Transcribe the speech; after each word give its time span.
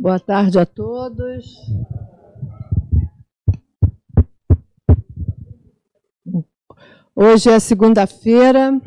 Boa 0.00 0.18
tarde 0.18 0.58
a 0.58 0.64
todos. 0.64 1.44
Hoje 7.14 7.50
é 7.50 7.60
segunda-feira, 7.60 8.80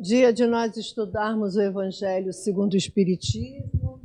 dia 0.00 0.32
de 0.32 0.48
nós 0.48 0.76
estudarmos 0.76 1.54
o 1.54 1.62
Evangelho 1.62 2.32
segundo 2.32 2.74
o 2.74 2.76
Espiritismo. 2.76 4.00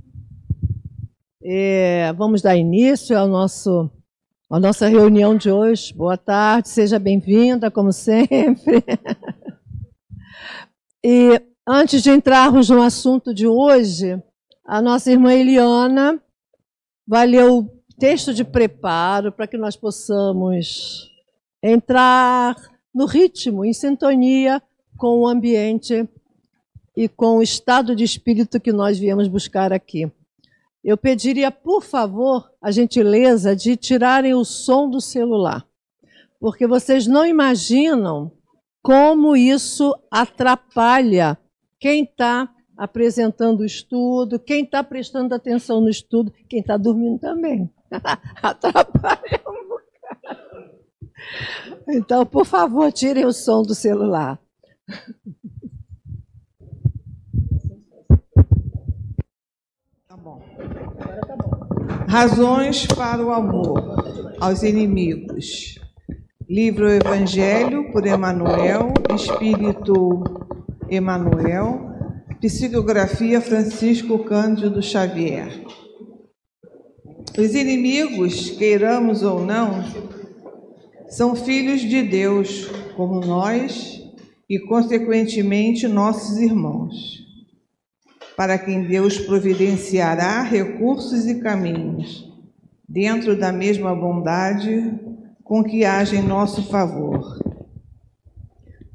Vamos 2.16 2.44
dar 2.44 2.56
início 2.56 3.18
ao 3.18 3.28
nosso, 3.28 3.90
à 4.52 4.60
nossa 4.60 4.88
reunião 4.88 5.36
de 5.36 5.50
hoje. 5.50 5.92
Boa 5.92 6.18
tarde, 6.18 6.70
seja 6.70 7.00
bem-vinda, 7.00 7.72
como 7.72 7.92
sempre. 7.92 8.84
E 11.04 11.42
antes 11.68 12.04
de 12.04 12.12
entrarmos 12.12 12.70
no 12.70 12.80
assunto 12.80 13.34
de 13.34 13.48
hoje, 13.48 14.22
a 14.68 14.82
nossa 14.82 15.10
irmã 15.10 15.34
Eliana 15.34 16.22
vai 17.08 17.26
ler 17.26 17.46
o 17.46 17.64
texto 17.98 18.34
de 18.34 18.44
preparo 18.44 19.32
para 19.32 19.48
que 19.48 19.58
nós 19.58 19.78
possamos 19.78 21.10
entrar 21.64 22.54
no 22.94 23.06
ritmo, 23.06 23.64
em 23.64 23.72
sintonia 23.72 24.62
com 24.98 25.22
o 25.22 25.28
ambiente 25.28 26.08
e 26.98 27.08
com 27.08 27.38
o 27.38 27.42
estado 27.42 27.96
de 27.96 28.04
espírito 28.04 28.60
que 28.60 28.74
nós 28.74 29.00
viemos 29.00 29.30
buscar 29.30 29.72
aqui. 29.72 30.12
Eu 30.84 30.98
pediria, 30.98 31.50
por 31.50 31.82
favor, 31.82 32.52
a 32.62 32.70
gentileza 32.70 33.56
de 33.56 33.78
tirarem 33.78 34.34
o 34.34 34.44
som 34.44 34.90
do 34.90 35.00
celular, 35.00 35.66
porque 36.42 36.68
vocês 36.68 37.08
não 37.08 37.26
imaginam 37.26 38.32
como 38.82 39.36
isso 39.36 39.98
atrapalha 40.12 41.38
quem 41.80 42.04
está 42.04 42.54
apresentando 42.78 43.62
o 43.62 43.66
estudo, 43.66 44.40
quem 44.40 44.64
está 44.64 44.84
prestando 44.84 45.34
atenção 45.34 45.82
no 45.82 45.90
estudo, 45.90 46.32
quem 46.48 46.60
está 46.60 46.78
dormindo 46.78 47.20
também. 47.20 47.70
Atrapalha 48.42 49.42
um 49.48 49.68
bocado. 49.68 50.78
Então, 51.90 52.26
por 52.26 52.46
favor, 52.46 52.92
tirem 52.92 53.26
o 53.26 53.34
som 53.34 53.64
do 53.64 53.74
celular. 53.74 54.40
Tá 60.08 60.16
bom. 60.16 60.42
Agora 60.60 61.22
tá 61.22 61.36
bom. 61.36 61.58
Razões 62.08 62.86
para 62.86 63.26
o 63.26 63.32
amor 63.32 64.38
aos 64.40 64.64
inimigos. 64.64 65.80
Livro 66.50 66.90
Evangelho 66.90 67.92
por 67.92 68.08
Emanuel, 68.08 68.94
Espírito 69.14 70.24
Emanuel, 70.90 71.87
Psicografia 72.40 73.42
Francisco 73.42 74.20
Cândido 74.20 74.80
Xavier. 74.80 75.60
Os 77.36 77.56
inimigos, 77.56 78.52
queiramos 78.52 79.24
ou 79.24 79.44
não, 79.44 79.84
são 81.10 81.36
filhos 81.36 81.82
de 81.82 82.04
Deus, 82.04 82.68
como 82.96 83.22
nós 83.22 84.04
e, 84.48 84.60
consequentemente, 84.60 85.88
nossos 85.88 86.38
irmãos, 86.38 87.26
para 88.36 88.60
quem 88.60 88.84
Deus 88.84 89.18
providenciará 89.18 90.44
recursos 90.44 91.26
e 91.26 91.40
caminhos, 91.40 92.32
dentro 92.88 93.36
da 93.36 93.52
mesma 93.52 93.96
bondade 93.96 94.94
com 95.44 95.64
que 95.64 95.84
age 95.84 96.16
em 96.16 96.22
nosso 96.22 96.70
favor. 96.70 97.40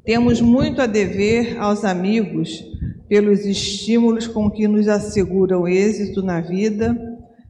Temos 0.05 0.39
muito 0.39 0.81
a 0.81 0.85
dever 0.85 1.57
aos 1.59 1.83
amigos 1.83 2.72
pelos 3.13 3.45
estímulos 3.45 4.25
com 4.25 4.49
que 4.49 4.67
nos 4.67 4.87
asseguram 4.87 5.67
êxito 5.67 6.23
na 6.23 6.41
vida, 6.41 6.97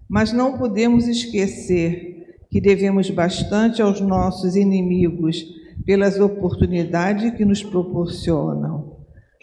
mas 0.09 0.33
não 0.33 0.57
podemos 0.57 1.07
esquecer 1.07 2.35
que 2.51 2.59
devemos 2.59 3.09
bastante 3.09 3.81
aos 3.81 4.01
nossos 4.01 4.57
inimigos 4.57 5.41
pelas 5.85 6.19
oportunidades 6.19 7.33
que 7.35 7.45
nos 7.45 7.63
proporcionam, 7.63 8.97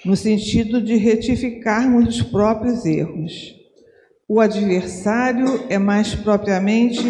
no 0.05 0.15
sentido 0.15 0.83
de 0.83 0.95
retificarmos 0.95 2.09
os 2.09 2.23
próprios 2.23 2.85
erros. 2.85 3.57
O 4.29 4.41
adversário 4.41 5.65
é 5.71 5.79
mais 5.79 6.15
propriamente 6.15 7.01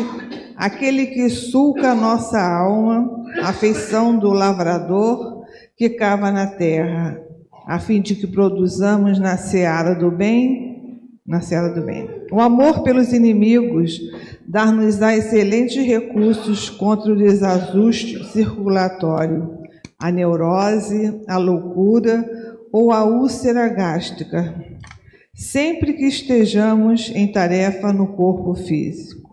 aquele 0.54 1.06
que 1.06 1.28
sulca 1.28 1.90
a 1.90 1.96
nossa 1.96 2.40
alma, 2.40 3.24
a 3.42 3.52
feição 3.52 4.16
do 4.16 4.30
lavrador 4.30 5.42
que 5.76 5.88
cava 5.90 6.30
na 6.30 6.46
terra, 6.46 7.28
a 7.66 7.78
fim 7.78 8.00
de 8.00 8.14
que 8.14 8.26
produzamos 8.26 9.18
na 9.18 9.36
seara 9.36 9.94
do 9.94 10.10
bem, 10.10 11.00
na 11.26 11.40
seara 11.40 11.72
do 11.72 11.82
bem. 11.82 12.08
O 12.32 12.40
amor 12.40 12.82
pelos 12.82 13.12
inimigos 13.12 14.00
dar-nos-á 14.46 15.16
excelentes 15.16 15.84
recursos 15.84 16.68
contra 16.68 17.12
o 17.12 17.16
desajuste 17.16 18.24
circulatório, 18.32 19.58
a 19.98 20.10
neurose, 20.10 21.22
a 21.28 21.36
loucura 21.36 22.28
ou 22.72 22.92
a 22.92 23.04
úlcera 23.04 23.68
gástrica, 23.68 24.54
sempre 25.34 25.92
que 25.92 26.06
estejamos 26.06 27.10
em 27.14 27.30
tarefa 27.30 27.92
no 27.92 28.08
corpo 28.08 28.54
físico. 28.54 29.29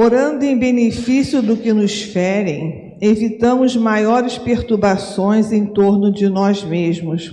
Orando 0.00 0.44
em 0.44 0.56
benefício 0.56 1.42
do 1.42 1.56
que 1.56 1.72
nos 1.72 2.02
ferem, 2.02 2.96
evitamos 3.00 3.74
maiores 3.74 4.38
perturbações 4.38 5.50
em 5.50 5.66
torno 5.66 6.12
de 6.12 6.28
nós 6.28 6.62
mesmos. 6.62 7.32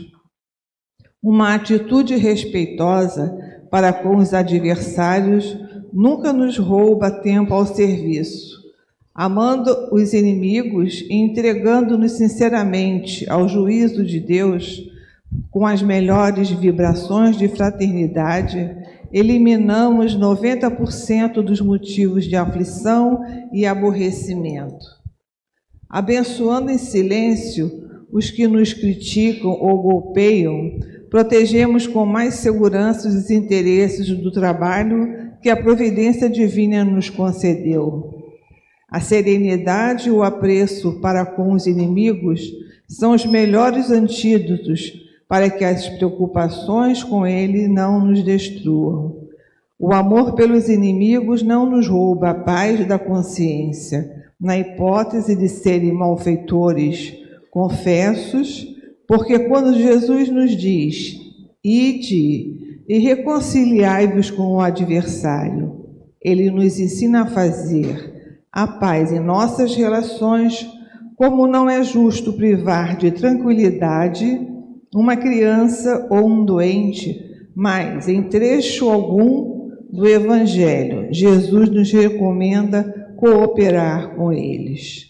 Uma 1.21 1.53
atitude 1.53 2.15
respeitosa 2.15 3.37
para 3.69 3.93
com 3.93 4.15
os 4.15 4.33
adversários 4.33 5.55
nunca 5.93 6.33
nos 6.33 6.57
rouba 6.57 7.11
tempo 7.11 7.53
ao 7.53 7.67
serviço. 7.67 8.59
Amando 9.13 9.69
os 9.91 10.11
inimigos 10.11 11.01
e 11.01 11.13
entregando-nos 11.13 12.13
sinceramente 12.13 13.29
ao 13.29 13.47
juízo 13.47 14.03
de 14.03 14.19
Deus, 14.19 14.81
com 15.51 15.67
as 15.67 15.83
melhores 15.83 16.49
vibrações 16.49 17.37
de 17.37 17.47
fraternidade, 17.47 18.75
eliminamos 19.11 20.15
90% 20.15 21.41
dos 21.41 21.61
motivos 21.61 22.25
de 22.25 22.35
aflição 22.35 23.21
e 23.51 23.65
aborrecimento. 23.65 24.85
Abençoando 25.89 26.71
em 26.71 26.77
silêncio 26.77 27.71
os 28.11 28.29
que 28.29 28.47
nos 28.47 28.73
criticam 28.73 29.51
ou 29.51 29.81
golpeiam, 29.81 30.79
protegemos 31.09 31.87
com 31.87 32.05
mais 32.05 32.35
segurança 32.35 33.07
os 33.07 33.29
interesses 33.29 34.09
do 34.09 34.31
trabalho 34.31 35.37
que 35.41 35.49
a 35.49 35.55
providência 35.55 36.29
divina 36.29 36.83
nos 36.83 37.09
concedeu. 37.09 38.15
A 38.89 38.99
serenidade 38.99 40.09
e 40.09 40.11
o 40.11 40.23
apreço 40.23 40.99
para 41.01 41.25
com 41.25 41.53
os 41.53 41.67
inimigos 41.67 42.41
são 42.87 43.11
os 43.11 43.25
melhores 43.25 43.89
antídotos 43.89 45.04
para 45.35 45.49
que 45.49 45.65
as 45.65 45.89
preocupações 45.89 47.03
com 47.03 47.27
ele 47.27 47.67
não 47.67 47.99
nos 47.99 48.23
destruam. 48.23 49.17
O 49.77 49.91
amor 49.91 50.33
pelos 50.33 50.69
inimigos 50.69 51.43
não 51.43 51.69
nos 51.69 51.89
rouba 51.89 52.29
a 52.29 52.33
paz 52.33 52.87
da 52.87 52.97
consciência, 52.97 54.09
na 54.39 54.57
hipótese 54.57 55.35
de 55.35 55.49
serem 55.49 55.91
malfeitores 55.91 57.17
confessos, 57.51 58.65
porque 59.05 59.39
quando 59.39 59.77
Jesus 59.77 60.29
nos 60.29 60.55
diz: 60.55 61.19
Ide 61.61 62.83
e 62.87 62.97
reconciliai-vos 62.99 64.31
com 64.31 64.53
o 64.53 64.61
adversário, 64.61 65.85
ele 66.23 66.49
nos 66.49 66.79
ensina 66.79 67.23
a 67.23 67.25
fazer 67.25 68.39
a 68.49 68.65
paz 68.65 69.11
em 69.11 69.19
nossas 69.19 69.75
relações, 69.75 70.65
como 71.17 71.45
não 71.45 71.69
é 71.69 71.83
justo 71.83 72.31
privar 72.31 72.95
de 72.95 73.11
tranquilidade 73.11 74.54
uma 74.93 75.15
criança 75.15 76.07
ou 76.09 76.27
um 76.27 76.45
doente, 76.45 77.47
mas 77.55 78.07
em 78.07 78.23
trecho 78.23 78.89
algum 78.89 79.69
do 79.91 80.07
Evangelho, 80.07 81.07
Jesus 81.11 81.69
nos 81.69 81.91
recomenda 81.91 83.13
cooperar 83.15 84.15
com 84.15 84.31
eles. 84.31 85.05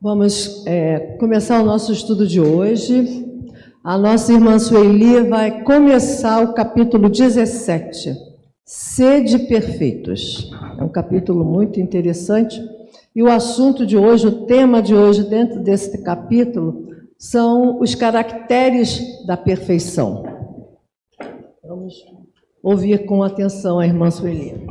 Vamos 0.00 0.66
é, 0.66 1.16
começar 1.18 1.62
o 1.62 1.64
nosso 1.64 1.92
estudo 1.92 2.26
de 2.26 2.40
hoje. 2.40 3.24
A 3.82 3.96
nossa 3.96 4.32
irmã 4.32 4.58
Sueli 4.58 5.22
vai 5.22 5.62
começar 5.62 6.42
o 6.42 6.52
capítulo 6.52 7.08
17, 7.08 8.14
Sede 8.64 9.38
Perfeitos. 9.46 10.50
É 10.78 10.84
um 10.84 10.88
capítulo 10.88 11.44
muito 11.44 11.80
interessante 11.80 12.60
e 13.14 13.22
o 13.22 13.30
assunto 13.30 13.86
de 13.86 13.96
hoje, 13.96 14.26
o 14.26 14.44
tema 14.46 14.82
de 14.82 14.94
hoje, 14.94 15.22
dentro 15.22 15.60
desse 15.60 16.02
capítulo, 16.02 16.88
são 17.16 17.80
os 17.80 17.94
caracteres 17.94 19.24
da 19.24 19.36
perfeição. 19.36 20.24
Vamos 21.62 21.94
ouvir 22.62 23.06
com 23.06 23.22
atenção 23.22 23.78
a 23.78 23.86
irmã 23.86 24.10
Sueli. 24.10 24.66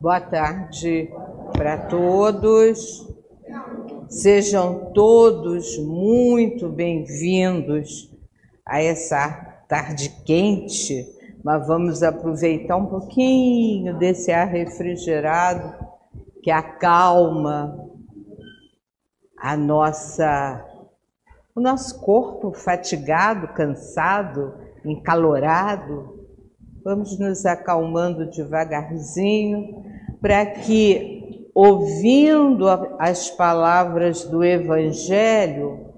Boa 0.00 0.20
tarde 0.20 1.10
para 1.52 1.76
todos. 1.86 3.06
Sejam 4.08 4.92
todos 4.92 5.78
muito 5.78 6.68
bem-vindos 6.68 8.10
a 8.64 8.82
essa 8.82 9.28
tarde 9.68 10.10
quente, 10.24 11.17
mas 11.44 11.66
vamos 11.66 12.02
aproveitar 12.02 12.76
um 12.76 12.86
pouquinho 12.86 13.96
desse 13.98 14.32
ar 14.32 14.48
refrigerado 14.48 15.86
que 16.42 16.50
acalma 16.50 17.88
a 19.36 19.56
nossa 19.56 20.64
o 21.54 21.60
nosso 21.60 22.00
corpo 22.00 22.52
fatigado, 22.52 23.48
cansado, 23.48 24.54
encalorado, 24.84 26.18
Vamos 26.88 27.18
nos 27.18 27.44
acalmando 27.44 28.30
devagarzinho, 28.30 29.84
para 30.22 30.46
que, 30.46 31.50
ouvindo 31.54 32.66
as 32.98 33.28
palavras 33.30 34.24
do 34.24 34.42
Evangelho, 34.42 35.92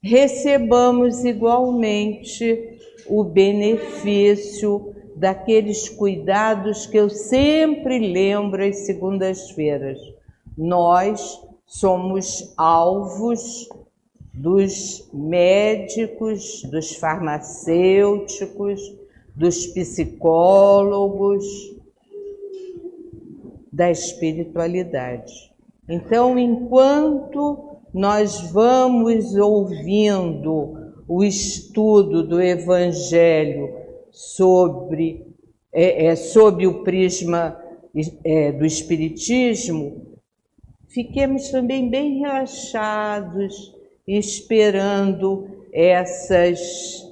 recebamos 0.00 1.24
igualmente 1.24 2.75
o 3.08 3.24
benefício 3.24 4.94
daqueles 5.16 5.88
cuidados 5.88 6.86
que 6.86 6.98
eu 6.98 7.08
sempre 7.08 7.98
lembro 7.98 8.64
às 8.64 8.80
segundas-feiras. 8.80 9.98
Nós 10.56 11.42
somos 11.66 12.52
alvos 12.56 13.68
dos 14.32 15.08
médicos, 15.12 16.62
dos 16.70 16.94
farmacêuticos, 16.96 18.94
dos 19.34 19.66
psicólogos, 19.68 21.44
da 23.72 23.90
espiritualidade. 23.90 25.52
Então, 25.88 26.38
enquanto 26.38 27.78
nós 27.92 28.50
vamos 28.50 29.34
ouvindo 29.34 30.85
o 31.08 31.22
estudo 31.22 32.22
do 32.22 32.40
Evangelho 32.40 33.72
sobre, 34.10 35.26
é, 35.72 36.06
é, 36.06 36.16
sob 36.16 36.66
o 36.66 36.82
prisma 36.82 37.56
é, 38.24 38.52
do 38.52 38.64
Espiritismo, 38.64 40.18
fiquemos 40.88 41.50
também 41.50 41.88
bem 41.88 42.18
relaxados, 42.18 43.74
esperando 44.06 45.48
essas 45.72 47.04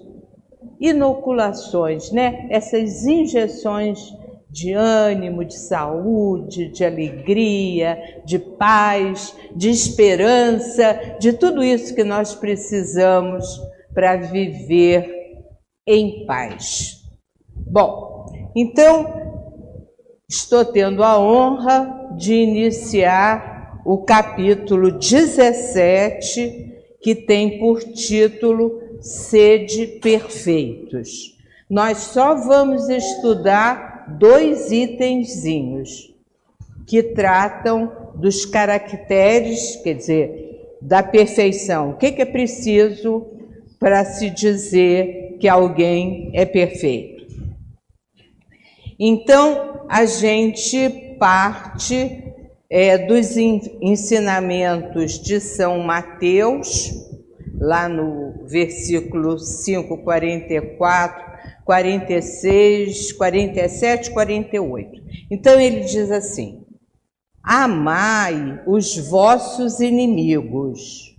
inoculações, 0.81 2.11
né? 2.11 2.47
Essas 2.51 3.05
injeções 3.05 4.13
de 4.51 4.73
ânimo, 4.73 5.45
de 5.45 5.59
saúde, 5.59 6.69
de 6.69 6.85
alegria, 6.85 8.23
de 8.25 8.39
paz, 8.39 9.35
de 9.55 9.69
esperança, 9.69 11.17
de 11.19 11.33
tudo 11.33 11.63
isso 11.63 11.95
que 11.95 12.05
nós 12.05 12.35
precisamos 12.35 13.61
para 13.95 14.17
viver 14.17 15.09
em 15.87 16.27
paz. 16.27 17.03
Bom, 17.55 18.27
então 18.55 19.07
estou 20.29 20.65
tendo 20.65 21.03
a 21.03 21.19
honra 21.19 22.13
de 22.17 22.35
iniciar 22.35 23.81
o 23.85 23.99
capítulo 23.99 24.93
17, 24.93 26.73
que 27.03 27.15
tem 27.15 27.59
por 27.59 27.83
título 27.83 28.81
sede 29.01 29.87
perfeitos. 30.01 31.37
Nós 31.69 31.99
só 31.99 32.35
vamos 32.35 32.89
estudar 32.89 34.17
dois 34.19 34.73
itenzinhos 34.73 36.15
que 36.87 37.03
tratam 37.03 37.93
dos 38.15 38.45
caracteres, 38.45 39.77
quer 39.77 39.95
dizer, 39.95 40.77
da 40.81 41.03
perfeição. 41.03 41.91
O 41.91 41.97
que 41.97 42.07
é 42.07 42.25
preciso 42.25 43.34
para 43.79 44.05
se 44.05 44.31
dizer 44.31 45.37
que 45.41 45.49
alguém 45.49 46.31
é 46.35 46.45
perfeito? 46.45 47.27
Então, 48.99 49.85
a 49.89 50.05
gente 50.05 51.17
parte 51.19 52.25
é, 52.71 52.99
dos 52.99 53.37
ensinamentos 53.37 55.19
de 55.21 55.41
São 55.41 55.81
Mateus, 55.81 56.93
lá 57.59 57.89
no 57.89 58.47
versículo 58.47 59.39
5, 59.39 59.99
44, 59.99 61.25
46, 61.65 63.13
47, 63.13 64.11
48. 64.11 65.03
Então 65.31 65.61
ele 65.61 65.81
diz 65.81 66.11
assim: 66.11 66.65
Amai 67.43 68.61
os 68.67 68.97
vossos 69.09 69.81
inimigos, 69.81 71.14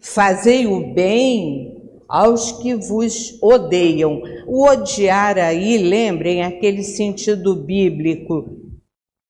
fazei 0.00 0.66
o 0.66 0.92
bem 0.94 1.80
aos 2.08 2.52
que 2.52 2.74
vos 2.74 3.38
odeiam. 3.42 4.22
O 4.46 4.66
odiar 4.66 5.38
aí, 5.38 5.78
lembrem 5.78 6.42
aquele 6.42 6.82
sentido 6.82 7.54
bíblico, 7.54 8.58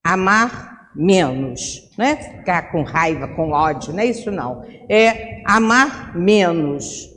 amar 0.02 0.90
menos. 0.94 1.90
Não 1.96 2.06
é 2.06 2.16
ficar 2.16 2.72
com 2.72 2.82
raiva, 2.82 3.28
com 3.28 3.50
ódio, 3.50 3.92
não 3.92 4.00
é 4.00 4.06
isso 4.06 4.30
não. 4.30 4.64
É 4.88 5.42
amar 5.44 6.16
menos. 6.16 7.10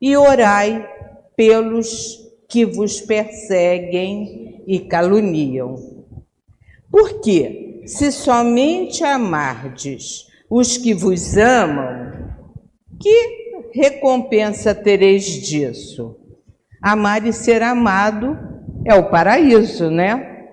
E 0.00 0.16
orai 0.16 0.88
pelos 1.36 2.18
que 2.48 2.64
vos 2.64 3.00
perseguem 3.00 4.62
e 4.66 4.80
caluniam. 4.80 5.76
Por 6.90 7.20
quê? 7.20 7.82
Se 7.86 8.10
somente 8.10 9.04
amardes 9.04 10.26
os 10.50 10.76
que 10.76 10.94
vos 10.94 11.36
amam, 11.36 12.12
que 13.00 13.70
recompensa 13.72 14.74
tereis 14.74 15.24
disso? 15.24 16.16
Amar 16.82 17.26
e 17.26 17.32
ser 17.32 17.62
amado 17.62 18.38
é 18.84 18.94
o 18.94 19.10
paraíso, 19.10 19.90
né? 19.90 20.46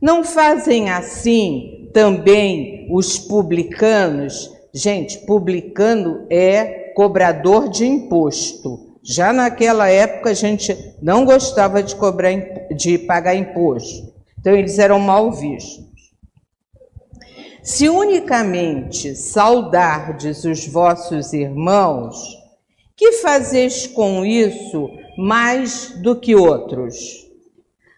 Não 0.00 0.24
fazem 0.24 0.90
assim 0.90 1.90
também 1.92 2.88
os 2.90 3.18
publicanos? 3.18 4.50
Gente, 4.74 5.18
publicano 5.26 6.26
é 6.30 6.92
cobrador 6.94 7.68
de 7.68 7.86
imposto. 7.86 8.98
Já 9.02 9.32
naquela 9.32 9.88
época 9.88 10.30
a 10.30 10.34
gente 10.34 10.76
não 11.00 11.24
gostava 11.24 11.82
de 11.82 11.94
cobrar 11.96 12.32
de 12.74 12.98
pagar 12.98 13.34
imposto. 13.34 14.12
Então 14.38 14.54
eles 14.54 14.78
eram 14.78 14.98
mal 14.98 15.32
vistos. 15.32 15.91
Se 17.62 17.88
unicamente 17.88 19.14
saudardes 19.14 20.42
os 20.42 20.66
vossos 20.66 21.32
irmãos, 21.32 22.36
que 22.96 23.12
fazeis 23.12 23.86
com 23.86 24.24
isso 24.24 24.90
mais 25.16 25.96
do 26.02 26.16
que 26.18 26.34
outros? 26.34 27.30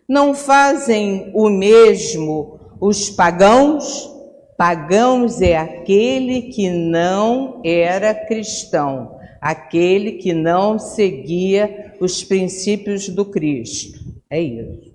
Não 0.07 0.35
fazem 0.35 1.31
o 1.35 1.49
mesmo 1.49 2.61
os 2.79 3.09
pagãos? 3.09 4.13
Pagãos 4.59 5.41
é 5.41 5.57
aquele 5.57 6.43
que 6.43 6.69
não 6.69 7.63
era 7.65 8.15
cristão, 8.15 9.17
aquele 9.41 10.13
que 10.13 10.35
não 10.35 10.79
seguia 10.79 11.95
os 11.99 12.23
princípios 12.23 13.09
do 13.09 13.25
Cristo. 13.25 13.99
É 14.29 14.43
isso. 14.43 14.93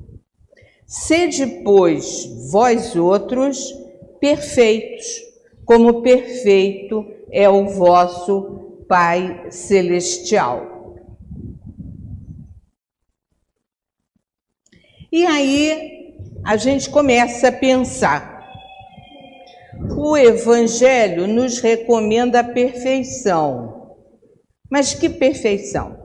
Sede, 0.86 1.64
pois, 1.64 2.50
vós 2.52 2.96
outros 2.96 3.79
perfeitos, 4.20 5.06
como 5.66 6.02
perfeito 6.02 7.06
é 7.32 7.48
o 7.48 7.68
vosso 7.68 8.84
Pai 8.88 9.48
Celestial. 9.52 10.96
E 15.12 15.26
aí 15.26 16.16
a 16.44 16.56
gente 16.58 16.90
começa 16.90 17.48
a 17.48 17.52
pensar. 17.52 18.40
O 19.96 20.16
Evangelho 20.16 21.28
nos 21.28 21.60
recomenda 21.60 22.40
a 22.40 22.44
perfeição. 22.44 23.96
Mas 24.70 24.94
que 24.94 25.10
perfeição? 25.10 25.98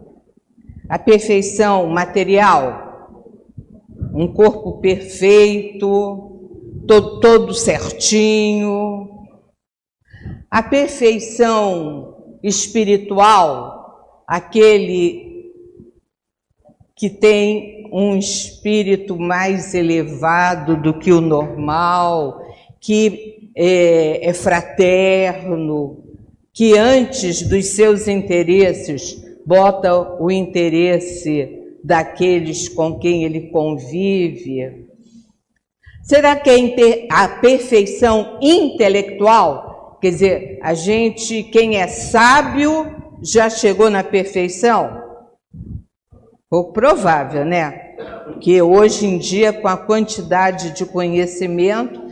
A 0.88 0.99
perfeição 0.99 1.87
material? 1.88 3.11
Um 4.14 4.33
corpo 4.33 4.80
perfeito, 4.80 6.24
todo, 6.87 7.21
todo 7.21 7.55
certinho. 7.55 9.26
A 10.50 10.62
perfeição 10.62 12.38
espiritual, 12.43 14.23
aquele 14.26 15.53
que 16.97 17.11
tem 17.11 17.88
um 17.93 18.17
espírito 18.17 19.19
mais 19.19 19.75
elevado 19.75 20.76
do 20.76 20.99
que 20.99 21.12
o 21.12 21.21
normal, 21.21 22.41
que 22.81 23.50
é, 23.57 24.29
é 24.29 24.33
fraterno, 24.33 26.05
que 26.53 26.76
antes 26.79 27.43
dos 27.43 27.67
seus 27.67 28.07
interesses 28.07 29.23
bota 29.45 30.21
o 30.21 30.31
interesse 30.31 31.79
daqueles 31.83 32.69
com 32.69 32.99
quem 32.99 33.25
ele 33.25 33.49
convive. 33.50 34.84
Será 36.04 36.37
que 36.37 36.50
é 36.50 37.06
a 37.11 37.26
perfeição 37.26 38.38
intelectual? 38.42 39.99
Quer 40.02 40.11
dizer, 40.11 40.58
a 40.62 40.75
gente, 40.75 41.42
quem 41.44 41.78
é 41.78 41.87
sábio, 41.87 42.94
já 43.23 43.49
chegou 43.49 43.88
na 43.88 44.04
perfeição? 44.04 45.02
Pouco 46.50 46.75
provável, 46.75 47.46
né? 47.46 47.94
Que 48.38 48.61
hoje 48.61 49.06
em 49.06 49.16
dia, 49.16 49.50
com 49.50 49.66
a 49.66 49.78
quantidade 49.78 50.73
de 50.73 50.84
conhecimento, 50.84 52.02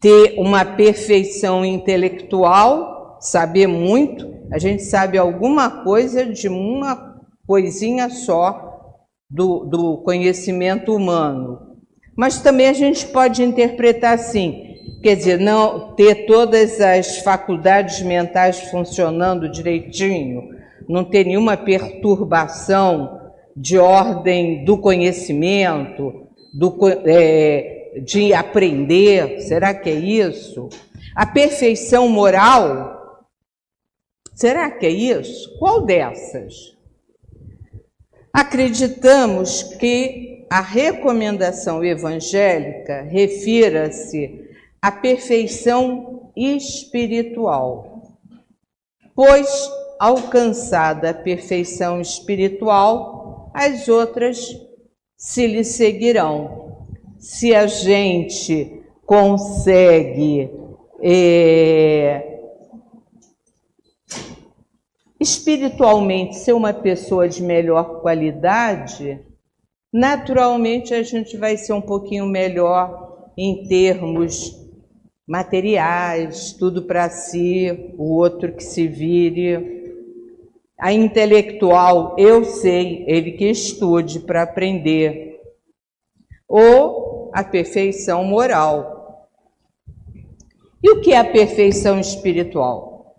ter 0.00 0.38
uma 0.38 0.64
perfeição 0.64 1.64
intelectual, 1.64 3.18
saber 3.20 3.66
muito, 3.66 4.32
a 4.52 4.60
gente 4.60 4.84
sabe 4.84 5.18
alguma 5.18 5.82
coisa 5.82 6.24
de 6.24 6.48
uma 6.48 7.18
coisinha 7.48 8.08
só 8.10 8.94
do, 9.28 9.64
do 9.64 9.98
conhecimento 10.04 10.94
humano. 10.94 11.67
Mas 12.18 12.40
também 12.40 12.66
a 12.66 12.72
gente 12.72 13.06
pode 13.06 13.44
interpretar 13.44 14.14
assim, 14.14 14.98
quer 15.00 15.14
dizer, 15.14 15.38
não 15.38 15.94
ter 15.94 16.26
todas 16.26 16.80
as 16.80 17.18
faculdades 17.18 18.02
mentais 18.02 18.58
funcionando 18.72 19.48
direitinho, 19.48 20.48
não 20.88 21.04
ter 21.04 21.24
nenhuma 21.24 21.56
perturbação 21.56 23.30
de 23.56 23.78
ordem 23.78 24.64
do 24.64 24.76
conhecimento, 24.76 26.26
do, 26.52 26.76
é, 27.06 28.00
de 28.04 28.34
aprender, 28.34 29.40
será 29.42 29.72
que 29.72 29.88
é 29.88 29.94
isso? 29.94 30.68
A 31.14 31.24
perfeição 31.24 32.08
moral, 32.08 33.28
será 34.34 34.68
que 34.72 34.86
é 34.86 34.90
isso? 34.90 35.56
Qual 35.60 35.82
dessas? 35.82 36.76
Acreditamos 38.32 39.62
que 39.62 40.27
a 40.50 40.60
recomendação 40.60 41.84
evangélica 41.84 43.02
refira-se 43.02 44.48
à 44.80 44.90
perfeição 44.90 46.30
espiritual, 46.36 48.16
pois, 49.14 49.70
alcançada 49.98 51.10
a 51.10 51.14
perfeição 51.14 52.00
espiritual, 52.00 53.50
as 53.54 53.88
outras 53.88 54.56
se 55.16 55.46
lhe 55.46 55.64
seguirão. 55.64 56.78
Se 57.18 57.54
a 57.54 57.66
gente 57.66 58.80
consegue 59.04 60.50
é, 61.02 62.38
espiritualmente 65.18 66.36
ser 66.36 66.52
uma 66.52 66.72
pessoa 66.72 67.28
de 67.28 67.42
melhor 67.42 68.00
qualidade, 68.00 69.20
naturalmente 69.92 70.94
a 70.94 71.02
gente 71.02 71.36
vai 71.36 71.56
ser 71.56 71.72
um 71.72 71.80
pouquinho 71.80 72.26
melhor 72.26 73.30
em 73.36 73.66
termos 73.68 74.56
materiais, 75.26 76.52
tudo 76.52 76.82
para 76.84 77.10
si, 77.10 77.92
o 77.98 78.14
outro 78.14 78.54
que 78.54 78.64
se 78.64 78.88
vire. 78.88 79.78
A 80.78 80.92
intelectual, 80.92 82.16
eu 82.18 82.44
sei, 82.44 83.04
ele 83.06 83.32
que 83.32 83.44
estude 83.44 84.20
para 84.20 84.42
aprender. 84.42 85.40
Ou 86.48 87.30
a 87.34 87.44
perfeição 87.44 88.24
moral. 88.24 89.28
E 90.82 90.90
o 90.90 91.00
que 91.00 91.12
é 91.12 91.18
a 91.18 91.30
perfeição 91.30 92.00
espiritual? 92.00 93.16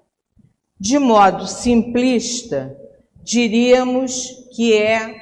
De 0.79 0.97
modo 0.97 1.45
simplista, 1.45 2.75
diríamos 3.21 4.49
que 4.55 4.73
é 4.73 5.15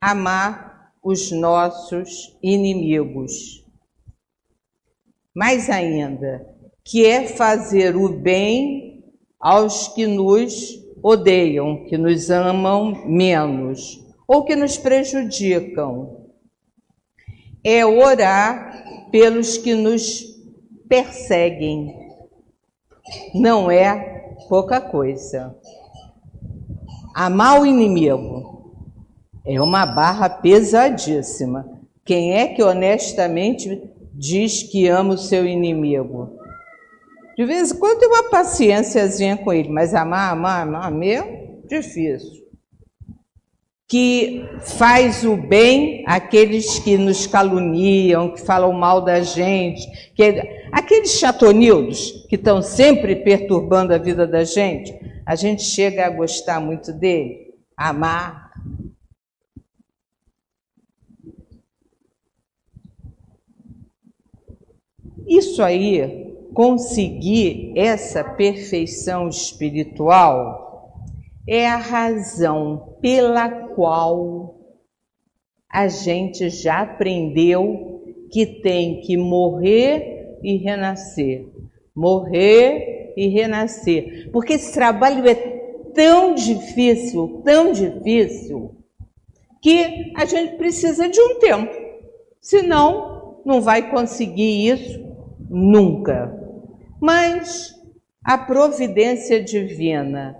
amar 0.00 0.65
os 1.06 1.30
nossos 1.30 2.36
inimigos. 2.42 3.64
Mais 5.32 5.70
ainda, 5.70 6.44
que 6.84 7.06
é 7.06 7.28
fazer 7.28 7.94
o 7.94 8.08
bem 8.08 9.04
aos 9.38 9.86
que 9.86 10.04
nos 10.04 10.84
odeiam, 11.00 11.84
que 11.84 11.96
nos 11.96 12.28
amam 12.28 13.06
menos 13.06 14.04
ou 14.26 14.42
que 14.44 14.56
nos 14.56 14.76
prejudicam. 14.76 16.26
É 17.62 17.86
orar 17.86 19.08
pelos 19.12 19.56
que 19.56 19.74
nos 19.74 20.24
perseguem. 20.88 21.94
Não 23.32 23.70
é 23.70 24.34
pouca 24.48 24.80
coisa. 24.80 25.56
Amar 27.14 27.60
o 27.60 27.66
inimigo 27.66 28.55
é 29.46 29.60
uma 29.60 29.86
barra 29.86 30.28
pesadíssima. 30.28 31.64
Quem 32.04 32.34
é 32.34 32.48
que 32.48 32.62
honestamente 32.62 33.82
diz 34.12 34.62
que 34.64 34.88
ama 34.88 35.14
o 35.14 35.18
seu 35.18 35.46
inimigo? 35.46 36.36
De 37.36 37.44
vez 37.44 37.70
em 37.70 37.78
quando 37.78 38.00
tem 38.00 38.08
uma 38.08 38.30
paciênciazinha 38.30 39.36
com 39.36 39.52
ele, 39.52 39.68
mas 39.68 39.94
amar, 39.94 40.32
amar, 40.32 40.66
amar 40.66 40.90
mesmo, 40.90 41.62
difícil. 41.68 42.44
Que 43.88 44.44
faz 44.62 45.22
o 45.22 45.36
bem 45.36 46.02
àqueles 46.08 46.78
que 46.80 46.96
nos 46.96 47.26
caluniam, 47.26 48.32
que 48.32 48.40
falam 48.40 48.72
mal 48.72 49.02
da 49.02 49.20
gente, 49.20 49.86
que, 50.14 50.42
aqueles 50.72 51.12
chatonildos 51.12 52.26
que 52.28 52.34
estão 52.34 52.60
sempre 52.62 53.14
perturbando 53.16 53.94
a 53.94 53.98
vida 53.98 54.26
da 54.26 54.42
gente, 54.42 54.92
a 55.24 55.36
gente 55.36 55.62
chega 55.62 56.06
a 56.06 56.10
gostar 56.10 56.58
muito 56.58 56.92
dele, 56.92 57.54
amar. 57.76 58.45
Isso 65.56 65.62
aí 65.62 66.34
conseguir 66.52 67.72
essa 67.74 68.22
perfeição 68.22 69.26
espiritual 69.26 70.92
é 71.48 71.66
a 71.66 71.78
razão 71.78 72.98
pela 73.00 73.48
qual 73.48 74.60
a 75.66 75.88
gente 75.88 76.50
já 76.50 76.82
aprendeu 76.82 78.02
que 78.30 78.44
tem 78.44 79.00
que 79.00 79.16
morrer 79.16 80.36
e 80.42 80.58
renascer. 80.58 81.46
Morrer 81.94 83.14
e 83.16 83.28
renascer. 83.28 84.28
Porque 84.30 84.52
esse 84.52 84.74
trabalho 84.74 85.26
é 85.26 85.34
tão 85.94 86.34
difícil, 86.34 87.40
tão 87.42 87.72
difícil, 87.72 88.76
que 89.62 90.12
a 90.14 90.26
gente 90.26 90.56
precisa 90.56 91.08
de 91.08 91.18
um 91.18 91.38
tempo. 91.38 91.74
Senão, 92.42 93.40
não 93.42 93.62
vai 93.62 93.90
conseguir 93.90 94.68
isso 94.68 95.05
nunca. 95.48 96.32
Mas 97.00 97.74
a 98.24 98.36
providência 98.36 99.42
divina 99.42 100.36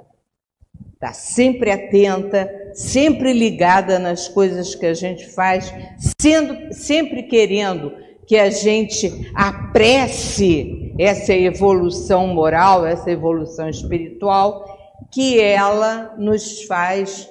está 0.95 1.13
sempre 1.13 1.71
atenta, 1.71 2.51
sempre 2.75 3.33
ligada 3.33 3.99
nas 3.99 4.29
coisas 4.29 4.75
que 4.75 4.87
a 4.87 4.95
gente 4.95 5.29
faz, 5.31 5.73
sendo 6.21 6.73
sempre 6.73 7.25
querendo 7.25 7.93
que 8.27 8.37
a 8.37 8.51
gente 8.51 9.31
apresse 9.35 10.95
essa 10.99 11.33
evolução 11.33 12.27
moral, 12.29 12.85
essa 12.85 13.11
evolução 13.11 13.69
espiritual, 13.69 14.65
que 15.13 15.41
ela 15.41 16.15
nos 16.19 16.65
faz 16.65 17.31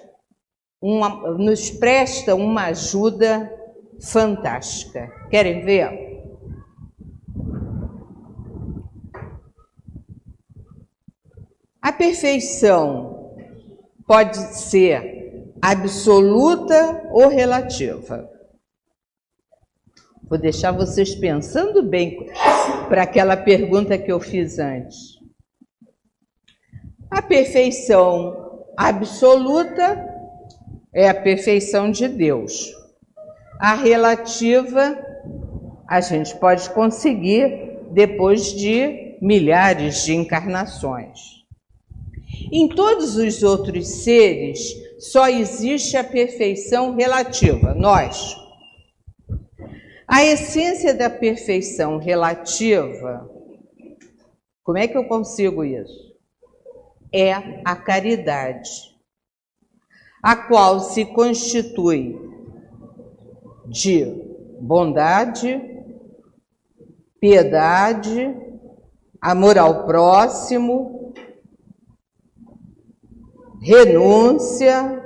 uma, 0.82 1.10
nos 1.32 1.70
presta 1.72 2.36
uma 2.36 2.66
ajuda 2.68 3.52
fantástica. 4.00 5.12
Querem 5.30 5.66
ver? 5.66 6.15
A 11.86 11.94
perfeição 11.94 13.38
pode 14.08 14.36
ser 14.56 15.54
absoluta 15.62 17.08
ou 17.12 17.28
relativa. 17.28 18.28
Vou 20.28 20.40
deixar 20.40 20.72
vocês 20.72 21.14
pensando 21.14 21.84
bem 21.84 22.26
para 22.90 23.04
aquela 23.04 23.38
pergunta 23.38 24.00
que 24.00 24.12
eu 24.12 24.20
fiz 24.20 24.58
antes. 24.58 25.20
A 27.08 27.22
perfeição 27.22 28.66
absoluta 28.76 30.12
é 30.92 31.08
a 31.08 31.14
perfeição 31.14 31.92
de 31.92 32.08
Deus. 32.08 32.74
A 33.60 33.76
relativa 33.76 34.98
a 35.88 36.02
gente 36.02 36.36
pode 36.38 36.68
conseguir 36.72 37.78
depois 37.92 38.54
de 38.54 39.20
milhares 39.22 40.04
de 40.04 40.16
encarnações. 40.16 41.35
Em 42.52 42.68
todos 42.68 43.18
os 43.18 43.44
outros 43.44 43.88
seres, 44.04 44.74
só 45.00 45.28
existe 45.28 45.98
a 45.98 46.04
perfeição 46.04 46.96
relativa, 46.96 47.74
nós. 47.74 48.36
A 50.08 50.24
essência 50.24 50.94
da 50.94 51.10
perfeição 51.10 51.98
relativa, 51.98 53.30
como 54.64 54.78
é 54.78 54.88
que 54.88 54.98
eu 54.98 55.06
consigo 55.06 55.64
isso? 55.64 56.16
É 57.12 57.34
a 57.64 57.76
caridade, 57.76 58.70
a 60.22 60.36
qual 60.36 60.80
se 60.80 61.06
constitui 61.06 62.20
de 63.68 64.06
bondade, 64.60 65.62
piedade, 67.20 68.36
amor 69.20 69.58
ao 69.58 69.86
próximo, 69.86 71.05
renúncia, 73.66 75.04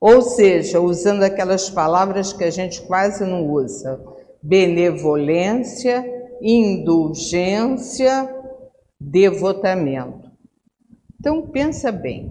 ou 0.00 0.22
seja, 0.22 0.80
usando 0.80 1.22
aquelas 1.22 1.68
palavras 1.68 2.32
que 2.32 2.42
a 2.42 2.50
gente 2.50 2.80
quase 2.80 3.26
não 3.26 3.46
usa, 3.46 4.02
benevolência, 4.42 6.02
indulgência, 6.40 8.34
devotamento. 8.98 10.30
Então 11.20 11.46
pensa 11.48 11.92
bem, 11.92 12.30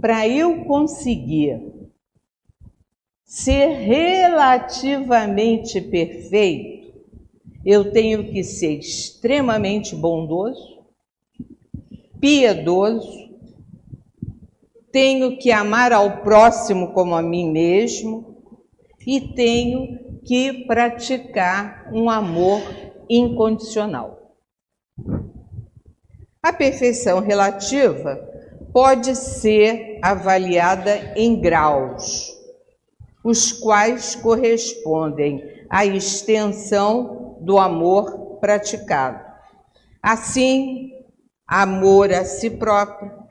para 0.00 0.26
eu 0.26 0.64
conseguir 0.64 1.62
ser 3.24 3.68
relativamente 3.68 5.80
perfeito, 5.80 6.92
eu 7.64 7.92
tenho 7.92 8.32
que 8.32 8.42
ser 8.42 8.80
extremamente 8.80 9.94
bondoso, 9.94 10.82
piedoso, 12.18 13.30
tenho 14.92 15.38
que 15.38 15.50
amar 15.50 15.92
ao 15.92 16.18
próximo 16.18 16.92
como 16.92 17.14
a 17.14 17.22
mim 17.22 17.50
mesmo 17.50 18.36
e 19.06 19.20
tenho 19.34 20.20
que 20.24 20.64
praticar 20.66 21.90
um 21.92 22.08
amor 22.08 22.60
incondicional. 23.08 24.36
A 26.42 26.52
perfeição 26.52 27.20
relativa 27.20 28.16
pode 28.72 29.16
ser 29.16 29.98
avaliada 30.02 31.12
em 31.16 31.40
graus, 31.40 32.32
os 33.24 33.52
quais 33.52 34.14
correspondem 34.14 35.42
à 35.70 35.86
extensão 35.86 37.38
do 37.40 37.58
amor 37.58 38.38
praticado. 38.40 39.24
Assim, 40.02 40.90
amor 41.46 42.12
a 42.12 42.24
si 42.24 42.50
próprio, 42.50 43.21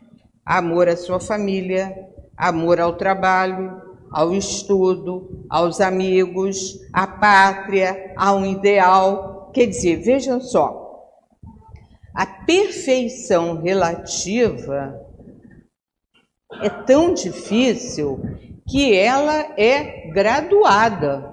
amor 0.45 0.89
à 0.89 0.97
sua 0.97 1.19
família, 1.19 2.07
amor 2.35 2.79
ao 2.79 2.93
trabalho, 2.97 3.81
ao 4.11 4.33
estudo, 4.33 5.45
aos 5.49 5.79
amigos, 5.79 6.79
à 6.91 7.07
pátria, 7.07 8.13
a 8.17 8.33
um 8.33 8.45
ideal. 8.45 9.51
Quer 9.53 9.67
dizer, 9.67 9.97
vejam 9.97 10.41
só, 10.41 10.81
a 12.13 12.25
perfeição 12.25 13.61
relativa 13.61 14.99
é 16.61 16.69
tão 16.69 17.13
difícil 17.13 18.19
que 18.67 18.95
ela 18.95 19.53
é 19.57 20.09
graduada. 20.11 21.31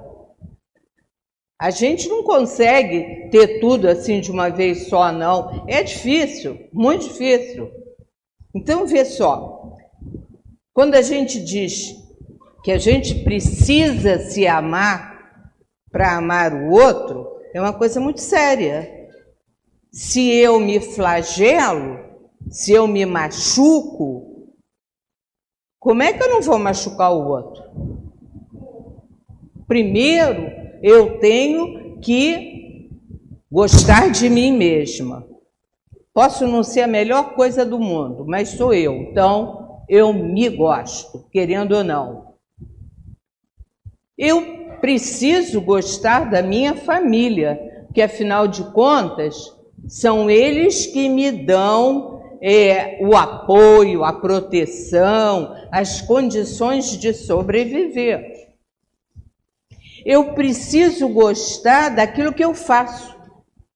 A 1.61 1.71
gente 1.71 2.09
não 2.09 2.23
consegue 2.23 3.29
ter 3.31 3.59
tudo 3.59 3.89
assim 3.89 4.21
de 4.21 4.31
uma 4.31 4.49
vez 4.49 4.87
só, 4.87 5.11
não. 5.11 5.65
É 5.67 5.83
difícil, 5.83 6.69
muito 6.73 7.09
difícil. 7.09 7.69
Então, 8.55 8.87
vê 8.87 9.05
só, 9.05 9.77
quando 10.73 10.95
a 10.95 11.03
gente 11.03 11.43
diz 11.43 11.95
que 12.63 12.73
a 12.73 12.79
gente 12.79 13.25
precisa 13.25 14.19
se 14.19 14.47
amar 14.47 15.43
para 15.91 16.17
amar 16.17 16.53
o 16.55 16.71
outro, 16.71 17.27
é 17.55 17.61
uma 17.61 17.73
coisa 17.73 18.01
muito 18.01 18.21
séria. 18.21 19.09
Se 19.91 20.31
eu 20.35 20.61
me 20.61 20.81
flagelo, 20.81 21.99
se 22.51 22.73
eu 22.73 22.87
me 22.87 23.05
machuco, 23.05 24.49
como 25.79 26.03
é 26.03 26.13
que 26.13 26.23
eu 26.23 26.29
não 26.29 26.43
vou 26.43 26.59
machucar 26.59 27.13
o 27.13 27.29
outro? 27.29 27.63
Primeiro, 29.67 30.51
eu 30.83 31.19
tenho 31.19 32.01
que 32.01 32.91
gostar 33.51 34.11
de 34.11 34.29
mim 34.29 34.57
mesma. 34.57 35.27
Posso 36.19 36.49
não 36.49 36.65
ser 36.65 36.81
a 36.81 36.89
melhor 36.89 37.35
coisa 37.35 37.65
do 37.65 37.79
mundo, 37.79 38.25
mas 38.27 38.49
sou 38.49 38.75
eu. 38.75 38.93
Então, 38.93 39.85
eu 39.89 40.13
me 40.13 40.49
gosto, 40.49 41.25
querendo 41.31 41.77
ou 41.77 41.85
não. 41.85 42.35
Eu 44.19 44.75
preciso 44.81 45.61
gostar 45.61 46.29
da 46.29 46.43
minha 46.43 46.75
família, 46.75 47.85
que 47.95 48.03
afinal 48.03 48.49
de 48.49 48.65
contas, 48.73 49.57
são 49.87 50.29
eles 50.29 50.87
que 50.87 51.09
me 51.09 51.31
dão 51.31 52.21
é, 52.43 52.99
o 53.01 53.17
apoio, 53.17 54.03
a 54.03 54.13
proteção, 54.13 55.55
as 55.71 56.03
condições 56.03 56.99
de 56.99 57.15
sobreviver. 57.15 58.49
Eu 60.05 60.33
preciso 60.35 61.09
gostar 61.11 61.91
daquilo 61.91 62.33
que 62.33 62.45
eu 62.45 62.55
faço. 62.55 63.17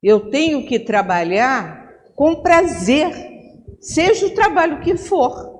Eu 0.02 0.28
tenho 0.28 0.66
que 0.66 0.80
trabalhar 0.80 1.81
com 2.14 2.36
prazer, 2.36 3.10
seja 3.80 4.26
o 4.26 4.34
trabalho 4.34 4.80
que 4.80 4.96
for. 4.96 5.52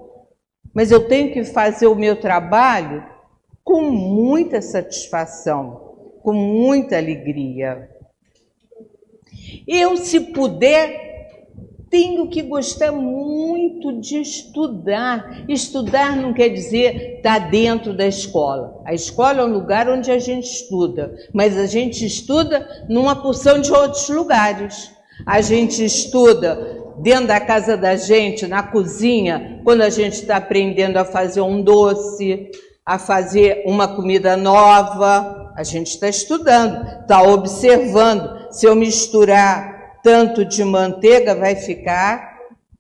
Mas 0.75 0.91
eu 0.91 1.07
tenho 1.07 1.33
que 1.33 1.45
fazer 1.45 1.87
o 1.87 1.95
meu 1.95 2.21
trabalho 2.21 3.05
com 3.63 3.83
muita 3.91 4.61
satisfação, 4.61 6.19
com 6.23 6.33
muita 6.33 6.97
alegria. 6.97 7.91
Eu, 9.67 9.97
se 9.97 10.19
puder, 10.19 11.13
tenho 11.91 12.27
que 12.29 12.41
gostar 12.41 12.91
muito 12.91 14.01
de 14.01 14.19
estudar. 14.19 15.45
Estudar 15.47 16.17
não 16.17 16.33
quer 16.33 16.49
dizer 16.49 17.17
estar 17.17 17.51
dentro 17.51 17.95
da 17.95 18.07
escola. 18.07 18.81
A 18.87 18.95
escola 18.95 19.43
é 19.43 19.45
um 19.45 19.53
lugar 19.53 19.91
onde 19.91 20.11
a 20.11 20.19
gente 20.19 20.47
estuda, 20.47 21.15
mas 21.35 21.59
a 21.59 21.67
gente 21.67 22.07
estuda 22.07 22.87
numa 22.89 23.15
porção 23.15 23.61
de 23.61 23.71
outros 23.71 24.09
lugares. 24.09 24.91
A 25.27 25.41
gente 25.41 25.85
estuda 25.85 26.83
dentro 26.99 27.29
da 27.29 27.41
casa 27.41 27.77
da 27.77 27.97
gente, 27.97 28.47
na 28.47 28.63
cozinha, 28.63 29.61
quando 29.65 29.83
a 29.83 29.91
gente 29.91 30.15
está 30.15 30.37
aprendendo 30.37 30.97
a 30.97 31.05
fazer 31.05 31.41
um 31.41 31.63
doce, 31.63 32.51
a 32.85 32.99
fazer 32.99 33.63
uma 33.67 33.89
comida 33.89 34.37
nova. 34.37 35.53
A 35.57 35.63
gente 35.63 35.89
está 35.89 36.09
estudando, 36.09 36.87
está 37.01 37.23
observando. 37.23 38.53
Se 38.53 38.67
eu 38.67 38.75
misturar 38.75 40.01
tanto 40.03 40.45
de 40.45 40.65
manteiga, 40.65 41.35
vai 41.35 41.55
ficar 41.55 42.39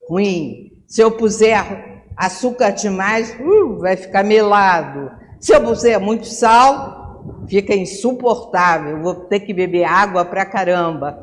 ruim. 0.08 0.72
Se 0.86 1.00
eu 1.00 1.10
puser 1.12 2.02
açúcar 2.16 2.70
demais, 2.70 3.34
uh, 3.40 3.78
vai 3.78 3.96
ficar 3.96 4.24
melado. 4.24 5.10
Se 5.40 5.54
eu 5.54 5.62
puser 5.62 5.98
muito 6.00 6.26
sal, 6.26 7.01
fica 7.48 7.74
insuportável. 7.74 9.02
Vou 9.02 9.14
ter 9.14 9.40
que 9.40 9.52
beber 9.52 9.84
água 9.84 10.24
para 10.24 10.44
caramba. 10.44 11.18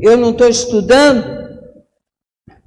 Eu 0.00 0.16
não 0.16 0.30
estou 0.30 0.48
estudando. 0.48 1.42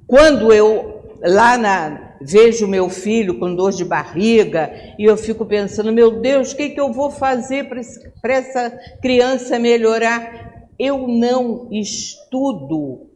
Quando 0.07 0.53
eu 0.53 0.95
lá 1.21 1.57
na, 1.57 2.15
vejo 2.21 2.67
meu 2.67 2.89
filho 2.89 3.39
com 3.39 3.55
dor 3.55 3.71
de 3.71 3.83
barriga 3.83 4.71
e 4.97 5.03
eu 5.03 5.17
fico 5.17 5.45
pensando, 5.45 5.91
meu 5.91 6.21
Deus, 6.21 6.51
o 6.51 6.55
que, 6.55 6.69
que 6.69 6.79
eu 6.79 6.91
vou 6.91 7.11
fazer 7.11 7.67
para 7.67 8.33
essa 8.33 8.69
criança 9.01 9.59
melhorar? 9.59 10.67
Eu 10.77 11.07
não 11.07 11.69
estudo 11.71 13.09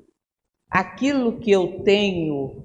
aquilo 0.70 1.40
que 1.40 1.52
eu 1.52 1.82
tenho 1.84 2.64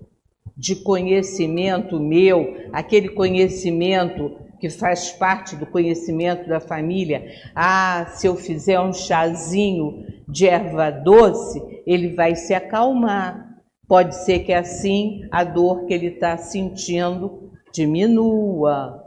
de 0.56 0.76
conhecimento 0.76 1.98
meu, 1.98 2.68
aquele 2.72 3.08
conhecimento 3.08 4.43
que 4.58 4.70
faz 4.70 5.12
parte 5.12 5.56
do 5.56 5.66
conhecimento 5.66 6.48
da 6.48 6.60
família. 6.60 7.24
Ah, 7.54 8.06
se 8.14 8.26
eu 8.26 8.36
fizer 8.36 8.80
um 8.80 8.92
chazinho 8.92 10.04
de 10.28 10.46
erva 10.46 10.90
doce, 10.90 11.62
ele 11.86 12.14
vai 12.14 12.34
se 12.34 12.54
acalmar. 12.54 13.48
Pode 13.86 14.14
ser 14.24 14.40
que 14.40 14.52
assim 14.52 15.28
a 15.30 15.44
dor 15.44 15.86
que 15.86 15.94
ele 15.94 16.06
está 16.06 16.36
sentindo 16.36 17.50
diminua. 17.72 19.02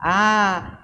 Ah, 0.00 0.78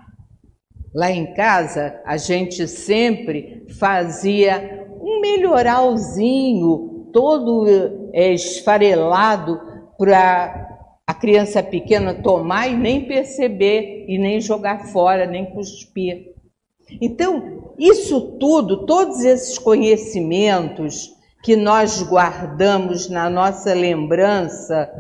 lá 0.95 1.11
em 1.11 1.33
casa 1.35 2.01
a 2.05 2.17
gente 2.17 2.67
sempre 2.69 3.67
fazia 3.79 4.87
um 5.01 5.21
melhoralzinho 5.21 7.11
todo 7.13 7.67
é, 8.13 8.33
esfarelado 8.35 9.59
para 9.97 10.76
criança 11.19 11.63
pequena 11.63 12.15
tomar 12.15 12.69
e 12.69 12.77
nem 12.77 13.07
perceber, 13.07 14.05
e 14.09 14.19
nem 14.19 14.41
jogar 14.41 14.87
fora, 14.87 15.27
nem 15.27 15.47
cuspir. 15.47 16.35
Então, 17.01 17.73
isso 17.79 18.39
tudo, 18.39 18.87
todos 18.87 19.25
esses 19.25 19.59
conhecimentos, 19.59 21.17
que 21.43 21.55
nós 21.55 22.03
guardamos 22.03 23.09
na 23.09 23.31
nossa 23.31 23.73
lembrança 23.73 24.91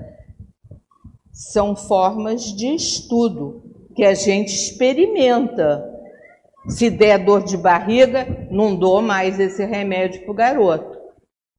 são 1.33 1.75
formas 1.75 2.45
de 2.55 2.69
estudo 2.75 3.65
que 3.97 4.05
a 4.05 4.15
gente 4.15 4.55
experimenta. 4.55 5.85
Se 6.69 6.89
der 6.89 7.25
dor 7.25 7.43
de 7.43 7.57
barriga, 7.57 8.47
não 8.51 8.77
dou 8.77 9.03
mais 9.03 9.41
esse 9.41 9.65
remédio 9.65 10.23
para 10.23 10.31
o 10.31 10.35
garoto. 10.35 10.96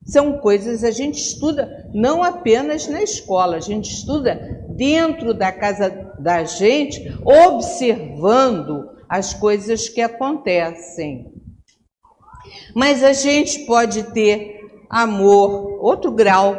São 0.07 0.37
coisas 0.37 0.85
a 0.85 0.91
gente 0.91 1.19
estuda 1.19 1.89
não 1.93 2.23
apenas 2.23 2.87
na 2.87 3.03
escola, 3.03 3.57
a 3.57 3.59
gente 3.59 3.91
estuda 3.91 4.63
dentro 4.69 5.33
da 5.33 5.51
casa 5.51 6.13
da 6.17 6.45
gente, 6.45 7.13
observando 7.25 8.89
as 9.09 9.33
coisas 9.33 9.89
que 9.89 9.99
acontecem. 9.99 11.29
Mas 12.73 13.03
a 13.03 13.11
gente 13.11 13.65
pode 13.65 14.03
ter 14.13 14.61
amor, 14.89 15.83
outro 15.83 16.11
grau, 16.11 16.55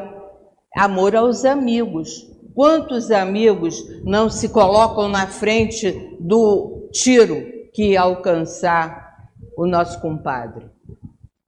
amor 0.76 1.16
aos 1.16 1.46
amigos. 1.46 2.28
Quantos 2.54 3.10
amigos 3.10 3.82
não 4.04 4.28
se 4.28 4.50
colocam 4.50 5.08
na 5.08 5.26
frente 5.26 6.16
do 6.20 6.88
tiro 6.92 7.70
que 7.72 7.96
alcançar 7.96 9.30
o 9.56 9.66
nosso 9.66 10.00
compadre? 10.00 10.66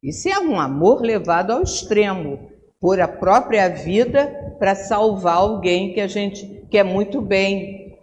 Isso 0.03 0.29
é 0.29 0.39
um 0.39 0.59
amor 0.59 1.03
levado 1.03 1.53
ao 1.53 1.63
extremo, 1.63 2.51
por 2.81 2.99
a 2.99 3.07
própria 3.07 3.69
vida 3.69 4.55
para 4.59 4.75
salvar 4.75 5.37
alguém 5.37 5.93
que 5.93 6.01
a 6.01 6.07
gente 6.07 6.65
quer 6.71 6.83
muito 6.83 7.21
bem. 7.21 7.99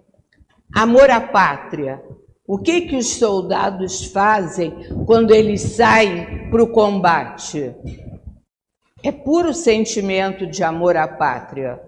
Amor 0.73 1.09
à 1.09 1.19
pátria. 1.19 2.01
O 2.45 2.59
que 2.59 2.81
que 2.81 2.95
os 2.95 3.15
soldados 3.15 4.05
fazem 4.05 4.71
quando 5.05 5.33
eles 5.33 5.61
saem 5.61 6.49
para 6.49 6.63
o 6.63 6.67
combate? 6.67 7.73
É 9.03 9.11
puro 9.11 9.53
sentimento 9.53 10.45
de 10.45 10.63
amor 10.63 10.95
à 10.95 11.07
pátria. 11.07 11.81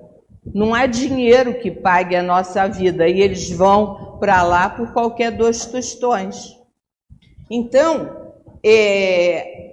Não 0.53 0.73
há 0.73 0.87
dinheiro 0.87 1.59
que 1.59 1.69
pague 1.69 2.15
a 2.15 2.23
nossa 2.23 2.67
vida 2.67 3.07
e 3.07 3.21
eles 3.21 3.51
vão 3.51 4.17
para 4.19 4.41
lá 4.41 4.69
por 4.69 4.91
qualquer 4.91 5.31
dois 5.31 5.65
tostões. 5.65 6.57
Então, 7.49 8.33
é, 8.63 9.68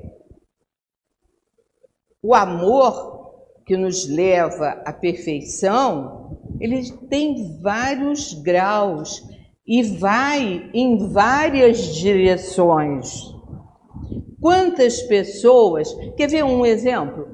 o 2.27 2.35
amor 2.35 3.35
que 3.65 3.77
nos 3.77 4.09
leva 4.09 4.83
à 4.85 4.93
perfeição, 4.93 6.37
ele 6.61 6.91
tem 7.09 7.61
vários 7.61 8.35
graus 8.35 9.23
e 9.65 9.81
vai 9.85 10.69
em 10.75 11.09
várias 11.12 11.95
direções. 11.95 13.33
Quantas 14.41 15.03
pessoas. 15.03 15.93
Quer 16.17 16.29
ver 16.29 16.45
um 16.45 16.67
exemplo? 16.67 17.29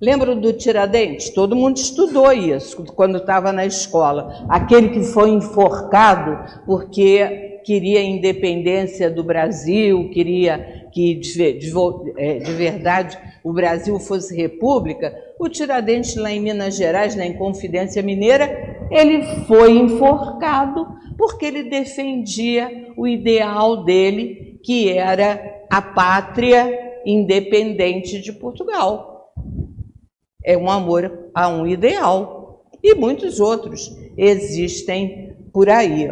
Lembra 0.00 0.36
do 0.36 0.52
Tiradentes? 0.52 1.30
Todo 1.30 1.56
mundo 1.56 1.78
estudou 1.78 2.30
isso 2.30 2.84
quando 2.94 3.16
estava 3.16 3.50
na 3.50 3.64
escola. 3.64 4.44
Aquele 4.46 4.90
que 4.90 5.04
foi 5.04 5.30
enforcado 5.30 6.64
porque 6.66 7.60
queria 7.64 8.00
a 8.00 8.04
independência 8.04 9.10
do 9.10 9.24
Brasil, 9.24 10.10
queria 10.10 10.86
que 10.92 11.14
de, 11.14 11.52
de, 11.54 11.72
é, 12.16 12.38
de 12.38 12.52
verdade 12.52 13.18
o 13.48 13.52
Brasil 13.52 13.98
fosse 13.98 14.36
república. 14.36 15.14
O 15.38 15.48
Tiradentes, 15.48 16.16
lá 16.16 16.30
em 16.30 16.40
Minas 16.40 16.76
Gerais, 16.76 17.14
na 17.14 17.26
Inconfidência 17.26 18.02
Mineira, 18.02 18.86
ele 18.90 19.22
foi 19.46 19.78
enforcado 19.78 20.86
porque 21.16 21.46
ele 21.46 21.64
defendia 21.64 22.92
o 22.96 23.06
ideal 23.06 23.84
dele, 23.84 24.60
que 24.64 24.90
era 24.90 25.64
a 25.70 25.80
pátria 25.80 27.00
independente 27.04 28.20
de 28.20 28.32
Portugal 28.32 29.18
é 30.48 30.56
um 30.56 30.70
amor 30.70 31.30
a 31.34 31.46
um 31.48 31.66
ideal. 31.66 32.64
E 32.82 32.94
muitos 32.94 33.38
outros 33.38 33.94
existem 34.16 35.36
por 35.52 35.68
aí. 35.68 36.08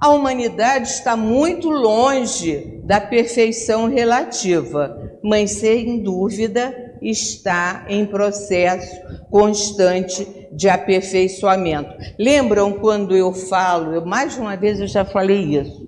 A 0.00 0.08
humanidade 0.08 0.88
está 0.88 1.14
muito 1.14 1.68
longe 1.68 2.80
da 2.84 2.98
perfeição 2.98 3.86
relativa, 3.86 5.18
mas 5.22 5.50
sem 5.50 6.02
dúvida 6.02 6.96
está 7.02 7.84
em 7.86 8.06
processo 8.06 8.98
constante 9.30 10.26
de 10.52 10.70
aperfeiçoamento. 10.70 11.94
Lembram 12.18 12.72
quando 12.72 13.14
eu 13.14 13.32
falo, 13.34 13.94
eu, 13.94 14.06
mais 14.06 14.38
uma 14.38 14.56
vez 14.56 14.80
eu 14.80 14.86
já 14.86 15.04
falei 15.04 15.58
isso. 15.58 15.86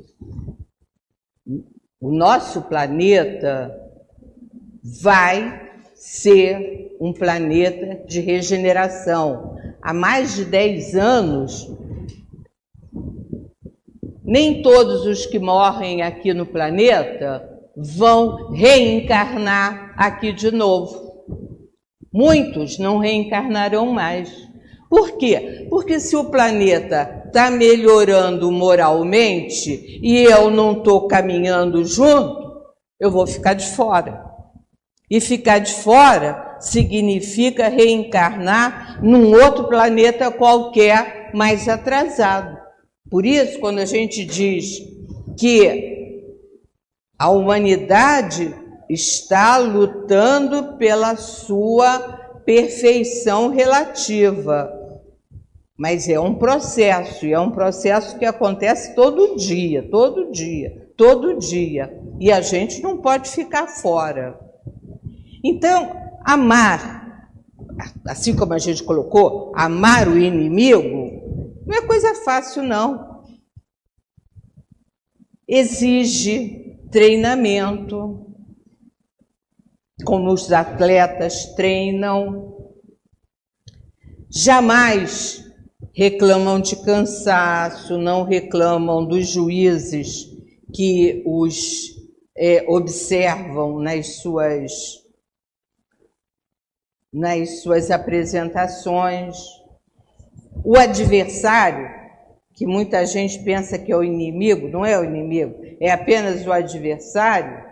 O 1.98 2.12
nosso 2.12 2.62
planeta 2.62 3.74
vai 4.82 5.70
ser 5.94 6.96
um 7.00 7.12
planeta 7.12 8.04
de 8.06 8.20
regeneração. 8.20 9.56
Há 9.80 9.94
mais 9.94 10.34
de 10.34 10.44
10 10.44 10.96
anos, 10.96 11.72
nem 14.24 14.62
todos 14.62 15.04
os 15.04 15.26
que 15.26 15.38
morrem 15.38 16.02
aqui 16.02 16.32
no 16.32 16.46
planeta 16.46 17.48
vão 17.76 18.52
reencarnar 18.52 19.94
aqui 19.96 20.32
de 20.32 20.50
novo. 20.50 21.12
Muitos 22.12 22.78
não 22.78 22.98
reencarnarão 22.98 23.86
mais. 23.86 24.30
Por 24.88 25.16
quê? 25.16 25.66
Porque 25.70 25.98
se 25.98 26.14
o 26.14 26.26
planeta 26.30 27.22
está 27.26 27.50
melhorando 27.50 28.52
moralmente 28.52 29.98
e 30.02 30.22
eu 30.22 30.50
não 30.50 30.72
estou 30.72 31.08
caminhando 31.08 31.82
junto, 31.84 32.60
eu 33.00 33.10
vou 33.10 33.26
ficar 33.26 33.54
de 33.54 33.66
fora. 33.66 34.22
E 35.10 35.20
ficar 35.20 35.58
de 35.58 35.72
fora 35.72 36.56
significa 36.60 37.68
reencarnar 37.68 39.02
num 39.02 39.32
outro 39.32 39.66
planeta 39.66 40.30
qualquer 40.30 41.30
mais 41.34 41.68
atrasado. 41.68 42.58
Por 43.10 43.26
isso, 43.26 43.58
quando 43.58 43.78
a 43.78 43.84
gente 43.84 44.24
diz 44.24 44.78
que 45.38 45.92
a 47.18 47.30
humanidade 47.30 48.54
está 48.88 49.58
lutando 49.58 50.76
pela 50.76 51.16
sua 51.16 51.98
perfeição 52.44 53.48
relativa, 53.48 54.70
mas 55.76 56.08
é 56.08 56.18
um 56.18 56.34
processo, 56.34 57.26
e 57.26 57.32
é 57.32 57.38
um 57.38 57.50
processo 57.50 58.18
que 58.18 58.24
acontece 58.24 58.94
todo 58.94 59.36
dia, 59.36 59.88
todo 59.90 60.30
dia, 60.30 60.90
todo 60.96 61.38
dia, 61.38 61.96
e 62.20 62.30
a 62.30 62.40
gente 62.40 62.82
não 62.82 62.98
pode 62.98 63.30
ficar 63.30 63.66
fora. 63.66 64.38
Então, 65.44 65.92
amar, 66.24 67.30
assim 68.06 68.34
como 68.34 68.52
a 68.52 68.58
gente 68.58 68.82
colocou, 68.82 69.52
amar 69.54 70.08
o 70.08 70.18
inimigo, 70.18 71.21
não 71.66 71.76
é 71.76 71.86
coisa 71.86 72.14
fácil, 72.24 72.62
não. 72.62 73.24
Exige 75.46 76.78
treinamento, 76.90 78.26
como 80.04 80.32
os 80.32 80.52
atletas 80.52 81.54
treinam. 81.54 82.52
Jamais 84.30 85.44
reclamam 85.94 86.60
de 86.60 86.76
cansaço, 86.76 87.98
não 87.98 88.22
reclamam 88.22 89.06
dos 89.06 89.28
juízes 89.28 90.30
que 90.74 91.22
os 91.26 91.92
é, 92.36 92.64
observam 92.66 93.78
nas 93.78 94.16
suas 94.16 95.02
nas 97.12 97.60
suas 97.62 97.90
apresentações. 97.90 99.36
O 100.64 100.76
adversário, 100.76 101.90
que 102.54 102.66
muita 102.66 103.04
gente 103.06 103.38
pensa 103.42 103.78
que 103.78 103.90
é 103.90 103.96
o 103.96 104.04
inimigo, 104.04 104.68
não 104.68 104.84
é 104.84 104.98
o 104.98 105.04
inimigo, 105.04 105.54
é 105.80 105.90
apenas 105.90 106.46
o 106.46 106.52
adversário, 106.52 107.64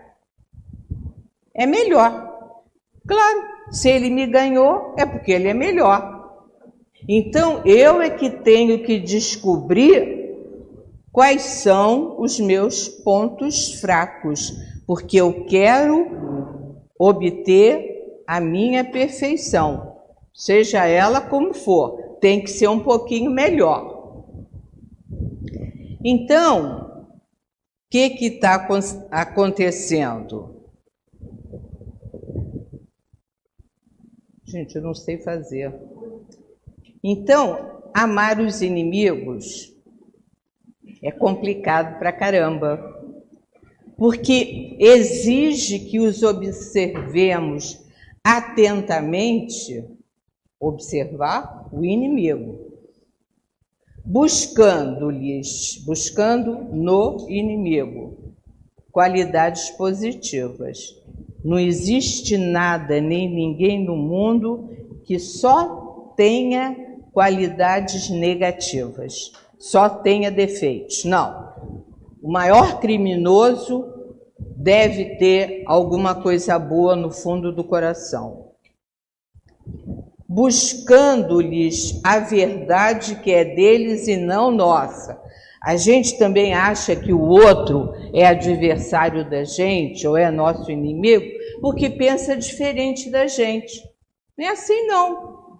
é 1.54 1.66
melhor. 1.66 2.28
Claro, 3.06 3.42
se 3.70 3.88
ele 3.88 4.10
me 4.10 4.26
ganhou, 4.26 4.94
é 4.98 5.04
porque 5.04 5.32
ele 5.32 5.48
é 5.48 5.54
melhor. 5.54 6.20
Então 7.08 7.62
eu 7.64 8.00
é 8.00 8.10
que 8.10 8.30
tenho 8.30 8.82
que 8.82 8.98
descobrir 8.98 10.20
quais 11.12 11.42
são 11.42 12.20
os 12.20 12.38
meus 12.38 12.88
pontos 12.88 13.80
fracos, 13.80 14.52
porque 14.86 15.20
eu 15.20 15.44
quero 15.44 16.84
obter 16.98 18.22
a 18.26 18.40
minha 18.40 18.84
perfeição, 18.84 19.96
seja 20.32 20.86
ela 20.86 21.20
como 21.20 21.52
for, 21.52 22.09
tem 22.20 22.42
que 22.42 22.50
ser 22.50 22.68
um 22.68 22.80
pouquinho 22.80 23.30
melhor. 23.30 24.26
Então, 26.04 27.06
o 27.06 27.90
que 27.90 28.16
está 28.20 28.68
acontecendo? 29.10 30.60
Gente, 34.44 34.76
eu 34.76 34.82
não 34.82 34.94
sei 34.94 35.18
fazer. 35.18 35.72
Então, 37.02 37.82
amar 37.94 38.40
os 38.40 38.62
inimigos 38.62 39.74
é 41.02 41.10
complicado 41.10 41.98
pra 41.98 42.12
caramba, 42.12 42.78
porque 43.96 44.76
exige 44.78 45.80
que 45.80 46.00
os 46.00 46.22
observemos 46.22 47.80
atentamente 48.24 49.84
observar 50.58 51.59
o 51.72 51.84
inimigo, 51.84 52.58
buscando-lhes, 54.04 55.82
buscando 55.84 56.64
no 56.72 57.26
inimigo 57.28 58.34
qualidades 58.90 59.70
positivas. 59.70 60.96
Não 61.44 61.58
existe 61.58 62.36
nada 62.36 63.00
nem 63.00 63.32
ninguém 63.32 63.84
no 63.84 63.96
mundo 63.96 64.68
que 65.04 65.18
só 65.18 66.12
tenha 66.16 66.76
qualidades 67.12 68.10
negativas, 68.10 69.32
só 69.58 69.88
tenha 69.88 70.30
defeitos. 70.30 71.04
Não. 71.04 71.50
O 72.22 72.30
maior 72.30 72.80
criminoso 72.80 73.86
deve 74.38 75.16
ter 75.16 75.62
alguma 75.66 76.14
coisa 76.14 76.58
boa 76.58 76.94
no 76.94 77.10
fundo 77.10 77.52
do 77.52 77.64
coração. 77.64 78.50
Buscando-lhes 80.32 82.00
a 82.04 82.20
verdade 82.20 83.16
que 83.16 83.32
é 83.32 83.44
deles 83.44 84.06
e 84.06 84.16
não 84.16 84.52
nossa. 84.52 85.20
A 85.60 85.74
gente 85.74 86.16
também 86.18 86.54
acha 86.54 86.94
que 86.94 87.12
o 87.12 87.20
outro 87.20 87.92
é 88.14 88.24
adversário 88.24 89.28
da 89.28 89.42
gente 89.42 90.06
ou 90.06 90.16
é 90.16 90.30
nosso 90.30 90.70
inimigo 90.70 91.26
porque 91.60 91.90
pensa 91.90 92.36
diferente 92.36 93.10
da 93.10 93.26
gente. 93.26 93.82
Não 94.38 94.46
é 94.46 94.50
assim, 94.50 94.86
não. 94.86 95.58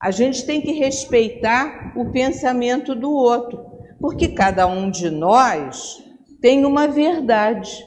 A 0.00 0.10
gente 0.10 0.44
tem 0.44 0.60
que 0.60 0.72
respeitar 0.72 1.92
o 1.96 2.10
pensamento 2.10 2.96
do 2.96 3.12
outro, 3.12 3.64
porque 4.00 4.26
cada 4.26 4.66
um 4.66 4.90
de 4.90 5.10
nós 5.10 6.02
tem 6.40 6.64
uma 6.64 6.88
verdade. 6.88 7.86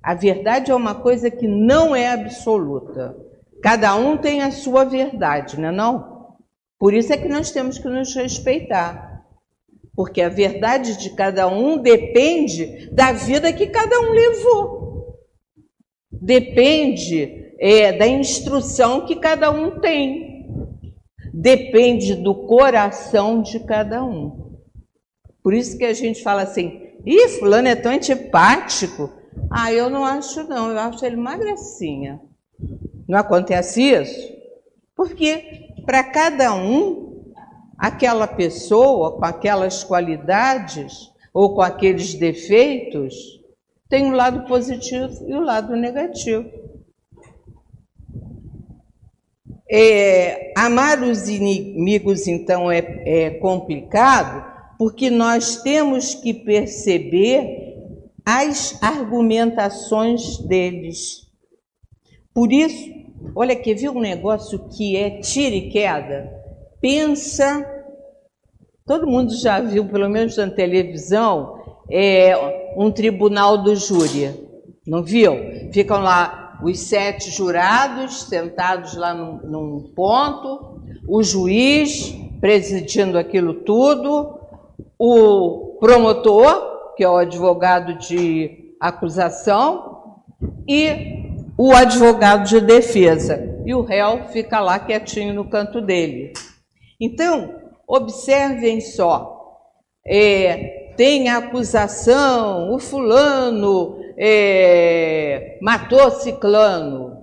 A 0.00 0.14
verdade 0.14 0.70
é 0.70 0.74
uma 0.76 0.94
coisa 0.94 1.28
que 1.28 1.48
não 1.48 1.94
é 1.94 2.12
absoluta. 2.12 3.16
Cada 3.64 3.96
um 3.96 4.18
tem 4.18 4.42
a 4.42 4.50
sua 4.50 4.84
verdade, 4.84 5.58
não 5.58 5.70
é 5.70 5.72
não? 5.72 6.36
Por 6.78 6.92
isso 6.92 7.14
é 7.14 7.16
que 7.16 7.30
nós 7.30 7.50
temos 7.50 7.78
que 7.78 7.88
nos 7.88 8.14
respeitar. 8.14 9.24
Porque 9.96 10.20
a 10.20 10.28
verdade 10.28 10.98
de 10.98 11.08
cada 11.16 11.48
um 11.48 11.78
depende 11.78 12.90
da 12.92 13.12
vida 13.12 13.50
que 13.54 13.68
cada 13.68 13.98
um 14.02 14.10
levou. 14.10 15.16
Depende 16.12 17.54
é, 17.58 17.90
da 17.96 18.06
instrução 18.06 19.06
que 19.06 19.16
cada 19.16 19.50
um 19.50 19.80
tem. 19.80 20.46
Depende 21.32 22.16
do 22.16 22.34
coração 22.46 23.40
de 23.40 23.60
cada 23.60 24.04
um. 24.04 24.58
Por 25.42 25.54
isso 25.54 25.78
que 25.78 25.86
a 25.86 25.94
gente 25.94 26.22
fala 26.22 26.42
assim, 26.42 26.82
Ih, 27.06 27.28
fulano 27.38 27.68
é 27.68 27.74
tão 27.74 27.92
antipático. 27.92 29.10
Ah, 29.50 29.72
eu 29.72 29.88
não 29.88 30.04
acho 30.04 30.46
não, 30.46 30.70
eu 30.70 30.78
acho 30.78 31.06
ele 31.06 31.16
uma 31.16 31.38
gracinha. 31.38 32.20
Não 33.08 33.18
acontece 33.18 33.82
isso? 33.82 34.32
Porque 34.96 35.72
para 35.84 36.02
cada 36.04 36.54
um, 36.54 37.32
aquela 37.78 38.26
pessoa 38.26 39.16
com 39.16 39.24
aquelas 39.24 39.84
qualidades 39.84 41.10
ou 41.32 41.54
com 41.54 41.62
aqueles 41.62 42.14
defeitos 42.14 43.14
tem 43.88 44.06
um 44.06 44.12
lado 44.12 44.46
positivo 44.46 45.24
e 45.28 45.34
o 45.34 45.38
um 45.38 45.44
lado 45.44 45.76
negativo. 45.76 46.50
É, 49.70 50.52
amar 50.56 51.02
os 51.02 51.28
inimigos, 51.28 52.26
então, 52.26 52.70
é, 52.70 52.78
é 53.06 53.30
complicado, 53.38 54.44
porque 54.78 55.10
nós 55.10 55.62
temos 55.62 56.14
que 56.14 56.34
perceber 56.34 57.76
as 58.24 58.82
argumentações 58.82 60.38
deles. 60.38 61.23
Por 62.34 62.52
isso, 62.52 62.90
olha 63.36 63.52
aqui, 63.52 63.72
viu 63.74 63.92
um 63.92 64.00
negócio 64.00 64.68
que 64.70 64.96
é 64.96 65.20
tira 65.20 65.54
e 65.54 65.70
queda? 65.70 66.30
Pensa, 66.80 67.64
todo 68.84 69.06
mundo 69.06 69.32
já 69.36 69.60
viu, 69.60 69.86
pelo 69.86 70.08
menos 70.10 70.36
na 70.36 70.50
televisão, 70.50 71.62
é, 71.88 72.74
um 72.76 72.90
tribunal 72.90 73.62
do 73.62 73.76
júri, 73.76 74.34
não 74.84 75.04
viu? 75.04 75.32
Ficam 75.72 76.02
lá 76.02 76.58
os 76.64 76.80
sete 76.80 77.30
jurados 77.30 78.24
sentados 78.24 78.96
lá 78.96 79.14
num, 79.14 79.38
num 79.48 79.92
ponto, 79.94 80.80
o 81.06 81.22
juiz 81.22 82.16
presidindo 82.40 83.16
aquilo 83.16 83.54
tudo, 83.54 84.40
o 84.98 85.76
promotor, 85.78 86.94
que 86.96 87.04
é 87.04 87.08
o 87.08 87.16
advogado 87.16 87.96
de 87.98 88.74
acusação, 88.80 90.22
e 90.68 91.23
o 91.56 91.72
advogado 91.72 92.48
de 92.48 92.60
defesa. 92.60 93.62
E 93.64 93.74
o 93.74 93.82
réu 93.82 94.28
fica 94.28 94.60
lá 94.60 94.78
quietinho 94.78 95.34
no 95.34 95.48
canto 95.48 95.80
dele. 95.80 96.32
Então, 97.00 97.62
observem 97.86 98.80
só: 98.80 99.58
é, 100.06 100.92
tem 100.96 101.28
a 101.28 101.38
acusação, 101.38 102.74
o 102.74 102.78
fulano 102.78 103.98
é, 104.18 105.58
matou 105.62 106.10
ciclano. 106.10 107.14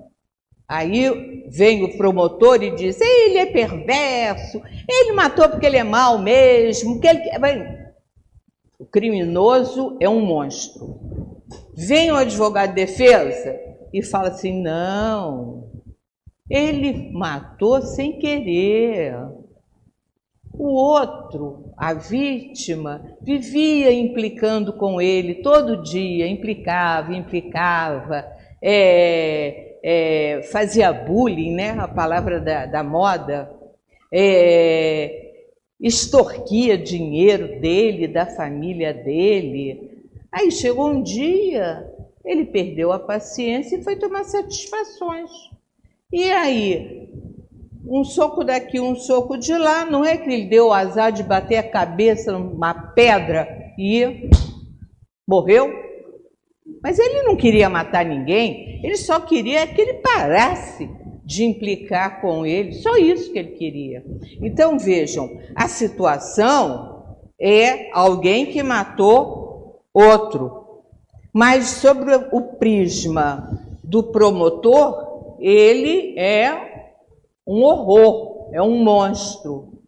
Aí 0.67 1.43
vem 1.49 1.83
o 1.83 1.97
promotor 1.97 2.63
e 2.63 2.71
diz: 2.71 2.99
ele 2.99 3.37
é 3.37 3.45
perverso, 3.45 4.61
ele 4.89 5.11
matou 5.13 5.49
porque 5.49 5.65
ele 5.65 5.77
é 5.77 5.83
mau 5.83 6.17
mesmo. 6.17 6.99
Que 6.99 7.07
ele... 7.07 7.81
O 8.79 8.85
criminoso 8.85 9.95
é 9.99 10.09
um 10.09 10.21
monstro. 10.21 10.99
Vem 11.75 12.11
o 12.11 12.15
advogado 12.15 12.69
de 12.69 12.75
defesa 12.75 13.70
e 13.93 14.01
fala 14.01 14.29
assim: 14.29 14.61
não, 14.61 15.69
ele 16.49 17.11
matou 17.11 17.81
sem 17.81 18.19
querer. 18.19 19.15
O 20.53 20.67
outro, 20.73 21.73
a 21.77 21.93
vítima, 21.93 23.15
vivia 23.21 23.91
implicando 23.91 24.73
com 24.73 25.01
ele 25.01 25.35
todo 25.35 25.81
dia, 25.81 26.27
implicava, 26.27 27.15
implicava. 27.15 28.25
É, 28.61 29.77
é, 29.83 30.41
fazia 30.51 30.91
bullying, 30.93 31.55
né? 31.55 31.71
A 31.71 31.87
palavra 31.87 32.39
da, 32.39 32.65
da 32.65 32.83
moda, 32.83 33.51
é, 34.13 35.31
extorquia 35.79 36.77
dinheiro 36.77 37.59
dele, 37.59 38.07
da 38.07 38.25
família 38.25 38.93
dele. 38.93 39.89
Aí 40.31 40.51
chegou 40.51 40.89
um 40.89 41.01
dia, 41.01 41.90
ele 42.25 42.45
perdeu 42.45 42.91
a 42.91 42.99
paciência 42.99 43.77
e 43.77 43.83
foi 43.83 43.95
tomar 43.95 44.23
satisfações. 44.23 45.29
E 46.11 46.23
aí, 46.31 47.09
um 47.85 48.03
soco 48.03 48.43
daqui, 48.43 48.79
um 48.79 48.95
soco 48.95 49.37
de 49.37 49.53
lá, 49.57 49.85
não 49.85 50.05
é 50.05 50.17
que 50.17 50.29
ele 50.29 50.45
deu 50.47 50.67
o 50.67 50.73
azar 50.73 51.11
de 51.11 51.23
bater 51.23 51.57
a 51.57 51.69
cabeça 51.69 52.31
numa 52.31 52.73
pedra 52.73 53.47
e 53.77 54.29
morreu? 55.27 55.71
Mas 56.83 56.99
ele 56.99 57.23
não 57.23 57.35
queria 57.35 57.69
matar 57.69 58.05
ninguém, 58.05 58.81
ele 58.83 58.97
só 58.97 59.19
queria 59.19 59.65
que 59.67 59.79
ele 59.79 59.95
parasse 59.95 60.89
de 61.23 61.45
implicar 61.45 62.19
com 62.21 62.45
ele, 62.45 62.73
só 62.73 62.97
isso 62.97 63.31
que 63.31 63.39
ele 63.39 63.51
queria. 63.51 64.03
Então 64.41 64.77
vejam, 64.77 65.39
a 65.55 65.67
situação 65.67 67.15
é 67.39 67.89
alguém 67.93 68.47
que 68.47 68.61
matou 68.61 69.81
outro. 69.93 70.60
Mas 71.33 71.67
sobre 71.67 72.13
o 72.31 72.41
prisma 72.57 73.57
do 73.83 74.03
promotor, 74.03 75.37
ele 75.39 76.17
é 76.17 76.85
um 77.47 77.63
horror, 77.63 78.49
é 78.53 78.61
um 78.61 78.83
monstro. 78.83 79.79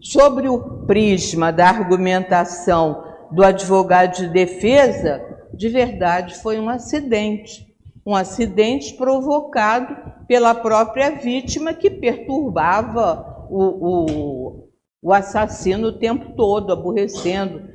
Sobre 0.00 0.48
o 0.48 0.86
prisma 0.86 1.52
da 1.52 1.68
argumentação 1.68 3.04
do 3.30 3.44
advogado 3.44 4.16
de 4.16 4.28
defesa, 4.28 5.22
de 5.52 5.68
verdade 5.68 6.36
foi 6.36 6.58
um 6.58 6.68
acidente. 6.68 7.70
Um 8.04 8.14
acidente 8.14 8.94
provocado 8.94 9.94
pela 10.26 10.54
própria 10.54 11.10
vítima 11.10 11.74
que 11.74 11.90
perturbava 11.90 13.46
o, 13.50 13.64
o, 13.64 14.68
o 15.02 15.12
assassino 15.12 15.88
o 15.88 15.98
tempo 15.98 16.32
todo, 16.34 16.72
aborrecendo. 16.72 17.68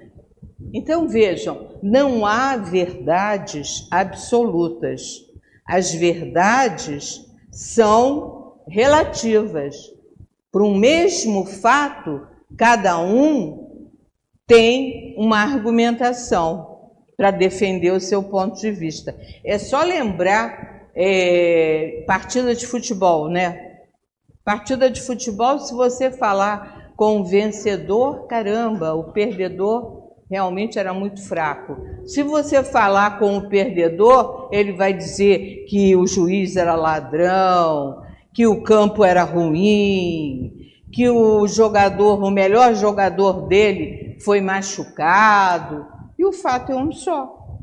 Então 0.74 1.08
vejam, 1.08 1.70
não 1.82 2.26
há 2.26 2.56
verdades 2.58 3.88
absolutas. 3.91 5.26
As 5.68 5.94
verdades 5.94 7.26
são 7.52 8.56
relativas. 8.68 9.76
Para 10.52 10.63
um 10.63 10.78
mesmo 10.78 11.46
fato, 11.46 12.28
cada 12.58 13.00
um 13.00 13.88
tem 14.48 15.15
uma 15.18 15.39
argumentação 15.39 16.76
para 17.18 17.32
defender 17.32 17.91
o 17.91 18.00
seu 18.00 18.24
ponto 18.24 18.60
de 18.60 18.72
vista. 18.72 19.15
É 19.44 19.58
só 19.58 19.84
lembrar 19.84 20.89
é, 20.96 22.04
partida 22.08 22.54
de 22.56 22.65
futebol, 22.65 23.30
né? 23.30 23.80
Partida 24.44 24.89
de 24.89 25.02
futebol, 25.02 25.60
se 25.60 25.74
você 25.74 26.12
falar 26.12 26.94
com 26.96 27.20
o 27.20 27.26
vencedor, 27.26 28.28
caramba, 28.28 28.94
o 28.94 29.12
perdedor 29.12 30.05
realmente 30.30 30.80
era 30.80 30.94
muito 30.94 31.22
fraco. 31.28 31.78
Se 32.06 32.24
você 32.24 32.64
falar 32.64 33.20
com 33.20 33.38
o 33.38 33.50
perdedor, 33.50 34.50
ele 34.52 34.74
vai 34.74 34.94
dizer 34.94 35.66
que 35.68 35.96
o 35.96 36.08
juiz 36.08 36.56
era 36.56 36.76
ladrão, 36.76 38.04
que 38.34 38.48
o 38.48 38.62
campo 38.64 39.04
era 39.04 39.24
ruim, 39.24 40.72
que 40.92 41.10
o 41.10 41.48
jogador, 41.48 42.24
o 42.24 42.32
melhor 42.32 42.74
jogador 42.76 43.48
dele 43.48 44.18
foi 44.24 44.42
machucado. 44.42 45.86
E 46.18 46.26
o 46.26 46.32
fato 46.32 46.72
é 46.72 46.76
um 46.76 46.92
só. 46.92 47.60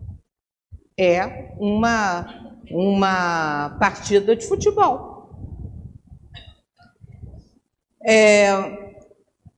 É 0.98 1.54
uma, 1.58 2.54
uma 2.70 3.76
partida 3.80 4.36
de 4.36 4.46
futebol. 4.46 5.30
É, 8.04 8.91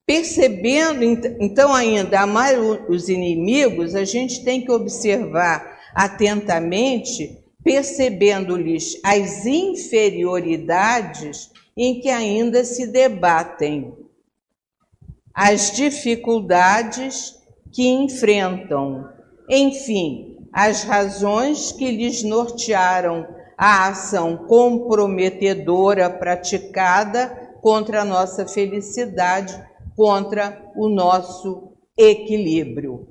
percebendo, 0.07 1.03
então, 1.41 1.75
ainda 1.75 2.21
amar 2.21 2.55
os 2.89 3.09
inimigos, 3.09 3.95
a 3.95 4.05
gente 4.05 4.45
tem 4.45 4.63
que 4.63 4.71
observar 4.71 5.79
atentamente, 5.95 7.43
percebendo-lhes 7.63 9.01
as 9.03 9.47
inferioridades 9.47 11.51
em 11.77 12.01
que 12.01 12.11
ainda 12.11 12.65
se 12.65 12.87
debatem, 12.87 13.95
as 15.33 15.73
dificuldades 15.73 17.37
que 17.73 17.89
enfrentam, 17.89 19.09
enfim, 19.49 20.37
as 20.53 20.85
razões 20.85 21.73
que 21.73 21.91
lhes 21.91 22.23
nortearam 22.23 23.27
a 23.59 23.89
ação 23.89 24.37
comprometedora 24.37 26.09
praticada 26.09 27.57
contra 27.61 28.03
a 28.03 28.05
nossa 28.05 28.47
felicidade, 28.47 29.61
contra 29.97 30.71
o 30.77 30.89
nosso 30.89 31.73
equilíbrio. 31.97 33.09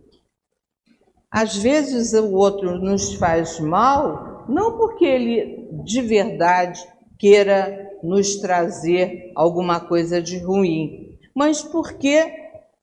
Às 1.32 1.58
vezes 1.58 2.13
o 2.13 2.34
outro 2.34 2.78
nos 2.78 3.15
faz 3.15 3.60
mal, 3.60 4.46
não 4.48 4.78
porque 4.78 5.06
ele 5.06 5.67
de 5.84 6.02
verdade 6.02 6.80
queira 7.17 7.91
nos 8.04 8.36
trazer 8.36 9.32
alguma 9.36 9.80
coisa 9.80 10.22
de 10.22 10.38
ruim, 10.38 11.17
mas 11.34 11.63
porque 11.63 12.32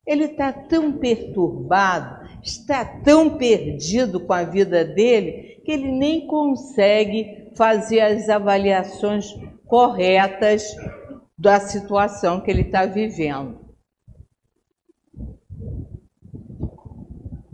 ele 0.06 0.24
está 0.24 0.52
tão 0.52 0.92
perturbado, 0.92 2.26
está 2.42 2.84
tão 2.84 3.36
perdido 3.36 4.18
com 4.18 4.32
a 4.32 4.42
vida 4.42 4.84
dele, 4.84 5.60
que 5.64 5.70
ele 5.70 5.92
nem 5.92 6.26
consegue 6.26 7.52
fazer 7.54 8.00
as 8.00 8.28
avaliações 8.28 9.26
corretas 9.66 10.64
da 11.38 11.60
situação 11.60 12.40
que 12.40 12.50
ele 12.50 12.62
está 12.62 12.86
vivendo. 12.86 13.69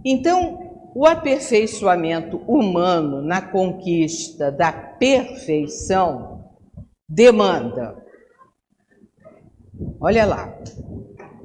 Então, 0.09 0.93
o 0.95 1.05
aperfeiçoamento 1.05 2.37
humano 2.47 3.21
na 3.21 3.43
conquista 3.43 4.53
da 4.53 4.71
perfeição 4.71 6.45
demanda, 7.09 7.97
olha 10.01 10.25
lá, 10.25 10.57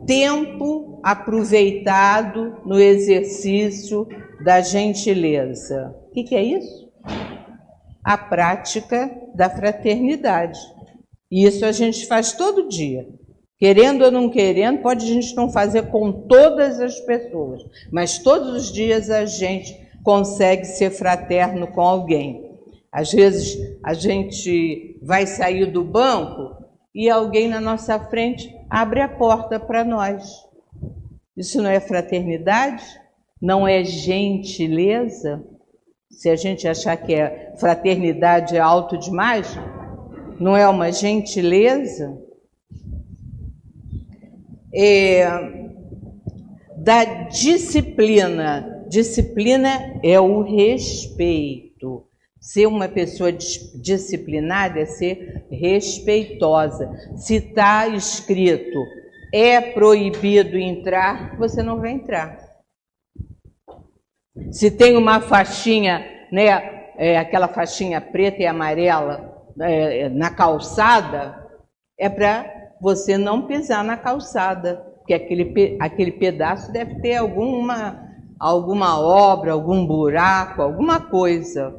tempo 0.06 1.00
aproveitado 1.04 2.58
no 2.64 2.80
exercício 2.80 4.08
da 4.44 4.62
gentileza. 4.62 5.96
O 6.10 6.12
que, 6.12 6.24
que 6.24 6.36
é 6.36 6.44
isso? 6.44 6.88
A 8.04 8.16
prática 8.16 9.10
da 9.34 9.50
fraternidade. 9.50 10.60
E 11.32 11.46
isso 11.48 11.66
a 11.66 11.72
gente 11.72 12.06
faz 12.06 12.34
todo 12.34 12.70
dia. 12.70 13.08
Querendo 13.62 14.06
ou 14.06 14.10
não 14.10 14.28
querendo, 14.28 14.82
pode 14.82 15.06
a 15.06 15.08
gente 15.08 15.36
não 15.36 15.48
fazer 15.48 15.92
com 15.92 16.12
todas 16.12 16.80
as 16.80 17.00
pessoas, 17.02 17.62
mas 17.92 18.18
todos 18.18 18.56
os 18.56 18.74
dias 18.74 19.12
a 19.12 19.24
gente 19.28 19.80
consegue 20.04 20.66
ser 20.66 20.90
fraterno 20.90 21.68
com 21.68 21.82
alguém. 21.82 22.58
Às 22.92 23.12
vezes 23.12 23.78
a 23.84 23.94
gente 23.94 25.00
vai 25.04 25.28
sair 25.28 25.68
do 25.68 25.84
banco 25.84 26.56
e 26.92 27.08
alguém 27.08 27.48
na 27.48 27.62
nossa 27.62 28.00
frente 28.00 28.52
abre 28.68 29.00
a 29.00 29.08
porta 29.08 29.60
para 29.60 29.84
nós. 29.84 30.28
Isso 31.38 31.62
não 31.62 31.70
é 31.70 31.80
fraternidade? 31.80 32.84
Não 33.40 33.68
é 33.68 33.84
gentileza? 33.84 35.46
Se 36.10 36.32
a 36.32 36.36
gente 36.36 36.68
achar 36.68 36.98
que 36.98 37.14
é 37.14 37.54
fraternidade 37.60 38.58
é 38.58 38.60
alto 38.60 38.98
demais, 38.98 39.56
não 40.40 40.58
é 40.58 40.68
uma 40.68 40.92
gentileza? 40.92 42.31
É, 44.74 45.26
da 46.78 47.04
disciplina. 47.30 48.86
Disciplina 48.90 50.00
é 50.04 50.20
o 50.20 50.42
respeito. 50.42 52.08
Ser 52.40 52.66
uma 52.66 52.88
pessoa 52.88 53.32
disciplinada 53.32 54.80
é 54.80 54.86
ser 54.86 55.46
respeitosa. 55.50 56.92
Se 57.16 57.36
está 57.36 57.88
escrito 57.88 58.80
é 59.32 59.62
proibido 59.62 60.58
entrar, 60.58 61.38
você 61.38 61.64
não 61.64 61.80
vai 61.80 61.92
entrar. 61.92 62.38
Se 64.52 64.70
tem 64.70 64.98
uma 64.98 65.22
faixinha, 65.22 66.06
né, 66.32 66.92
é, 66.98 67.18
aquela 67.18 67.48
faixinha 67.48 68.02
preta 68.02 68.42
e 68.42 68.46
amarela 68.46 69.46
é, 69.60 70.10
na 70.10 70.30
calçada, 70.30 71.50
é 71.98 72.10
para 72.10 72.61
você 72.82 73.16
não 73.16 73.46
pisar 73.46 73.84
na 73.84 73.96
calçada, 73.96 74.78
porque 74.98 75.14
aquele, 75.14 75.78
aquele 75.80 76.12
pedaço 76.12 76.74
deve 76.74 77.00
ter 77.00 77.18
alguma, 77.18 78.10
alguma 78.40 79.00
obra, 79.00 79.54
algum 79.54 79.86
buraco, 79.86 80.64
alguma 80.64 81.00
coisa. 81.00 81.76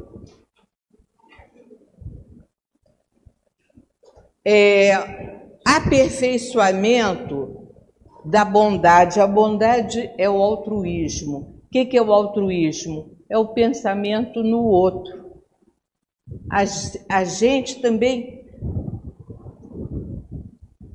É, 4.44 4.92
aperfeiçoamento 5.66 7.66
da 8.24 8.44
bondade. 8.44 9.18
A 9.18 9.26
bondade 9.26 10.08
é 10.16 10.30
o 10.30 10.40
altruísmo. 10.40 11.60
O 11.64 11.68
que, 11.68 11.96
é 11.96 12.02
o 12.02 12.12
altruísmo? 12.12 13.16
É 13.28 13.36
o 13.36 13.48
pensamento 13.48 14.44
no 14.44 14.62
outro. 14.62 15.32
A, 16.50 16.64
a 17.08 17.24
gente 17.24 17.80
também 17.80 18.41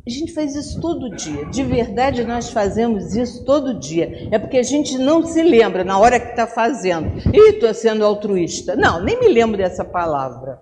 a 0.07 0.09
gente 0.09 0.31
faz 0.31 0.55
isso 0.55 0.79
todo 0.79 1.13
dia. 1.13 1.45
De 1.47 1.63
verdade, 1.63 2.23
nós 2.23 2.49
fazemos 2.49 3.13
isso 3.13 3.43
todo 3.43 3.77
dia. 3.77 4.29
É 4.31 4.39
porque 4.39 4.57
a 4.57 4.63
gente 4.63 4.97
não 4.97 5.25
se 5.25 5.43
lembra 5.43 5.83
na 5.83 5.99
hora 5.99 6.17
que 6.17 6.29
está 6.29 6.47
fazendo. 6.47 7.17
Ih, 7.33 7.49
estou 7.49 7.73
sendo 7.73 8.05
altruísta. 8.05 8.73
Não, 8.73 9.03
nem 9.03 9.19
me 9.19 9.27
lembro 9.27 9.57
dessa 9.57 9.83
palavra. 9.83 10.61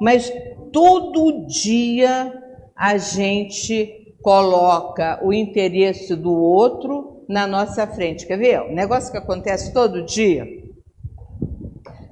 Mas 0.00 0.32
todo 0.72 1.46
dia 1.46 2.32
a 2.74 2.96
gente 2.96 4.16
coloca 4.22 5.20
o 5.22 5.30
interesse 5.30 6.16
do 6.16 6.32
outro 6.32 7.26
na 7.28 7.46
nossa 7.46 7.86
frente. 7.86 8.26
Quer 8.26 8.38
ver? 8.38 8.62
Um 8.62 8.74
negócio 8.74 9.12
que 9.12 9.18
acontece 9.18 9.74
todo 9.74 10.06
dia. 10.06 10.46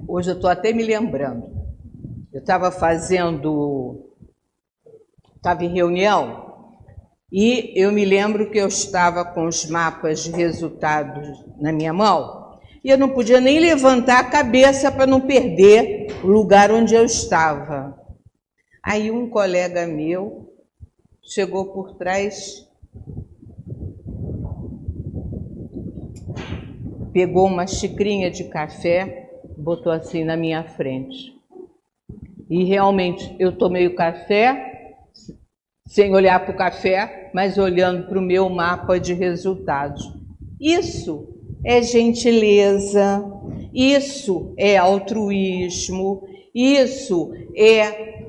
Hoje 0.07 0.29
eu 0.29 0.35
estou 0.35 0.51
até 0.51 0.71
me 0.71 0.83
lembrando. 0.83 1.49
Eu 2.31 2.41
estava 2.41 2.69
fazendo. 2.69 4.05
Estava 5.35 5.65
em 5.65 5.73
reunião 5.73 6.48
e 7.31 7.73
eu 7.75 7.91
me 7.91 8.03
lembro 8.03 8.49
que 8.49 8.57
eu 8.57 8.67
estava 8.67 9.23
com 9.23 9.45
os 9.45 9.65
mapas 9.67 10.23
de 10.23 10.31
resultados 10.31 11.45
na 11.59 11.71
minha 11.71 11.93
mão 11.93 12.39
e 12.83 12.89
eu 12.89 12.97
não 12.97 13.09
podia 13.09 13.39
nem 13.41 13.59
levantar 13.59 14.19
a 14.19 14.29
cabeça 14.29 14.91
para 14.91 15.05
não 15.05 15.21
perder 15.21 16.07
o 16.23 16.27
lugar 16.27 16.71
onde 16.71 16.95
eu 16.95 17.03
estava. 17.03 17.97
Aí 18.81 19.11
um 19.11 19.29
colega 19.29 19.85
meu 19.85 20.53
chegou 21.21 21.65
por 21.65 21.95
trás, 21.95 22.67
pegou 27.11 27.45
uma 27.45 27.67
xicrinha 27.67 28.31
de 28.31 28.45
café, 28.45 29.29
botou 29.57 29.91
assim 29.91 30.23
na 30.23 30.37
minha 30.37 30.63
frente. 30.63 31.37
E 32.49 32.63
realmente 32.63 33.35
eu 33.37 33.55
tomei 33.55 33.85
o 33.85 33.95
café, 33.95 34.95
sem 35.85 36.13
olhar 36.15 36.39
para 36.39 36.53
o 36.53 36.57
café, 36.57 37.18
mas 37.33 37.57
olhando 37.57 38.07
para 38.07 38.19
o 38.19 38.21
meu 38.21 38.49
mapa 38.49 38.99
de 38.99 39.13
resultados. 39.13 40.01
Isso 40.59 41.27
é 41.65 41.81
gentileza, 41.81 43.23
isso 43.73 44.53
é 44.57 44.77
altruísmo, 44.77 46.23
isso 46.53 47.31
é 47.55 48.27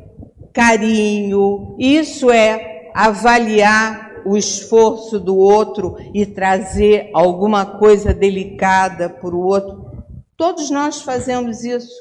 carinho, 0.53 1.77
isso 1.79 2.31
é 2.31 2.91
avaliar 2.95 4.23
o 4.27 4.37
esforço 4.37 5.19
do 5.19 5.37
outro 5.37 5.97
e 6.13 6.27
trazer 6.27 7.11
alguma 7.15 7.65
coisa 7.65 8.13
delicada 8.13 9.09
para 9.09 9.35
o 9.35 9.47
outro. 9.47 9.91
Todos 10.37 10.71
nós 10.71 11.03
fazemos 11.03 11.65
isso 11.65 11.95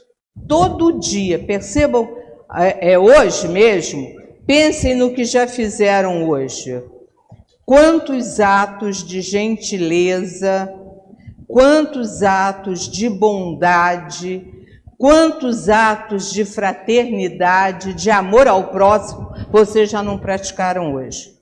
todo 0.47 0.99
dia. 0.99 1.39
Percebam, 1.39 2.09
é, 2.55 2.93
é 2.93 2.99
hoje 2.99 3.47
mesmo, 3.47 4.19
Pensem 4.49 4.95
no 4.95 5.13
que 5.13 5.26
já 5.26 5.47
fizeram 5.47 6.28
hoje. 6.28 6.84
Quantos 7.70 8.39
atos 8.39 9.05
de 9.05 9.22
gentileza, 9.22 10.74
quantos 11.47 12.24
atos 12.24 12.89
de 12.89 13.07
bondade, 13.07 14.43
quantos 14.97 15.70
atos 15.70 16.34
de 16.34 16.43
fraternidade, 16.43 17.93
de 17.93 18.09
amor 18.09 18.47
ao 18.47 18.72
próximo, 18.72 19.32
vocês 19.51 19.91
já 19.91 20.01
não 20.01 20.17
praticaram 20.17 20.95
hoje? 20.95 21.38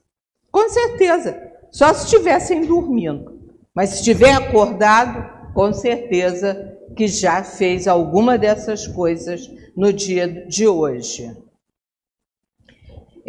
Com 0.52 0.68
certeza, 0.68 1.50
só 1.70 1.94
se 1.94 2.04
estivessem 2.04 2.66
dormindo. 2.66 3.40
Mas 3.74 3.88
se 3.88 3.96
estiver 4.00 4.34
acordado, 4.34 5.54
com 5.54 5.72
certeza 5.72 6.76
que 6.94 7.08
já 7.08 7.42
fez 7.42 7.88
alguma 7.88 8.36
dessas 8.36 8.86
coisas 8.86 9.50
no 9.74 9.94
dia 9.94 10.28
de 10.46 10.68
hoje. 10.68 11.34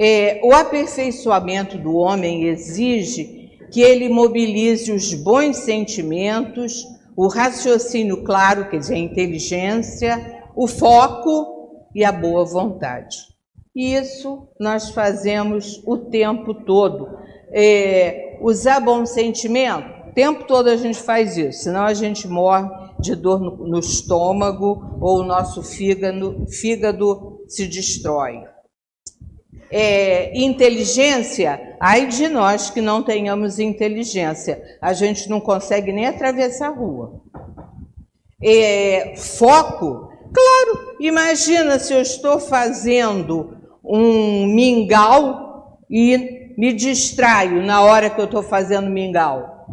É, 0.02 0.40
o 0.42 0.54
aperfeiçoamento 0.54 1.78
do 1.78 1.94
homem 1.94 2.46
exige 2.46 3.50
que 3.70 3.82
ele 3.82 4.08
mobilize 4.08 4.90
os 4.94 5.14
bons 5.14 5.58
sentimentos, 5.58 6.86
o 7.18 7.28
raciocínio 7.28 8.24
claro, 8.24 8.70
quer 8.70 8.78
dizer, 8.78 8.96
a 8.96 9.00
inteligência, 9.00 10.42
o 10.56 10.68
foco 10.68 11.90
e 11.94 12.06
a 12.06 12.14
boa 12.14 12.46
vontade. 12.46 13.18
Isso 13.76 14.48
nós 14.58 14.90
fazemos 14.92 15.84
o 15.86 15.98
tempo 15.98 16.54
todo. 16.54 17.10
É, 17.52 18.38
usar 18.42 18.80
bom 18.80 19.06
sentimento, 19.06 20.10
o 20.10 20.14
tempo 20.14 20.46
todo 20.46 20.70
a 20.70 20.78
gente 20.78 20.98
faz 20.98 21.36
isso, 21.36 21.64
senão 21.64 21.82
a 21.82 21.94
gente 21.94 22.26
morre 22.26 22.70
de 23.02 23.16
dor 23.16 23.42
no, 23.42 23.68
no 23.68 23.80
estômago 23.80 24.98
ou 25.02 25.20
o 25.20 25.24
nosso 25.24 25.62
fígado, 25.62 26.46
fígado 26.48 27.42
se 27.48 27.68
destrói. 27.68 28.44
É, 29.72 30.36
inteligência, 30.36 31.76
ai 31.80 32.08
de 32.08 32.28
nós 32.28 32.72
que 32.72 32.82
não 32.82 33.04
tenhamos 33.04 33.60
inteligência, 33.60 34.62
a 34.82 34.94
gente 34.94 35.30
não 35.30 35.40
consegue 35.40 35.92
nem 35.92 36.08
atravessar 36.08 36.70
a 36.70 36.76
rua. 36.76 37.22
É, 38.42 39.16
foco, 39.16 40.10
claro, 40.34 40.96
imagina 41.00 41.78
se 41.78 41.94
eu 41.94 42.02
estou 42.02 42.40
fazendo 42.40 43.58
um 43.84 44.48
mingau 44.48 45.80
e 45.90 46.54
me 46.58 46.74
distraio 46.74 47.64
na 47.64 47.82
hora 47.82 48.10
que 48.10 48.20
eu 48.20 48.26
estou 48.26 48.44
fazendo 48.44 48.90
mingau. 48.90 49.66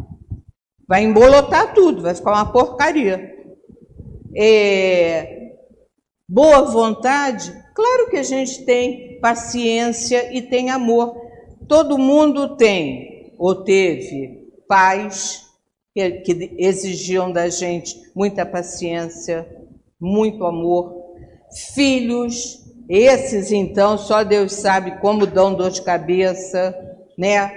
Vai 0.87 1.03
embolotar 1.03 1.73
tudo, 1.73 2.01
vai 2.01 2.15
ficar 2.15 2.31
uma 2.31 2.51
porcaria. 2.51 3.35
É, 4.35 5.46
boa 6.27 6.63
vontade, 6.63 7.53
claro 7.73 8.09
que 8.09 8.17
a 8.17 8.23
gente 8.23 8.65
tem 8.65 9.19
paciência 9.19 10.35
e 10.35 10.41
tem 10.41 10.69
amor. 10.69 11.15
Todo 11.67 11.97
mundo 11.97 12.55
tem 12.55 13.33
ou 13.37 13.63
teve 13.63 14.49
pais 14.67 15.45
que, 15.93 16.11
que 16.21 16.55
exigiam 16.57 17.31
da 17.31 17.49
gente 17.49 17.95
muita 18.15 18.45
paciência, 18.45 19.47
muito 19.99 20.45
amor, 20.45 21.15
filhos, 21.73 22.65
esses 22.89 23.51
então 23.51 23.97
só 23.97 24.23
Deus 24.23 24.53
sabe 24.53 24.99
como 24.99 25.25
dão 25.25 25.53
dor 25.53 25.71
de 25.71 25.81
cabeça, 25.81 26.75
né? 27.17 27.51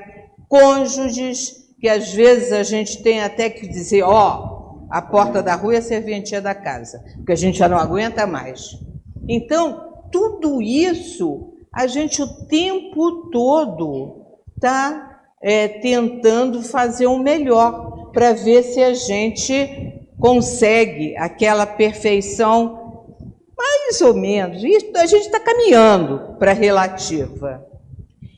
Cônjuges 0.48 1.60
que 1.80 1.88
às 1.88 2.12
vezes 2.12 2.52
a 2.52 2.62
gente 2.62 3.02
tem 3.02 3.20
até 3.20 3.48
que 3.48 3.66
dizer, 3.66 4.02
ó, 4.02 4.59
a 4.90 5.00
porta 5.00 5.42
da 5.42 5.54
rua 5.54 5.76
é 5.76 5.78
a 5.78 5.82
serventia 5.82 6.40
da 6.40 6.54
casa, 6.54 7.02
porque 7.16 7.32
a 7.32 7.36
gente 7.36 7.58
já 7.58 7.68
não 7.68 7.78
aguenta 7.78 8.26
mais. 8.26 8.76
Então, 9.28 10.04
tudo 10.10 10.60
isso, 10.60 11.54
a 11.72 11.86
gente 11.86 12.20
o 12.20 12.46
tempo 12.46 13.30
todo 13.30 14.26
está 14.56 15.20
é, 15.40 15.68
tentando 15.68 16.62
fazer 16.62 17.06
o 17.06 17.18
melhor 17.18 18.10
para 18.12 18.32
ver 18.32 18.64
se 18.64 18.82
a 18.82 18.92
gente 18.92 20.08
consegue 20.18 21.16
aquela 21.16 21.64
perfeição 21.64 22.80
mais 23.56 24.00
ou 24.00 24.14
menos. 24.14 24.62
Isso, 24.64 24.90
a 24.96 25.06
gente 25.06 25.26
está 25.26 25.38
caminhando 25.38 26.36
para 26.38 26.50
a 26.50 26.54
relativa. 26.54 27.64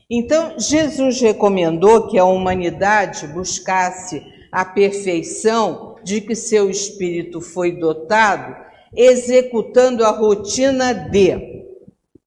Então, 0.09 0.59
Jesus 0.59 1.19
recomendou 1.21 2.07
que 2.07 2.19
a 2.19 2.25
humanidade 2.25 3.25
buscasse 3.27 4.21
a 4.51 4.63
perfeição 4.63 5.92
de 6.03 6.21
que 6.21 6.35
seu 6.35 6.69
espírito 6.69 7.41
foi 7.41 7.71
dotado, 7.73 8.55
executando 8.95 10.03
a 10.03 10.11
rotina 10.11 10.93
de 10.93 11.63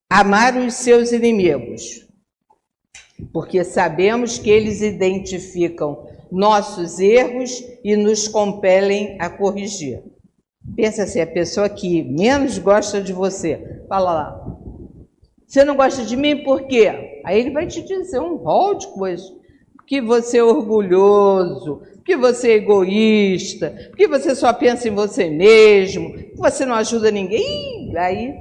amar 0.09 0.55
os 0.57 0.75
seus 0.75 1.11
inimigos, 1.11 2.07
porque 3.31 3.63
sabemos 3.63 4.37
que 4.37 4.49
eles 4.49 4.81
identificam 4.81 6.07
nossos 6.31 6.99
erros 6.99 7.63
e 7.83 7.95
nos 7.95 8.27
compelem 8.27 9.17
a 9.19 9.29
corrigir. 9.29 10.03
Pensa 10.75 11.03
assim, 11.03 11.21
a 11.21 11.27
pessoa 11.27 11.69
que 11.69 12.03
menos 12.03 12.57
gosta 12.57 13.01
de 13.01 13.13
você, 13.13 13.83
fala 13.87 14.13
lá, 14.13 14.57
você 15.47 15.63
não 15.63 15.77
gosta 15.77 16.03
de 16.03 16.17
mim 16.17 16.43
por 16.43 16.67
quê? 16.67 17.21
Aí 17.25 17.39
ele 17.39 17.51
vai 17.51 17.65
te 17.65 17.81
dizer 17.81 18.19
um 18.19 18.35
rol 18.35 18.75
de 18.75 18.87
coisas. 18.87 19.36
Que 19.87 20.01
você 20.01 20.37
é 20.37 20.43
orgulhoso, 20.43 21.81
que 22.05 22.15
você 22.15 22.51
é 22.51 22.55
egoísta, 22.55 23.91
que 23.97 24.07
você 24.07 24.35
só 24.35 24.53
pensa 24.53 24.87
em 24.87 24.93
você 24.93 25.29
mesmo, 25.29 26.13
que 26.13 26.35
você 26.37 26.65
não 26.65 26.75
ajuda 26.75 27.09
ninguém. 27.09 27.95
Aí 27.97 28.35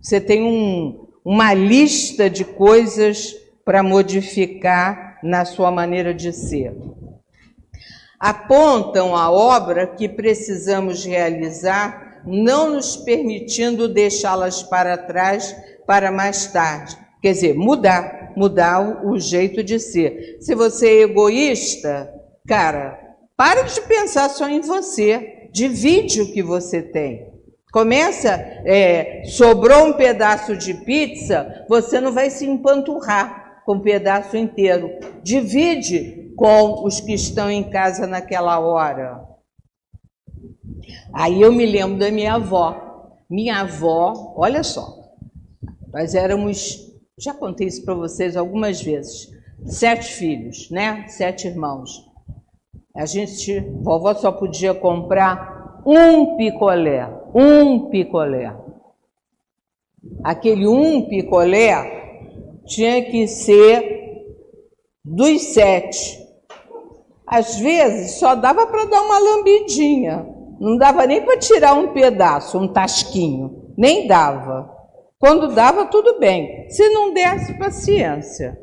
você 0.00 0.20
tem 0.20 0.44
um, 0.44 1.08
uma 1.24 1.52
lista 1.52 2.30
de 2.30 2.44
coisas 2.44 3.34
para 3.64 3.82
modificar 3.82 5.18
na 5.22 5.44
sua 5.44 5.72
maneira 5.72 6.14
de 6.14 6.32
ser. 6.32 6.72
Apontam 8.18 9.16
a 9.16 9.30
obra 9.30 9.86
que 9.86 10.08
precisamos 10.08 11.04
realizar, 11.04 12.22
não 12.24 12.70
nos 12.70 12.96
permitindo 12.96 13.88
deixá-las 13.88 14.62
para 14.62 14.96
trás 14.96 15.54
para 15.86 16.10
mais 16.10 16.46
tarde. 16.46 17.05
Quer 17.26 17.32
dizer, 17.32 17.54
mudar, 17.56 18.34
mudar 18.36 19.04
o, 19.04 19.18
jeito 19.18 19.60
de 19.60 19.80
ser. 19.80 20.36
Se 20.40 20.54
você 20.54 20.86
é 20.86 21.02
egoísta, 21.02 22.08
cara, 22.46 23.16
para 23.36 23.62
de 23.62 23.80
pensar 23.80 24.28
só 24.28 24.48
em 24.48 24.60
você. 24.60 25.48
Divide 25.52 26.22
o 26.22 26.32
que 26.32 26.40
você 26.40 26.80
tem. 26.80 27.26
Começa, 27.72 28.30
é, 28.64 29.24
sobrou 29.24 29.86
um 29.86 29.94
pedaço 29.94 30.56
de 30.56 30.72
pizza, 30.72 31.64
você 31.68 32.00
não 32.00 32.12
vai 32.12 32.30
se 32.30 32.46
empanturrar 32.46 33.62
com 33.66 33.72
o 33.72 33.74
um 33.74 33.80
pedaço 33.80 34.36
inteiro. 34.36 34.88
Divide 35.20 36.32
com 36.36 36.84
os 36.86 37.00
que 37.00 37.14
estão 37.14 37.50
em 37.50 37.64
casa 37.64 38.06
naquela 38.06 38.60
hora. 38.60 39.20
Aí 41.12 41.42
eu 41.42 41.52
me 41.52 41.66
lembro 41.66 41.98
da 41.98 42.08
minha 42.08 42.34
avó. 42.34 43.18
Minha 43.28 43.62
avó, 43.62 44.32
olha 44.36 44.62
só, 44.62 44.96
nós 45.92 46.14
éramos, 46.14 46.85
já 47.18 47.32
contei 47.32 47.66
isso 47.66 47.82
para 47.82 47.94
vocês 47.94 48.36
algumas 48.36 48.82
vezes, 48.82 49.32
sete 49.64 50.12
filhos, 50.12 50.70
né? 50.70 51.06
Sete 51.08 51.48
irmãos. 51.48 52.04
A 52.94 53.06
gente, 53.06 53.58
vovó 53.80 54.14
só 54.14 54.30
podia 54.30 54.74
comprar 54.74 55.82
um 55.86 56.36
picolé, 56.36 57.08
um 57.34 57.88
picolé. 57.88 58.54
Aquele 60.22 60.68
um 60.68 61.08
picolé 61.08 62.60
tinha 62.66 63.02
que 63.02 63.26
ser 63.26 64.36
dos 65.02 65.40
sete. 65.54 66.22
Às 67.26 67.58
vezes 67.58 68.18
só 68.18 68.34
dava 68.34 68.66
para 68.66 68.84
dar 68.84 69.00
uma 69.00 69.18
lambidinha, 69.18 70.26
não 70.60 70.76
dava 70.76 71.06
nem 71.06 71.24
para 71.24 71.38
tirar 71.38 71.72
um 71.72 71.94
pedaço, 71.94 72.58
um 72.58 72.68
tasquinho, 72.68 73.72
nem 73.76 74.06
dava. 74.06 74.75
Quando 75.18 75.54
dava, 75.54 75.86
tudo 75.86 76.18
bem. 76.18 76.68
Se 76.68 76.88
não 76.90 77.12
desse, 77.12 77.54
paciência. 77.58 78.58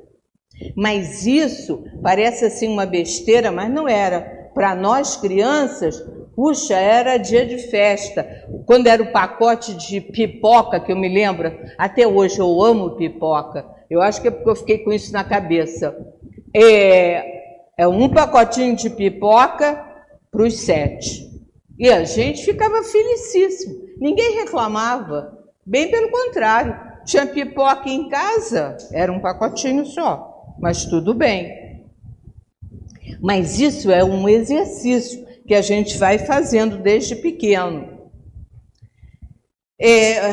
Mas 0.76 1.26
isso 1.26 1.84
parece 2.02 2.46
assim 2.46 2.68
uma 2.68 2.86
besteira, 2.86 3.52
mas 3.52 3.72
não 3.72 3.88
era. 3.88 4.52
Para 4.54 4.76
nós 4.76 5.16
crianças, 5.16 6.00
puxa, 6.36 6.76
era 6.76 7.18
dia 7.18 7.46
de 7.46 7.58
festa. 7.58 8.28
Quando 8.66 8.88
era 8.88 9.02
o 9.02 9.12
pacote 9.12 9.74
de 9.74 10.00
pipoca, 10.00 10.80
que 10.80 10.92
eu 10.92 10.96
me 10.96 11.10
lembro, 11.10 11.52
até 11.78 12.08
hoje 12.08 12.40
eu 12.40 12.62
amo 12.62 12.96
pipoca. 12.96 13.66
Eu 13.90 14.02
acho 14.02 14.22
que 14.22 14.28
é 14.28 14.32
porque 14.32 14.50
eu 14.50 14.56
fiquei 14.56 14.78
com 14.80 14.94
isso 14.94 15.12
na 15.12 15.24
cabeça. 15.24 15.96
É, 16.56 17.44
é 17.78 17.88
um 17.88 18.08
pacotinho 18.10 18.76
de 18.76 18.90
pipoca 18.92 19.84
para 20.32 20.44
os 20.44 20.60
sete. 20.60 21.32
E 21.80 21.90
a 21.90 22.04
gente 22.04 22.46
ficava 22.46 22.84
felicíssimo. 22.84 23.76
Ninguém 23.98 24.36
reclamava. 24.36 25.43
Bem 25.66 25.90
pelo 25.90 26.12
contrário, 26.12 26.78
tinha 27.06 27.26
pipoca 27.26 27.90
em 27.90 28.10
casa, 28.10 28.78
era 28.92 29.12
um 29.12 29.20
pacotinho 29.20 29.86
só, 29.86 30.56
mas 30.60 30.86
tudo 30.86 31.14
bem. 31.14 31.86
Mas 33.22 33.60
isso 33.60 33.90
é 33.90 34.04
um 34.04 34.28
exercício 34.28 35.26
que 35.48 35.54
a 35.54 35.62
gente 35.62 35.98
vai 35.98 36.18
fazendo 36.18 36.78
desde 36.78 37.16
pequeno. 37.16 38.10
É, 39.80 40.32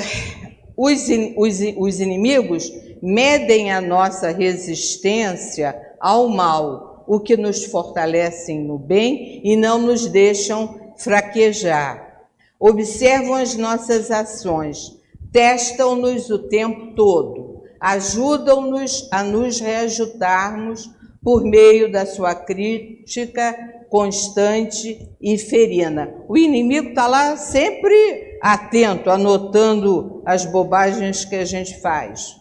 os, 0.77 1.07
os, 1.37 1.61
os 1.77 2.01
inimigos 2.01 2.71
medem 3.01 3.71
a 3.73 3.81
nossa 3.81 4.31
resistência 4.31 5.81
ao 6.01 6.29
mal, 6.29 7.05
o 7.07 7.21
que 7.21 7.37
nos 7.37 7.65
fortalecem 7.67 8.61
no 8.61 8.79
bem 8.79 9.41
e 9.45 9.57
não 9.57 9.79
nos 9.79 10.07
deixam 10.07 10.93
fraquejar. 10.97 12.27
Observam 12.59 13.35
as 13.35 13.57
nossas 13.57 14.11
ações 14.11 15.00
testam-nos 15.33 16.31
o 16.31 16.49
tempo 16.49 16.95
todo, 16.95 17.63
ajudam-nos 17.81 19.09
a 19.13 19.23
nos 19.23 19.61
reajudarmos 19.61 20.91
por 21.23 21.45
meio 21.45 21.91
da 21.91 22.07
sua 22.07 22.35
crítica 22.35 23.55
constante 23.91 25.09
e 25.21 25.37
ferina. 25.37 26.15
O 26.29 26.39
inimigo 26.39 26.91
está 26.91 27.07
lá 27.07 27.37
sempre 27.37 28.39
atento, 28.41 29.11
anotando 29.11 30.23
as 30.25 30.45
bobagens 30.47 31.25
que 31.25 31.37
a 31.37 31.45
gente 31.45 31.81
faz. 31.81 32.37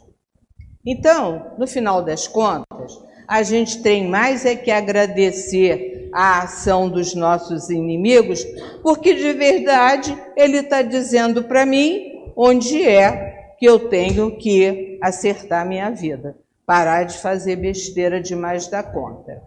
Então, 0.85 1.53
no 1.57 1.67
final 1.67 2.03
das 2.03 2.27
contas, 2.27 2.97
a 3.27 3.43
gente 3.43 3.81
tem 3.81 4.07
mais 4.07 4.45
é 4.45 4.55
que 4.55 4.71
agradecer 4.71 6.09
a 6.13 6.43
ação 6.43 6.89
dos 6.89 7.13
nossos 7.13 7.69
inimigos, 7.69 8.43
porque 8.81 9.13
de 9.13 9.33
verdade 9.33 10.17
ele 10.35 10.57
está 10.57 10.81
dizendo 10.81 11.43
para 11.43 11.65
mim 11.65 12.18
onde 12.41 12.87
é 12.87 13.53
que 13.59 13.65
eu 13.65 13.89
tenho 13.89 14.37
que 14.37 14.97
acertar 15.01 15.67
minha 15.67 15.89
vida, 15.89 16.37
parar 16.65 17.03
de 17.03 17.17
fazer 17.17 17.57
besteira 17.57 18.21
demais 18.21 18.67
da 18.67 18.81
conta. 18.81 19.43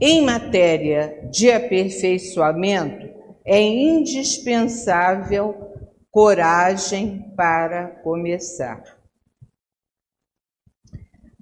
Em 0.00 0.24
matéria 0.24 1.28
de 1.28 1.50
aperfeiçoamento, 1.50 3.08
é 3.44 3.60
indispensável 3.60 5.72
coragem 6.08 7.32
para 7.36 7.88
começar. 8.04 8.96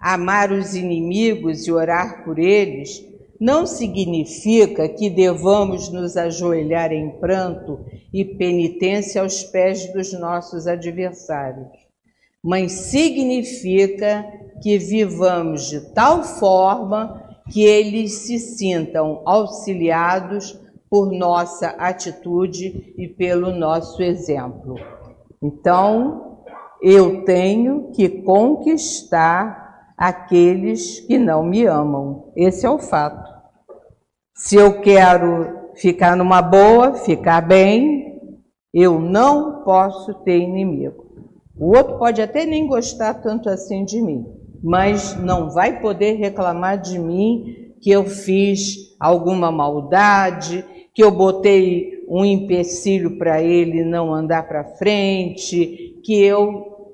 Amar 0.00 0.50
os 0.50 0.74
inimigos 0.74 1.66
e 1.66 1.72
orar 1.72 2.24
por 2.24 2.38
eles 2.38 3.13
não 3.44 3.66
significa 3.66 4.88
que 4.88 5.10
devamos 5.10 5.90
nos 5.90 6.16
ajoelhar 6.16 6.90
em 6.92 7.10
pranto 7.10 7.84
e 8.10 8.24
penitência 8.24 9.20
aos 9.20 9.42
pés 9.42 9.92
dos 9.92 10.14
nossos 10.14 10.66
adversários, 10.66 11.68
mas 12.42 12.72
significa 12.72 14.24
que 14.62 14.78
vivamos 14.78 15.68
de 15.68 15.92
tal 15.92 16.24
forma 16.24 17.22
que 17.52 17.62
eles 17.62 18.12
se 18.12 18.38
sintam 18.38 19.20
auxiliados 19.26 20.58
por 20.88 21.12
nossa 21.12 21.68
atitude 21.68 22.94
e 22.96 23.06
pelo 23.06 23.50
nosso 23.52 24.02
exemplo. 24.02 24.76
Então, 25.42 26.38
eu 26.80 27.26
tenho 27.26 27.90
que 27.92 28.08
conquistar 28.08 29.92
aqueles 29.98 31.00
que 31.00 31.18
não 31.18 31.44
me 31.44 31.66
amam. 31.66 32.32
Esse 32.34 32.64
é 32.64 32.70
o 32.70 32.78
fato. 32.78 33.33
Se 34.36 34.56
eu 34.56 34.80
quero 34.80 35.70
ficar 35.76 36.16
numa 36.16 36.42
boa, 36.42 36.94
ficar 36.94 37.40
bem, 37.40 38.20
eu 38.72 38.98
não 38.98 39.62
posso 39.62 40.12
ter 40.24 40.38
inimigo. 40.38 41.04
O 41.56 41.68
outro 41.68 41.98
pode 41.98 42.20
até 42.20 42.44
nem 42.44 42.66
gostar 42.66 43.14
tanto 43.14 43.48
assim 43.48 43.84
de 43.84 44.02
mim, 44.02 44.26
mas 44.60 45.16
não 45.22 45.50
vai 45.50 45.80
poder 45.80 46.14
reclamar 46.14 46.78
de 46.80 46.98
mim 46.98 47.74
que 47.80 47.90
eu 47.92 48.06
fiz 48.06 48.96
alguma 48.98 49.52
maldade, 49.52 50.64
que 50.92 51.04
eu 51.04 51.12
botei 51.12 52.04
um 52.08 52.24
empecilho 52.24 53.16
para 53.16 53.40
ele 53.40 53.84
não 53.84 54.12
andar 54.12 54.48
para 54.48 54.64
frente, 54.64 56.00
que 56.02 56.20
eu 56.20 56.90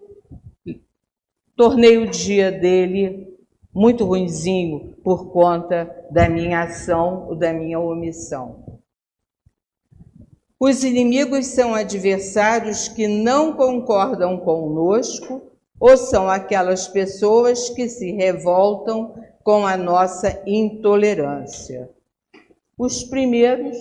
tornei 1.57 1.97
o 1.97 2.11
dia 2.11 2.53
dele 2.53 3.30
muito 3.73 4.05
ruinzinho 4.05 4.97
por 5.03 5.31
conta 5.33 5.89
da 6.11 6.29
minha 6.29 6.63
ação 6.63 7.29
ou 7.29 7.37
da 7.37 7.53
minha 7.53 7.79
omissão. 7.79 8.81
Os 10.59 10.85
inimigos 10.85 11.47
são 11.47 11.75
adversários 11.75 12.89
que 12.89 13.09
não 13.09 13.55
concordam 13.55 14.37
conosco 14.37 15.41
ou 15.81 15.97
são 15.97 16.29
aquelas 16.29 16.87
pessoas 16.87 17.71
que 17.71 17.89
se 17.89 18.13
revoltam 18.13 19.15
com 19.43 19.67
a 19.67 19.77
nossa 19.77 20.43
intolerância. 20.47 21.89
Os 22.77 23.03
primeiros 23.03 23.77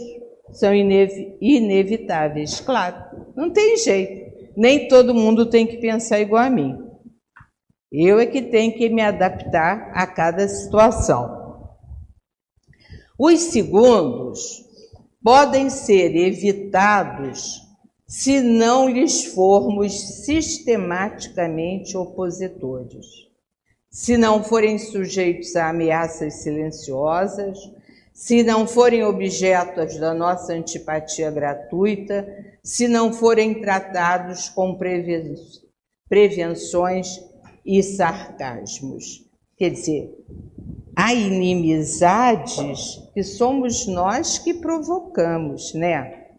são 0.53 0.73
inev 0.73 1.35
inevitáveis, 1.41 2.61
claro, 2.61 2.95
não 3.35 3.49
tem 3.51 3.75
jeito. 3.77 4.29
Nem 4.55 4.87
todo 4.87 5.13
mundo 5.13 5.45
tem 5.49 5.67
que 5.67 5.77
pensar 5.77 6.19
igual 6.19 6.43
a 6.43 6.49
mim. 6.49 6.88
Eu 7.91 8.19
é 8.19 8.25
que 8.27 8.43
tenho 8.43 8.73
que 8.73 8.87
me 8.87 9.01
adaptar 9.01 9.91
a 9.95 10.05
cada 10.05 10.47
situação. 10.47 11.69
Os 13.17 13.39
segundos 13.39 14.63
podem 15.23 15.71
ser 15.71 16.15
evitados 16.15 17.67
se 18.07 18.41
não 18.41 18.87
lhes 18.87 19.25
formos 19.25 20.23
sistematicamente 20.23 21.97
opositores, 21.97 23.05
se 23.89 24.17
não 24.17 24.43
forem 24.43 24.77
sujeitos 24.77 25.55
a 25.55 25.69
ameaças 25.69 26.35
silenciosas, 26.35 27.57
se 28.13 28.43
não 28.43 28.67
forem 28.67 29.03
objetos 29.03 29.97
da 29.97 30.13
nossa 30.13 30.53
antipatia 30.53 31.31
gratuita, 31.31 32.27
se 32.63 32.87
não 32.87 33.11
forem 33.13 33.61
tratados 33.61 34.49
com 34.49 34.77
prevenções 36.07 37.28
e 37.69 37.83
sarcasmos. 37.83 39.23
Quer 39.55 39.69
dizer, 39.69 40.11
há 40.95 41.13
inimizades 41.13 42.99
que 43.13 43.21
somos 43.21 43.85
nós 43.85 44.39
que 44.39 44.55
provocamos, 44.55 45.75
né? 45.75 46.29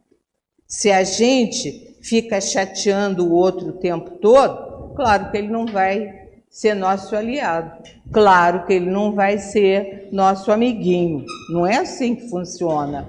Se 0.66 0.90
a 0.90 1.04
gente 1.04 1.96
fica 2.02 2.40
chateando 2.40 3.28
o 3.28 3.32
outro 3.32 3.68
o 3.68 3.78
tempo 3.78 4.10
todo, 4.18 4.92
claro 4.96 5.30
que 5.30 5.36
ele 5.36 5.48
não 5.48 5.66
vai 5.66 6.18
ser 6.50 6.74
nosso 6.74 7.14
aliado. 7.14 7.80
Claro 8.12 8.66
que 8.66 8.72
ele 8.72 8.90
não 8.90 9.12
vai 9.14 9.38
ser 9.38 10.08
nosso 10.10 10.50
amiguinho. 10.50 11.24
Não 11.52 11.64
é 11.64 11.76
assim 11.76 12.16
que 12.16 12.28
funciona. 12.28 13.08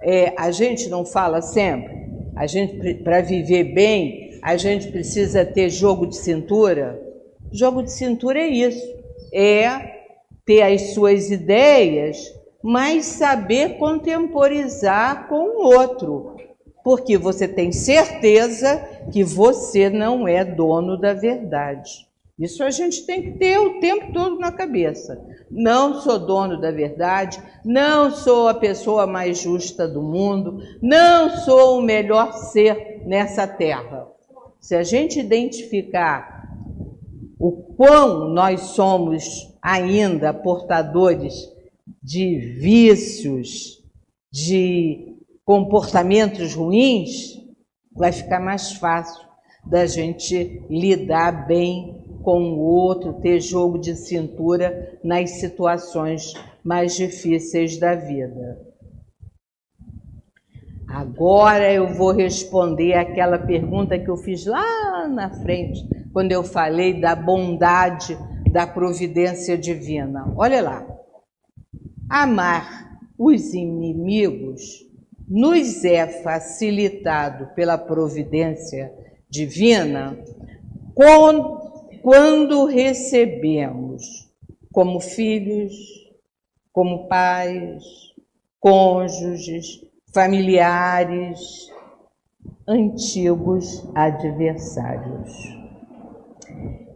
É, 0.00 0.32
a 0.38 0.50
gente 0.50 0.88
não 0.88 1.04
fala 1.04 1.42
sempre. 1.42 2.08
A 2.34 2.46
gente 2.46 2.94
para 3.02 3.20
viver 3.20 3.74
bem, 3.74 4.38
a 4.42 4.56
gente 4.56 4.90
precisa 4.90 5.44
ter 5.44 5.68
jogo 5.68 6.06
de 6.06 6.16
cintura. 6.16 7.07
Jogo 7.52 7.82
de 7.82 7.92
cintura 7.92 8.40
é 8.40 8.48
isso. 8.48 8.86
É 9.32 9.98
ter 10.44 10.62
as 10.62 10.94
suas 10.94 11.30
ideias, 11.30 12.32
mas 12.62 13.04
saber 13.04 13.78
contemporizar 13.78 15.28
com 15.28 15.62
o 15.62 15.74
outro 15.74 16.38
porque 16.88 17.18
você 17.18 17.46
tem 17.46 17.70
certeza 17.70 18.78
que 19.12 19.22
você 19.22 19.90
não 19.90 20.26
é 20.26 20.42
dono 20.42 20.98
da 20.98 21.12
verdade. 21.12 22.08
Isso 22.38 22.64
a 22.64 22.70
gente 22.70 23.04
tem 23.04 23.20
que 23.20 23.32
ter 23.32 23.58
o 23.58 23.78
tempo 23.78 24.10
todo 24.10 24.38
na 24.38 24.50
cabeça. 24.50 25.22
Não 25.50 26.00
sou 26.00 26.18
dono 26.18 26.58
da 26.58 26.70
verdade, 26.70 27.42
não 27.62 28.10
sou 28.10 28.48
a 28.48 28.54
pessoa 28.54 29.06
mais 29.06 29.38
justa 29.38 29.86
do 29.86 30.00
mundo, 30.00 30.62
não 30.80 31.28
sou 31.28 31.78
o 31.78 31.82
melhor 31.82 32.32
ser 32.32 33.02
nessa 33.04 33.46
terra. 33.46 34.06
Se 34.58 34.74
a 34.74 34.82
gente 34.82 35.20
identificar 35.20 36.37
o 37.38 37.52
quão 37.52 38.28
nós 38.28 38.60
somos 38.60 39.54
ainda 39.62 40.34
portadores 40.34 41.48
de 42.02 42.38
vícios, 42.58 43.82
de 44.30 45.16
comportamentos 45.44 46.54
ruins, 46.54 47.38
vai 47.92 48.12
ficar 48.12 48.40
mais 48.40 48.72
fácil 48.72 49.26
da 49.64 49.86
gente 49.86 50.62
lidar 50.68 51.46
bem 51.46 52.04
com 52.22 52.52
o 52.52 52.58
outro, 52.58 53.14
ter 53.14 53.40
jogo 53.40 53.78
de 53.78 53.94
cintura 53.94 54.98
nas 55.02 55.30
situações 55.30 56.34
mais 56.64 56.96
difíceis 56.96 57.78
da 57.78 57.94
vida. 57.94 58.67
Agora 60.88 61.70
eu 61.70 61.88
vou 61.94 62.12
responder 62.12 62.94
aquela 62.94 63.38
pergunta 63.38 63.98
que 63.98 64.08
eu 64.08 64.16
fiz 64.16 64.46
lá 64.46 65.06
na 65.06 65.30
frente, 65.30 65.86
quando 66.12 66.32
eu 66.32 66.42
falei 66.42 66.98
da 66.98 67.14
bondade 67.14 68.18
da 68.50 68.66
providência 68.66 69.56
divina. 69.56 70.32
Olha 70.36 70.62
lá. 70.62 70.86
Amar 72.08 72.98
os 73.18 73.52
inimigos 73.52 74.86
nos 75.28 75.84
é 75.84 76.06
facilitado 76.22 77.48
pela 77.54 77.76
providência 77.76 78.90
divina 79.28 80.16
quando 82.02 82.64
recebemos 82.64 84.26
como 84.72 85.00
filhos, 85.00 85.74
como 86.72 87.08
pais, 87.08 87.84
cônjuges, 88.58 89.82
familiares, 90.12 91.68
antigos 92.66 93.88
adversários. 93.94 95.32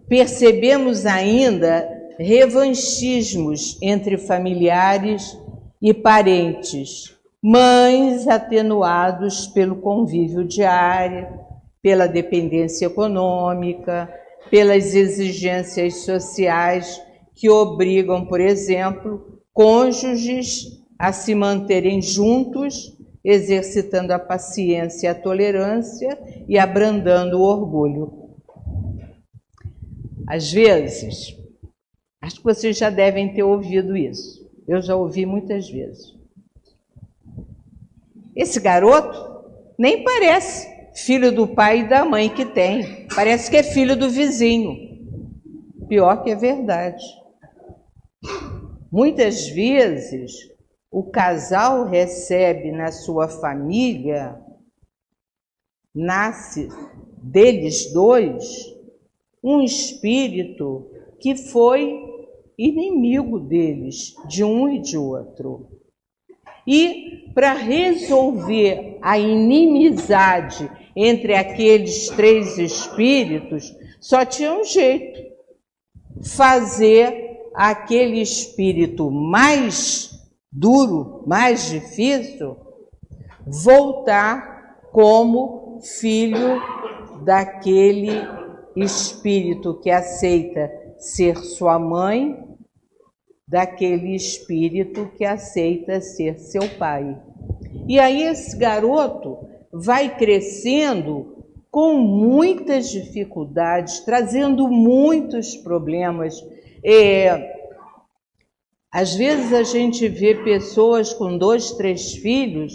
Percebemos 0.08 1.06
ainda 1.06 1.88
revanchismos 2.18 3.78
entre 3.80 4.18
familiares 4.18 5.38
e 5.80 5.94
parentes 5.94 7.16
mães 7.42 8.28
atenuados 8.28 9.48
pelo 9.48 9.76
convívio 9.76 10.44
diário, 10.44 11.26
pela 11.82 12.06
dependência 12.06 12.86
econômica, 12.86 14.08
pelas 14.48 14.94
exigências 14.94 16.04
sociais 16.04 17.02
que 17.34 17.50
obrigam, 17.50 18.26
por 18.26 18.40
exemplo, 18.40 19.40
cônjuges 19.52 20.80
a 20.96 21.12
se 21.12 21.34
manterem 21.34 22.00
juntos, 22.00 22.96
exercitando 23.24 24.12
a 24.12 24.18
paciência 24.18 25.06
e 25.06 25.10
a 25.10 25.14
tolerância 25.14 26.18
e 26.48 26.58
abrandando 26.58 27.38
o 27.38 27.42
orgulho. 27.42 28.30
Às 30.26 30.50
vezes, 30.50 31.36
Acho 32.22 32.36
que 32.36 32.44
vocês 32.44 32.78
já 32.78 32.88
devem 32.88 33.34
ter 33.34 33.42
ouvido 33.42 33.96
isso. 33.96 34.48
Eu 34.68 34.80
já 34.80 34.94
ouvi 34.94 35.26
muitas 35.26 35.68
vezes. 35.68 36.14
Esse 38.34 38.60
garoto 38.60 39.44
nem 39.76 40.04
parece 40.04 40.70
filho 40.94 41.32
do 41.32 41.48
pai 41.48 41.80
e 41.80 41.88
da 41.88 42.04
mãe 42.04 42.30
que 42.30 42.46
tem. 42.46 43.08
Parece 43.12 43.50
que 43.50 43.56
é 43.56 43.62
filho 43.64 43.96
do 43.96 44.08
vizinho. 44.08 45.02
Pior 45.88 46.22
que 46.22 46.30
é 46.30 46.36
verdade. 46.36 47.04
Muitas 48.90 49.48
vezes 49.48 50.48
o 50.92 51.04
casal 51.04 51.86
recebe 51.86 52.70
na 52.70 52.92
sua 52.92 53.26
família, 53.26 54.38
nasce 55.94 56.68
deles 57.16 57.90
dois, 57.94 58.44
um 59.42 59.62
espírito 59.62 60.90
que 61.18 61.34
foi 61.34 61.98
inimigo 62.58 63.40
deles, 63.40 64.14
de 64.28 64.44
um 64.44 64.68
e 64.68 64.80
de 64.80 64.98
outro. 64.98 65.66
E 66.66 67.30
para 67.34 67.54
resolver 67.54 68.98
a 69.00 69.18
inimizade 69.18 70.70
entre 70.94 71.34
aqueles 71.34 72.10
três 72.10 72.58
espíritos, 72.58 73.74
só 73.98 74.26
tinha 74.26 74.52
um 74.52 74.62
jeito: 74.62 75.22
fazer 76.22 77.40
aquele 77.54 78.20
espírito 78.20 79.10
mais 79.10 80.11
duro, 80.52 81.24
mais 81.26 81.70
difícil, 81.70 82.56
voltar 83.46 84.88
como 84.92 85.80
filho 85.80 86.60
daquele 87.24 88.10
espírito 88.76 89.80
que 89.80 89.90
aceita 89.90 90.70
ser 90.98 91.36
sua 91.36 91.78
mãe, 91.78 92.36
daquele 93.48 94.14
espírito 94.14 95.10
que 95.16 95.24
aceita 95.24 96.00
ser 96.00 96.38
seu 96.38 96.68
pai. 96.78 97.20
E 97.88 97.98
aí 97.98 98.22
esse 98.22 98.56
garoto 98.56 99.38
vai 99.72 100.16
crescendo 100.16 101.44
com 101.70 101.94
muitas 101.94 102.90
dificuldades, 102.90 104.00
trazendo 104.00 104.68
muitos 104.68 105.56
problemas. 105.56 106.34
É, 106.84 107.61
às 108.92 109.14
vezes 109.14 109.52
a 109.54 109.62
gente 109.62 110.06
vê 110.06 110.34
pessoas 110.34 111.14
com 111.14 111.38
dois, 111.38 111.72
três 111.72 112.12
filhos, 112.12 112.72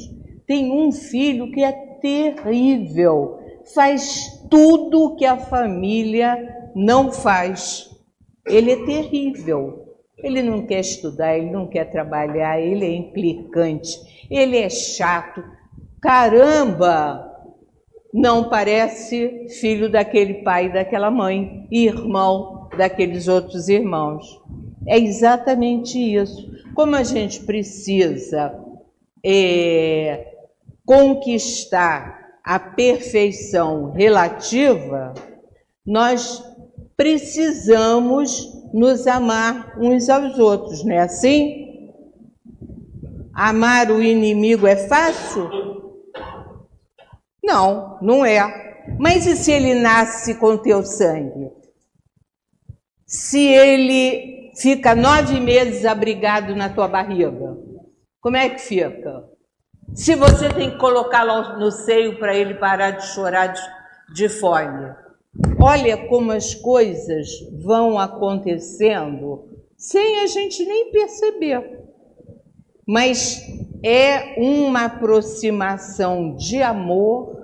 tem 0.47 0.71
um 0.71 0.91
filho 0.91 1.51
que 1.51 1.63
é 1.63 1.71
terrível, 1.71 3.39
faz 3.75 4.43
tudo 4.49 5.15
que 5.15 5.25
a 5.25 5.37
família 5.37 6.71
não 6.75 7.11
faz. 7.11 7.89
Ele 8.47 8.71
é 8.71 8.85
terrível. 8.85 9.85
Ele 10.17 10.41
não 10.41 10.65
quer 10.65 10.79
estudar, 10.79 11.37
ele 11.37 11.51
não 11.51 11.67
quer 11.67 11.91
trabalhar, 11.91 12.59
ele 12.59 12.83
é 12.83 12.91
implicante, 12.91 13.99
ele 14.31 14.57
é 14.57 14.69
chato. 14.69 15.43
Caramba! 16.01 17.23
Não 18.11 18.49
parece 18.49 19.47
filho 19.59 19.91
daquele 19.91 20.35
pai 20.35 20.65
e 20.65 20.73
daquela 20.73 21.11
mãe, 21.11 21.67
irmão 21.69 22.67
daqueles 22.75 23.27
outros 23.27 23.69
irmãos. 23.69 24.41
É 24.87 24.97
exatamente 24.97 25.99
isso. 25.99 26.49
Como 26.73 26.95
a 26.95 27.03
gente 27.03 27.43
precisa 27.43 28.57
é, 29.23 30.33
conquistar 30.85 32.39
a 32.43 32.57
perfeição 32.57 33.91
relativa, 33.91 35.13
nós 35.85 36.41
precisamos 36.95 38.53
nos 38.73 39.05
amar 39.05 39.77
uns 39.77 40.07
aos 40.09 40.39
outros, 40.39 40.83
não 40.83 40.93
é 40.93 40.99
assim? 40.99 41.91
Amar 43.33 43.91
o 43.91 44.01
inimigo 44.01 44.65
é 44.65 44.75
fácil? 44.75 45.49
Não, 47.43 47.97
não 48.01 48.25
é. 48.25 48.85
Mas 48.97 49.27
e 49.27 49.35
se 49.35 49.51
ele 49.51 49.75
nasce 49.75 50.35
com 50.35 50.57
teu 50.57 50.83
sangue? 50.83 51.51
Se 53.05 53.39
ele 53.39 54.46
fica 54.61 54.95
nove 54.95 55.39
meses 55.39 55.85
abrigado 55.85 56.55
na 56.55 56.69
tua 56.69 56.87
barriga, 56.87 57.57
como 58.19 58.37
é 58.37 58.49
que 58.49 58.59
fica? 58.59 59.23
Se 59.93 60.15
você 60.15 60.49
tem 60.49 60.71
que 60.71 60.77
colocá-lo 60.77 61.57
no 61.59 61.71
seio 61.71 62.19
para 62.19 62.35
ele 62.35 62.55
parar 62.55 62.91
de 62.91 63.05
chorar 63.07 63.47
de, 63.47 63.61
de 64.13 64.29
fome, 64.29 64.93
Olha 65.59 66.07
como 66.07 66.31
as 66.31 66.55
coisas 66.55 67.27
vão 67.63 67.99
acontecendo 67.99 69.49
sem 69.77 70.19
a 70.19 70.27
gente 70.27 70.65
nem 70.65 70.91
perceber. 70.91 71.83
Mas 72.87 73.41
é 73.83 74.39
uma 74.39 74.85
aproximação 74.85 76.35
de 76.35 76.61
amor 76.61 77.35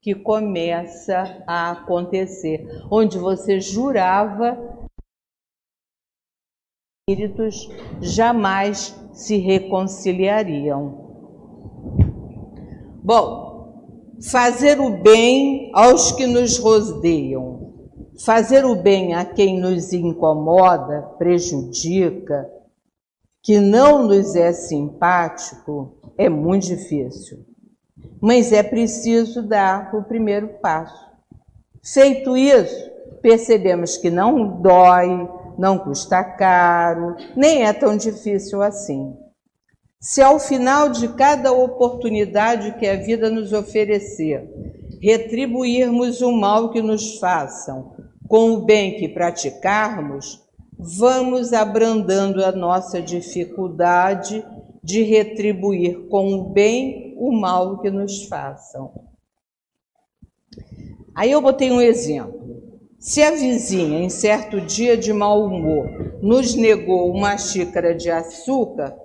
que 0.00 0.14
começa 0.14 1.44
a 1.46 1.70
acontecer, 1.70 2.66
onde 2.90 3.18
você 3.18 3.60
jurava 3.60 4.81
espíritos 7.10 7.68
jamais 8.00 8.94
se 9.12 9.36
reconciliariam. 9.36 11.00
Bom, 13.02 13.90
fazer 14.30 14.78
o 14.78 15.02
bem 15.02 15.72
aos 15.74 16.12
que 16.12 16.28
nos 16.28 16.58
rodeiam, 16.58 17.88
fazer 18.24 18.64
o 18.64 18.76
bem 18.76 19.14
a 19.14 19.24
quem 19.24 19.58
nos 19.58 19.92
incomoda, 19.92 21.02
prejudica, 21.18 22.48
que 23.42 23.58
não 23.58 24.06
nos 24.06 24.36
é 24.36 24.52
simpático, 24.52 25.98
é 26.16 26.28
muito 26.28 26.66
difícil. 26.66 27.44
Mas 28.20 28.52
é 28.52 28.62
preciso 28.62 29.42
dar 29.42 29.92
o 29.92 30.04
primeiro 30.04 30.50
passo. 30.62 31.04
Feito 31.82 32.36
isso, 32.36 32.92
percebemos 33.20 33.96
que 33.96 34.08
não 34.08 34.62
dói, 34.62 35.41
não 35.62 35.78
custa 35.78 36.24
caro, 36.24 37.14
nem 37.36 37.64
é 37.64 37.72
tão 37.72 37.96
difícil 37.96 38.60
assim. 38.60 39.16
Se 40.00 40.20
ao 40.20 40.40
final 40.40 40.88
de 40.88 41.06
cada 41.14 41.52
oportunidade 41.52 42.74
que 42.80 42.88
a 42.88 42.96
vida 42.96 43.30
nos 43.30 43.52
oferecer, 43.52 44.50
retribuirmos 45.00 46.20
o 46.20 46.32
mal 46.32 46.70
que 46.70 46.82
nos 46.82 47.16
façam 47.20 47.92
com 48.26 48.50
o 48.50 48.62
bem 48.62 48.96
que 48.96 49.08
praticarmos, 49.08 50.42
vamos 50.76 51.52
abrandando 51.52 52.44
a 52.44 52.50
nossa 52.50 53.00
dificuldade 53.00 54.44
de 54.82 55.04
retribuir 55.04 56.08
com 56.08 56.34
o 56.34 56.50
bem 56.50 57.14
o 57.16 57.30
mal 57.30 57.78
que 57.78 57.88
nos 57.88 58.24
façam. 58.24 58.92
Aí 61.14 61.30
eu 61.30 61.40
botei 61.40 61.70
um 61.70 61.80
exemplo. 61.80 62.71
Se 63.02 63.20
a 63.20 63.32
vizinha, 63.32 63.98
em 63.98 64.08
certo 64.08 64.60
dia 64.60 64.96
de 64.96 65.12
mau 65.12 65.44
humor, 65.44 66.20
nos 66.22 66.54
negou 66.54 67.10
uma 67.10 67.36
xícara 67.36 67.92
de 67.92 68.08
açúcar, 68.08 68.96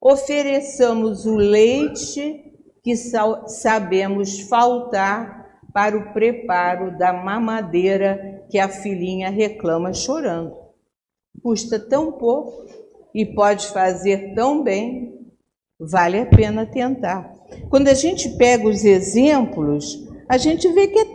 ofereçamos 0.00 1.24
o 1.24 1.36
leite 1.36 2.52
que 2.82 2.96
sabemos 2.96 4.40
faltar 4.40 5.60
para 5.72 5.96
o 5.96 6.12
preparo 6.12 6.98
da 6.98 7.12
mamadeira 7.12 8.44
que 8.50 8.58
a 8.58 8.68
filhinha 8.68 9.30
reclama 9.30 9.92
chorando. 9.92 10.56
Custa 11.40 11.78
tão 11.78 12.10
pouco 12.10 12.66
e 13.14 13.24
pode 13.24 13.68
fazer 13.68 14.34
tão 14.34 14.64
bem, 14.64 15.30
vale 15.78 16.18
a 16.18 16.26
pena 16.26 16.66
tentar. 16.66 17.32
Quando 17.70 17.86
a 17.86 17.94
gente 17.94 18.30
pega 18.30 18.66
os 18.66 18.84
exemplos, 18.84 20.04
a 20.28 20.38
gente 20.38 20.66
vê 20.72 20.88
que 20.88 20.98
é 20.98 21.06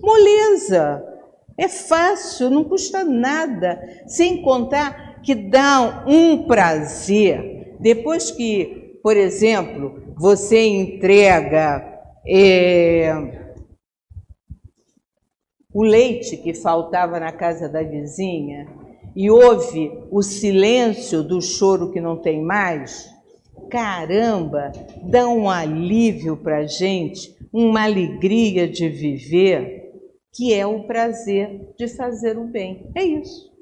moleza, 0.00 1.11
é 1.56 1.68
fácil, 1.68 2.50
não 2.50 2.64
custa 2.64 3.04
nada, 3.04 3.80
sem 4.06 4.42
contar 4.42 5.20
que 5.22 5.34
dá 5.34 6.04
um 6.06 6.44
prazer. 6.46 7.76
Depois 7.80 8.30
que, 8.30 8.98
por 9.02 9.16
exemplo, 9.16 10.02
você 10.16 10.66
entrega 10.66 12.00
é, 12.26 13.12
o 15.72 15.82
leite 15.82 16.36
que 16.36 16.54
faltava 16.54 17.18
na 17.18 17.32
casa 17.32 17.68
da 17.68 17.82
vizinha 17.82 18.66
e 19.14 19.30
ouve 19.30 19.92
o 20.10 20.22
silêncio 20.22 21.22
do 21.22 21.40
choro 21.40 21.90
que 21.90 22.00
não 22.00 22.16
tem 22.16 22.42
mais, 22.42 23.10
caramba, 23.70 24.72
dá 25.02 25.28
um 25.28 25.48
alívio 25.48 26.36
para 26.36 26.66
gente, 26.66 27.34
uma 27.52 27.84
alegria 27.84 28.68
de 28.68 28.88
viver, 28.88 29.81
que 30.32 30.54
é 30.54 30.66
o 30.66 30.84
prazer 30.84 31.74
de 31.76 31.88
fazer 31.88 32.38
o 32.38 32.44
bem. 32.44 32.90
É 32.94 33.04
isso 33.04 33.52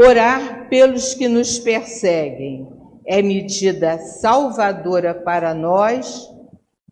Orar 0.00 0.68
pelos 0.68 1.12
que 1.12 1.26
nos 1.26 1.58
perseguem 1.58 2.68
é 3.04 3.20
medida 3.20 3.98
salvadora 3.98 5.12
para 5.12 5.52
nós 5.52 6.30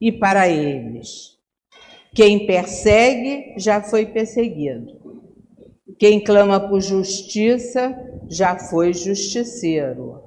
e 0.01 0.11
para 0.11 0.49
eles. 0.49 1.39
Quem 2.13 2.49
persegue 2.49 3.55
já 3.59 3.81
foi 3.81 4.07
perseguido. 4.07 5.23
Quem 6.01 6.19
clama 6.19 6.59
por 6.59 6.81
justiça 6.81 7.97
já 8.29 8.59
foi 8.59 8.93
justiceiro. 8.93 10.25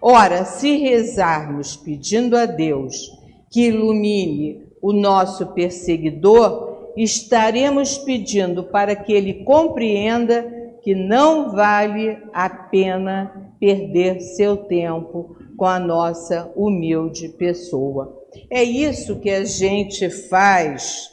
Ora, 0.00 0.46
se 0.46 0.78
rezarmos 0.78 1.76
pedindo 1.76 2.38
a 2.38 2.46
Deus 2.46 3.10
que 3.50 3.66
ilumine 3.66 4.66
o 4.80 4.94
nosso 4.94 5.48
perseguidor, 5.48 6.73
estaremos 6.96 7.98
pedindo 7.98 8.64
para 8.64 8.94
que 8.94 9.12
ele 9.12 9.44
compreenda 9.44 10.42
que 10.82 10.94
não 10.94 11.52
vale 11.52 12.18
a 12.32 12.48
pena 12.48 13.54
perder 13.58 14.20
seu 14.20 14.56
tempo 14.56 15.36
com 15.56 15.64
a 15.64 15.78
nossa 15.78 16.52
humilde 16.54 17.30
pessoa. 17.30 18.22
É 18.50 18.62
isso 18.62 19.20
que 19.20 19.30
a 19.30 19.44
gente 19.44 20.10
faz 20.10 21.10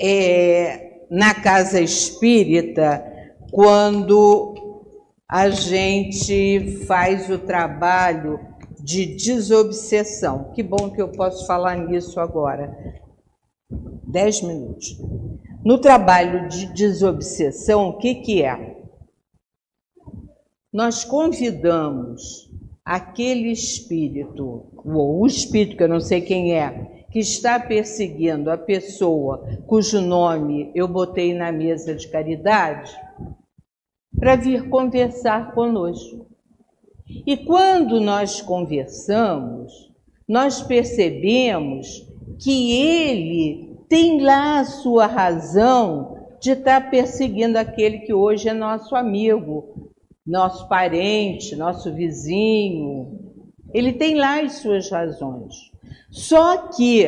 é, 0.00 1.06
na 1.10 1.34
casa 1.34 1.80
espírita 1.80 3.04
quando 3.50 4.54
a 5.28 5.48
gente 5.50 6.84
faz 6.86 7.30
o 7.30 7.38
trabalho 7.38 8.40
de 8.80 9.06
desobsessão. 9.06 10.52
Que 10.54 10.62
bom 10.62 10.90
que 10.90 11.00
eu 11.00 11.08
posso 11.08 11.46
falar 11.46 11.76
nisso 11.76 12.20
agora. 12.20 12.76
Dez 14.08 14.40
minutos. 14.40 14.98
No 15.62 15.78
trabalho 15.78 16.48
de 16.48 16.64
desobsessão, 16.72 17.90
o 17.90 17.98
que, 17.98 18.14
que 18.14 18.42
é? 18.42 18.78
Nós 20.72 21.04
convidamos 21.04 22.50
aquele 22.82 23.52
espírito, 23.52 24.64
ou 24.82 25.20
o 25.20 25.26
espírito, 25.26 25.76
que 25.76 25.82
eu 25.82 25.88
não 25.88 26.00
sei 26.00 26.22
quem 26.22 26.54
é, 26.54 27.04
que 27.12 27.18
está 27.18 27.60
perseguindo 27.60 28.50
a 28.50 28.56
pessoa 28.56 29.46
cujo 29.66 30.00
nome 30.00 30.72
eu 30.74 30.88
botei 30.88 31.34
na 31.34 31.52
mesa 31.52 31.94
de 31.94 32.08
caridade, 32.08 32.90
para 34.18 34.36
vir 34.36 34.70
conversar 34.70 35.52
conosco. 35.52 36.26
E 37.26 37.36
quando 37.36 38.00
nós 38.00 38.40
conversamos, 38.40 39.92
nós 40.26 40.62
percebemos 40.62 42.06
que 42.38 42.72
ele 42.72 43.67
tem 43.88 44.20
lá 44.20 44.60
a 44.60 44.64
sua 44.64 45.06
razão 45.06 46.26
de 46.40 46.52
estar 46.52 46.90
perseguindo 46.90 47.58
aquele 47.58 48.00
que 48.00 48.12
hoje 48.12 48.48
é 48.48 48.52
nosso 48.52 48.94
amigo, 48.94 49.92
nosso 50.26 50.68
parente, 50.68 51.56
nosso 51.56 51.92
vizinho. 51.94 53.18
Ele 53.72 53.92
tem 53.92 54.14
lá 54.14 54.40
as 54.40 54.54
suas 54.54 54.90
razões. 54.90 55.54
Só 56.10 56.68
que 56.68 57.06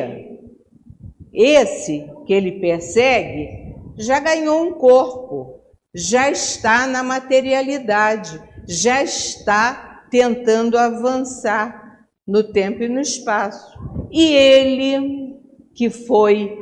esse 1.33 2.09
que 2.25 2.33
ele 2.33 2.59
persegue 2.59 3.75
já 3.97 4.19
ganhou 4.19 4.63
um 4.63 4.73
corpo, 4.73 5.61
já 5.93 6.29
está 6.29 6.87
na 6.87 7.03
materialidade, 7.03 8.41
já 8.67 9.03
está 9.03 10.05
tentando 10.09 10.77
avançar 10.77 12.05
no 12.27 12.43
tempo 12.43 12.83
e 12.83 12.89
no 12.89 12.99
espaço. 12.99 13.77
E 14.11 14.33
ele, 14.33 15.35
que 15.73 15.89
foi 15.89 16.60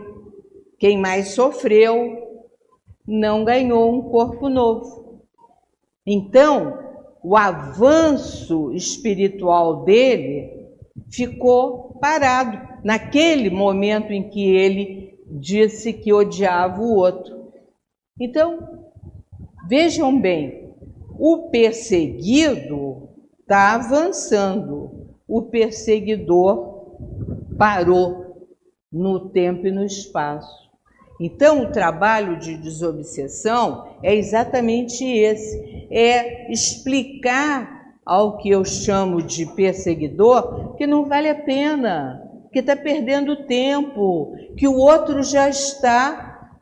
quem 0.80 0.97
mais 0.97 1.30
sofreu, 1.30 2.17
não 3.05 3.43
ganhou 3.43 3.93
um 3.93 4.01
corpo 4.09 4.49
novo. 4.49 5.23
Então, 6.05 6.77
o 7.23 7.36
avanço 7.36 8.71
espiritual 8.73 9.84
dele 9.84 10.67
ficou 11.11 11.97
parado 11.99 12.80
naquele 12.84 13.49
momento 13.49 14.11
em 14.11 14.30
que 14.30 14.55
ele 14.55 15.19
disse 15.27 15.91
que 15.93 16.13
odiava 16.13 16.82
o 16.82 16.95
outro. 16.95 17.51
Então, 18.19 18.80
Vejam 19.69 20.19
bem, 20.19 20.73
o 21.11 21.49
perseguido 21.51 23.07
está 23.39 23.75
avançando, 23.75 25.11
o 25.27 25.43
perseguidor 25.43 26.97
parou 27.55 28.49
no 28.91 29.30
tempo 29.30 29.67
e 29.67 29.71
no 29.71 29.86
espaço. 29.86 30.68
Então, 31.20 31.63
o 31.63 31.72
trabalho 31.72 32.39
de 32.39 32.55
desobsessão 32.55 33.97
é 34.01 34.15
exatamente 34.15 35.03
esse: 35.03 35.88
é 35.91 36.51
explicar 36.51 37.80
ao 38.05 38.38
que 38.38 38.49
eu 38.49 38.63
chamo 38.63 39.22
de 39.22 39.45
perseguidor 39.45 40.76
que 40.76 40.88
não 40.88 41.05
vale 41.05 41.30
a 41.30 41.36
pena, 41.36 42.24
que 42.51 42.59
está 42.59 42.76
perdendo 42.76 43.45
tempo, 43.45 44.34
que 44.57 44.67
o 44.67 44.78
outro 44.78 45.22
já 45.22 45.49
está 45.49 46.57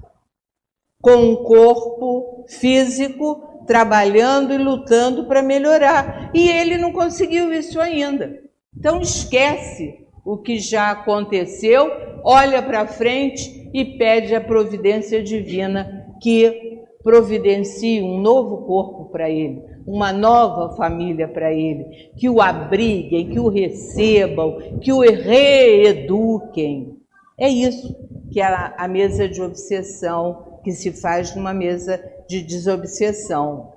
com 1.01 1.15
um 1.15 1.35
corpo 1.43 2.45
físico 2.49 3.63
trabalhando 3.67 4.53
e 4.53 4.57
lutando 4.57 5.25
para 5.25 5.43
melhorar. 5.43 6.31
E 6.33 6.49
ele 6.49 6.77
não 6.77 6.91
conseguiu 6.91 7.53
isso 7.53 7.79
ainda. 7.79 8.41
Então 8.75 8.99
esquece 8.99 10.06
o 10.27 10.35
que 10.35 10.59
já 10.59 10.91
aconteceu, 10.91 11.89
olha 12.21 12.61
para 12.61 12.85
frente 12.85 13.69
e 13.73 13.85
pede 13.97 14.35
a 14.35 14.41
providência 14.41 15.23
divina 15.23 16.05
que 16.21 16.81
providencie 17.01 18.01
um 18.01 18.19
novo 18.19 18.65
corpo 18.65 19.05
para 19.05 19.29
ele, 19.29 19.63
uma 19.85 20.11
nova 20.11 20.75
família 20.75 21.29
para 21.29 21.53
ele, 21.53 22.11
que 22.17 22.27
o 22.27 22.41
abriguem, 22.41 23.29
que 23.29 23.39
o 23.39 23.47
recebam, 23.47 24.57
que 24.81 24.91
o 24.91 24.99
reeduquem. 24.99 26.97
É 27.39 27.47
isso 27.47 27.95
que 28.29 28.41
a, 28.41 28.73
a 28.77 28.85
mesa 28.85 29.29
de 29.29 29.41
obsessão 29.41 30.59
que 30.61 30.73
se 30.73 30.91
faz 30.91 31.33
numa 31.33 31.53
mesa 31.53 32.03
de 32.27 32.41
desobsessão. 32.41 33.76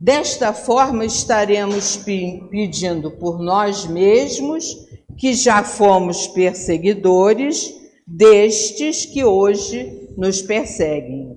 Desta 0.00 0.52
forma, 0.52 1.04
estaremos 1.04 1.96
pedindo 1.96 3.10
por 3.10 3.40
nós 3.40 3.84
mesmos, 3.84 4.86
que 5.16 5.34
já 5.34 5.64
fomos 5.64 6.28
perseguidores, 6.28 7.74
destes 8.06 9.04
que 9.04 9.24
hoje 9.24 10.08
nos 10.16 10.40
perseguem. 10.40 11.36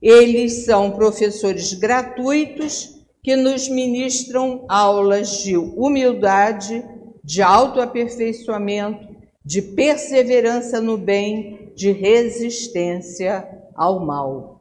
Eles 0.00 0.66
são 0.66 0.90
professores 0.90 1.72
gratuitos 1.72 3.02
que 3.22 3.34
nos 3.34 3.66
ministram 3.66 4.66
aulas 4.68 5.38
de 5.38 5.56
humildade, 5.56 6.84
de 7.24 7.40
autoaperfeiçoamento, 7.40 9.08
de 9.42 9.62
perseverança 9.62 10.82
no 10.82 10.98
bem, 10.98 11.72
de 11.74 11.90
resistência 11.90 13.48
ao 13.74 14.04
mal. 14.04 14.53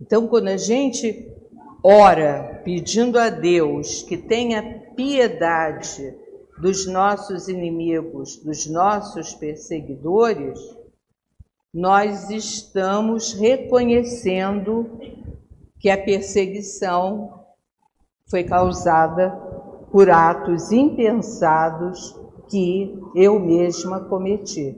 Então, 0.00 0.28
quando 0.28 0.48
a 0.48 0.56
gente 0.56 1.30
ora 1.82 2.60
pedindo 2.64 3.18
a 3.18 3.30
Deus 3.30 4.02
que 4.02 4.16
tenha 4.16 4.82
piedade 4.94 6.14
dos 6.58 6.86
nossos 6.86 7.48
inimigos, 7.48 8.36
dos 8.36 8.66
nossos 8.66 9.34
perseguidores, 9.34 10.58
nós 11.72 12.30
estamos 12.30 13.32
reconhecendo 13.34 14.98
que 15.78 15.90
a 15.90 16.02
perseguição 16.02 17.44
foi 18.26 18.44
causada 18.44 19.30
por 19.92 20.10
atos 20.10 20.72
impensados 20.72 22.16
que 22.48 22.98
eu 23.14 23.38
mesma 23.38 24.00
cometi. 24.00 24.76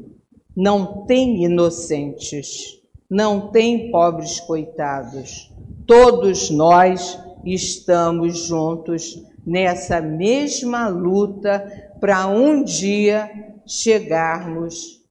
Não 0.57 1.07
tem 1.07 1.45
inocentes, 1.45 2.78
não 3.09 3.51
tem 3.51 3.91
pobres 3.91 4.39
coitados. 4.41 5.53
Todos 5.87 6.51
nós 6.51 7.19
estamos 7.45 8.47
juntos 8.47 9.25
nessa 9.47 10.01
mesma 10.01 10.89
luta 10.89 11.67
para 12.01 12.27
um 12.27 12.63
dia 12.63 13.31
chegarmos 13.67 15.03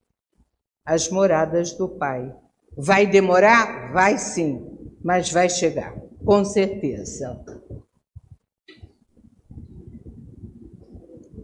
às 0.86 1.10
moradas 1.10 1.74
do 1.74 1.90
Pai. 1.90 2.34
Vai 2.78 3.08
demorar? 3.08 3.92
Vai 3.92 4.18
sim, 4.18 4.66
mas 5.04 5.32
vai 5.32 5.50
chegar, 5.50 5.96
com 6.24 6.46
certeza. 6.46 7.44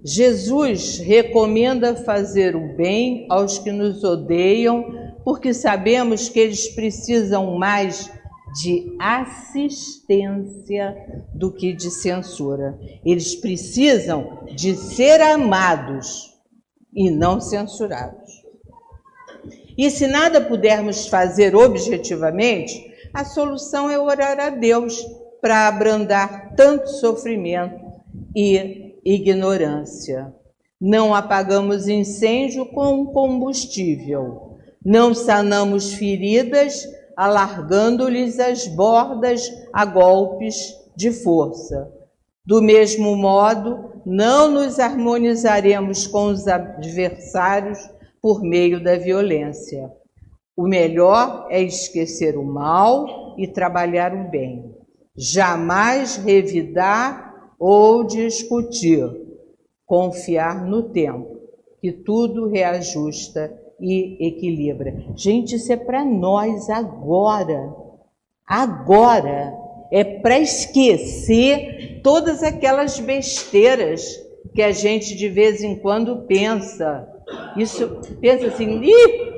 Jesus 0.06 0.99
recomenda 0.99 1.95
fazer 1.95 2.56
o 2.56 2.76
bem 2.76 3.26
aos 3.30 3.58
que 3.58 3.72
nos 3.72 4.04
odeiam, 4.04 5.03
porque 5.24 5.53
sabemos 5.53 6.30
que 6.30 6.39
eles 6.39 6.67
precisam 6.69 7.57
mais 7.57 8.11
de 8.61 8.95
assistência 8.99 10.95
do 11.34 11.51
que 11.51 11.74
de 11.74 11.89
censura. 11.89 12.78
Eles 13.03 13.36
precisam 13.36 14.45
de 14.55 14.76
ser 14.76 15.21
amados 15.21 16.34
e 16.93 17.09
não 17.09 17.41
censurados. 17.41 18.43
E 19.76 19.89
se 19.89 20.05
nada 20.05 20.39
pudermos 20.39 21.07
fazer 21.07 21.55
objetivamente, 21.55 22.93
a 23.13 23.26
solução 23.26 23.89
é 23.89 23.97
orar 23.97 24.39
a 24.39 24.49
Deus 24.49 25.03
para 25.41 25.67
abrandar 25.67 26.53
tanto 26.55 26.88
sofrimento 26.88 27.84
e 28.36 28.95
ignorância. 29.03 30.34
não 30.80 31.15
apagamos 31.15 31.88
incêndio 31.88 32.65
com 32.65 33.05
combustível, 33.05 34.53
não 34.86 35.13
sanamos 35.13 35.93
feridas 35.93 36.84
alargando-lhes 37.15 38.39
as 38.39 38.67
bordas 38.67 39.51
a 39.71 39.86
golpes 39.86 40.73
de 40.95 41.11
força. 41.11 41.91
Do 42.45 42.61
mesmo 42.61 43.15
modo, 43.15 44.01
não 44.05 44.51
nos 44.51 44.79
harmonizaremos 44.79 46.07
com 46.07 46.25
os 46.25 46.47
adversários 46.47 47.79
por 48.21 48.41
meio 48.41 48.84
da 48.84 48.97
violência. 48.97 49.91
O 50.55 50.67
melhor 50.67 51.47
é 51.49 51.61
esquecer 51.61 52.38
o 52.38 52.43
mal 52.43 53.36
e 53.38 53.47
trabalhar 53.47 54.13
o 54.13 54.29
bem. 54.29 54.75
Jamais 55.15 56.17
revidar 56.17 57.53
ou 57.57 58.03
discutir. 58.03 59.03
Confiar 59.86 60.65
no 60.65 60.89
tempo, 60.89 61.38
que 61.79 61.91
tudo 61.91 62.47
reajusta 62.47 63.62
e 63.84 64.17
equilibra. 64.27 64.95
Gente, 65.15 65.55
isso 65.55 65.71
é 65.73 65.75
para 65.75 66.05
nós 66.05 66.69
agora. 66.69 67.75
Agora 68.47 69.53
é 69.91 70.03
para 70.03 70.39
esquecer 70.39 71.99
todas 72.01 72.41
aquelas 72.41 72.99
besteiras 72.99 74.03
que 74.55 74.61
a 74.61 74.71
gente 74.71 75.15
de 75.15 75.27
vez 75.27 75.61
em 75.61 75.75
quando 75.75 76.25
pensa. 76.25 77.07
Isso 77.57 77.99
pensa 78.21 78.47
assim, 78.47 78.81
Ih, 78.81 79.34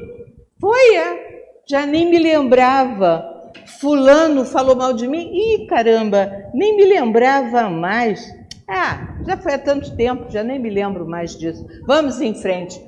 foi, 0.59 0.95
é. 0.95 1.43
já 1.67 1.85
nem 1.85 2.09
me 2.09 2.19
lembrava. 2.19 3.33
Fulano 3.79 4.45
falou 4.45 4.75
mal 4.75 4.93
de 4.93 5.07
mim, 5.07 5.31
ih 5.33 5.65
caramba, 5.67 6.31
nem 6.53 6.75
me 6.75 6.85
lembrava 6.85 7.69
mais. 7.69 8.23
Ah, 8.67 9.17
já 9.25 9.37
foi 9.37 9.53
há 9.53 9.59
tanto 9.59 9.95
tempo, 9.95 10.29
já 10.29 10.43
nem 10.43 10.59
me 10.59 10.69
lembro 10.69 11.07
mais 11.07 11.37
disso. 11.37 11.65
Vamos 11.85 12.21
em 12.21 12.33
frente. 12.33 12.81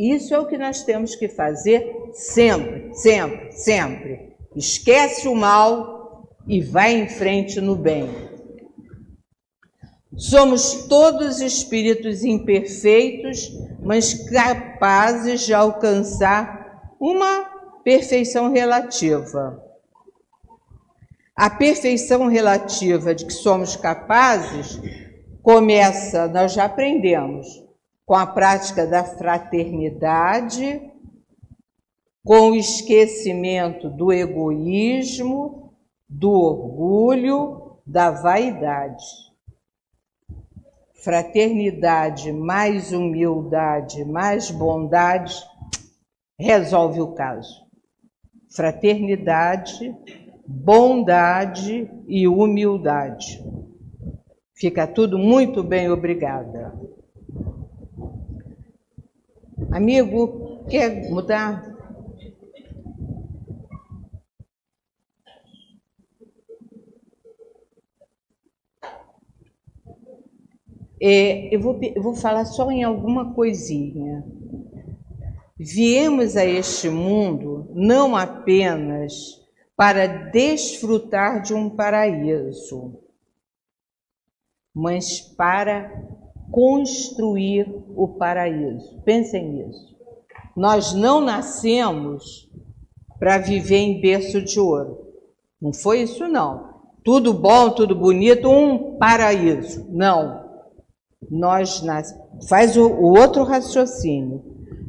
Isso 0.00 0.32
é 0.32 0.38
o 0.38 0.46
que 0.46 0.56
nós 0.56 0.82
temos 0.82 1.14
que 1.14 1.28
fazer 1.28 2.10
sempre, 2.14 2.94
sempre, 2.94 3.52
sempre. 3.52 4.34
Esquece 4.56 5.28
o 5.28 5.34
mal 5.34 6.26
e 6.48 6.62
vai 6.62 6.94
em 6.94 7.06
frente 7.06 7.60
no 7.60 7.76
bem. 7.76 8.08
Somos 10.16 10.86
todos 10.88 11.42
espíritos 11.42 12.24
imperfeitos, 12.24 13.52
mas 13.82 14.14
capazes 14.30 15.42
de 15.42 15.52
alcançar 15.52 16.94
uma 16.98 17.44
perfeição 17.84 18.50
relativa. 18.50 19.62
A 21.36 21.50
perfeição 21.50 22.26
relativa 22.26 23.14
de 23.14 23.26
que 23.26 23.34
somos 23.34 23.76
capazes 23.76 24.80
começa, 25.42 26.26
nós 26.26 26.54
já 26.54 26.64
aprendemos, 26.64 27.68
com 28.10 28.16
a 28.16 28.26
prática 28.26 28.88
da 28.88 29.04
fraternidade, 29.04 30.82
com 32.24 32.50
o 32.50 32.56
esquecimento 32.56 33.88
do 33.88 34.12
egoísmo, 34.12 35.72
do 36.08 36.28
orgulho, 36.28 37.78
da 37.86 38.10
vaidade. 38.10 39.04
Fraternidade 41.04 42.32
mais 42.32 42.92
humildade, 42.92 44.04
mais 44.04 44.50
bondade, 44.50 45.36
resolve 46.36 47.00
o 47.00 47.12
caso. 47.12 47.64
Fraternidade, 48.56 49.96
bondade 50.44 51.88
e 52.08 52.26
humildade. 52.26 53.40
Fica 54.52 54.84
tudo 54.84 55.16
muito 55.16 55.62
bem, 55.62 55.88
obrigada. 55.88 56.76
Amigo, 59.72 60.64
quer 60.68 61.08
mudar? 61.10 61.64
É, 71.00 71.54
eu, 71.54 71.60
vou, 71.60 71.78
eu 71.82 72.02
vou 72.02 72.14
falar 72.14 72.44
só 72.44 72.70
em 72.70 72.82
alguma 72.82 73.32
coisinha. 73.32 74.24
Viemos 75.56 76.36
a 76.36 76.44
este 76.44 76.88
mundo 76.90 77.68
não 77.72 78.16
apenas 78.16 79.40
para 79.76 80.06
desfrutar 80.06 81.42
de 81.42 81.54
um 81.54 81.70
paraíso, 81.70 82.98
mas 84.74 85.20
para 85.20 86.19
construir 86.50 87.66
o 87.96 88.08
paraíso. 88.08 89.00
Pensem 89.04 89.52
nisso. 89.52 89.96
Nós 90.56 90.92
não 90.92 91.20
nascemos 91.20 92.48
para 93.18 93.38
viver 93.38 93.76
em 93.76 94.00
berço 94.00 94.42
de 94.42 94.58
ouro. 94.58 94.98
Não 95.60 95.72
foi 95.72 96.02
isso, 96.02 96.26
não. 96.26 96.70
Tudo 97.04 97.32
bom, 97.32 97.70
tudo 97.70 97.94
bonito, 97.94 98.48
um 98.48 98.96
paraíso. 98.98 99.86
Não. 99.90 100.48
Nós 101.30 101.82
nas... 101.82 102.14
faz 102.48 102.76
o, 102.76 102.86
o 102.86 103.18
outro 103.18 103.44
raciocínio. 103.44 104.42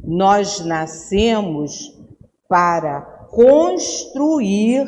Nós 0.04 0.64
nascemos 0.64 1.98
para 2.48 3.00
construir 3.30 4.86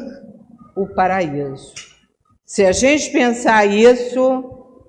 o 0.77 0.87
paraíso. 0.89 1.73
Se 2.45 2.65
a 2.65 2.73
gente 2.73 3.11
pensar 3.11 3.65
isso, 3.65 4.45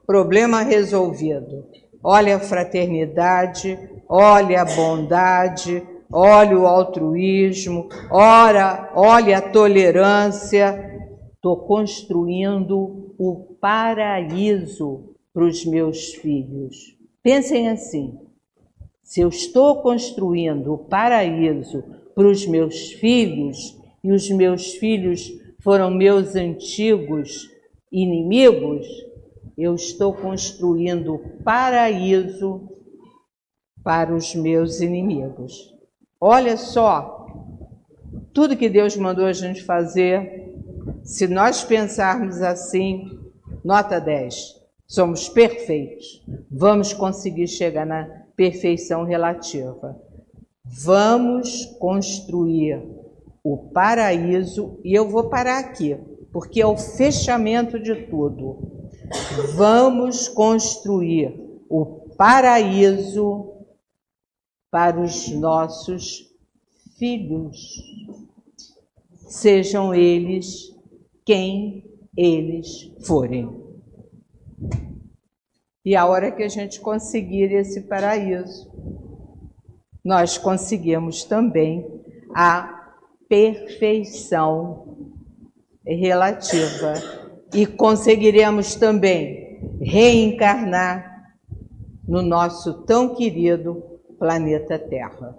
problema 0.05 0.61
resolvido. 0.61 1.65
Olha 2.07 2.35
a 2.35 2.39
fraternidade, 2.39 3.79
olha 4.07 4.61
a 4.61 4.65
bondade, 4.65 5.81
olha 6.13 6.55
o 6.55 6.67
altruísmo, 6.67 7.89
ora, 8.11 8.91
olha 8.93 9.39
a 9.39 9.41
tolerância. 9.41 11.01
Estou 11.33 11.57
construindo 11.65 13.11
o 13.17 13.57
paraíso 13.59 15.15
para 15.33 15.45
os 15.45 15.65
meus 15.65 16.13
filhos. 16.13 16.95
Pensem 17.23 17.69
assim: 17.69 18.19
se 19.03 19.21
eu 19.21 19.29
estou 19.29 19.81
construindo 19.81 20.73
o 20.73 20.77
paraíso 20.77 21.83
para 22.13 22.27
os 22.27 22.45
meus 22.45 22.91
filhos 22.91 23.81
e 24.03 24.11
os 24.11 24.29
meus 24.29 24.75
filhos 24.75 25.31
foram 25.59 25.89
meus 25.89 26.35
antigos 26.35 27.49
inimigos, 27.91 28.85
eu 29.57 29.75
estou 29.75 30.13
construindo 30.13 31.19
paraíso 31.43 32.69
para 33.83 34.13
os 34.13 34.35
meus 34.35 34.81
inimigos. 34.81 35.73
Olha 36.19 36.57
só, 36.57 37.27
tudo 38.33 38.57
que 38.57 38.67
Deus 38.67 38.97
mandou 38.97 39.25
a 39.25 39.33
gente 39.33 39.63
fazer, 39.63 40.53
se 41.03 41.27
nós 41.27 41.63
pensarmos 41.63 42.41
assim, 42.41 43.19
nota 43.63 43.99
10, 43.99 44.61
somos 44.87 45.29
perfeitos, 45.29 46.23
vamos 46.49 46.93
conseguir 46.93 47.47
chegar 47.47 47.85
na 47.85 48.25
perfeição 48.35 49.03
relativa. 49.03 49.99
Vamos 50.63 51.65
construir 51.79 52.81
o 53.43 53.57
paraíso, 53.57 54.79
e 54.83 54.93
eu 54.93 55.07
vou 55.07 55.29
parar 55.29 55.59
aqui, 55.59 55.95
porque 56.33 56.59
é 56.59 56.65
o 56.65 56.75
fechamento 56.75 57.79
de 57.79 57.95
tudo. 58.07 58.84
Vamos 59.55 60.27
construir 60.27 61.33
o 61.69 61.85
paraíso 62.17 63.53
para 64.71 64.99
os 65.01 65.29
nossos 65.29 66.31
filhos, 66.97 67.75
sejam 69.27 69.93
eles 69.93 70.73
quem 71.25 71.83
eles 72.15 72.91
forem. 73.05 73.63
E 75.83 75.95
a 75.95 76.05
hora 76.05 76.31
que 76.31 76.43
a 76.43 76.49
gente 76.49 76.79
conseguir 76.79 77.53
esse 77.53 77.81
paraíso, 77.81 78.71
nós 80.03 80.37
conseguimos 80.37 81.23
também 81.23 81.85
a 82.33 82.93
perfeição 83.27 84.97
relativa 85.85 87.24
e 87.55 87.65
conseguiremos 87.65 88.75
também 88.75 89.59
reencarnar 89.81 91.33
no 92.07 92.21
nosso 92.21 92.85
tão 92.85 93.15
querido 93.15 93.81
planeta 94.19 94.77
Terra. 94.77 95.37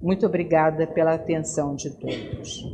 Muito 0.00 0.26
obrigada 0.26 0.86
pela 0.86 1.14
atenção 1.14 1.74
de 1.74 1.90
todos. 1.90 2.64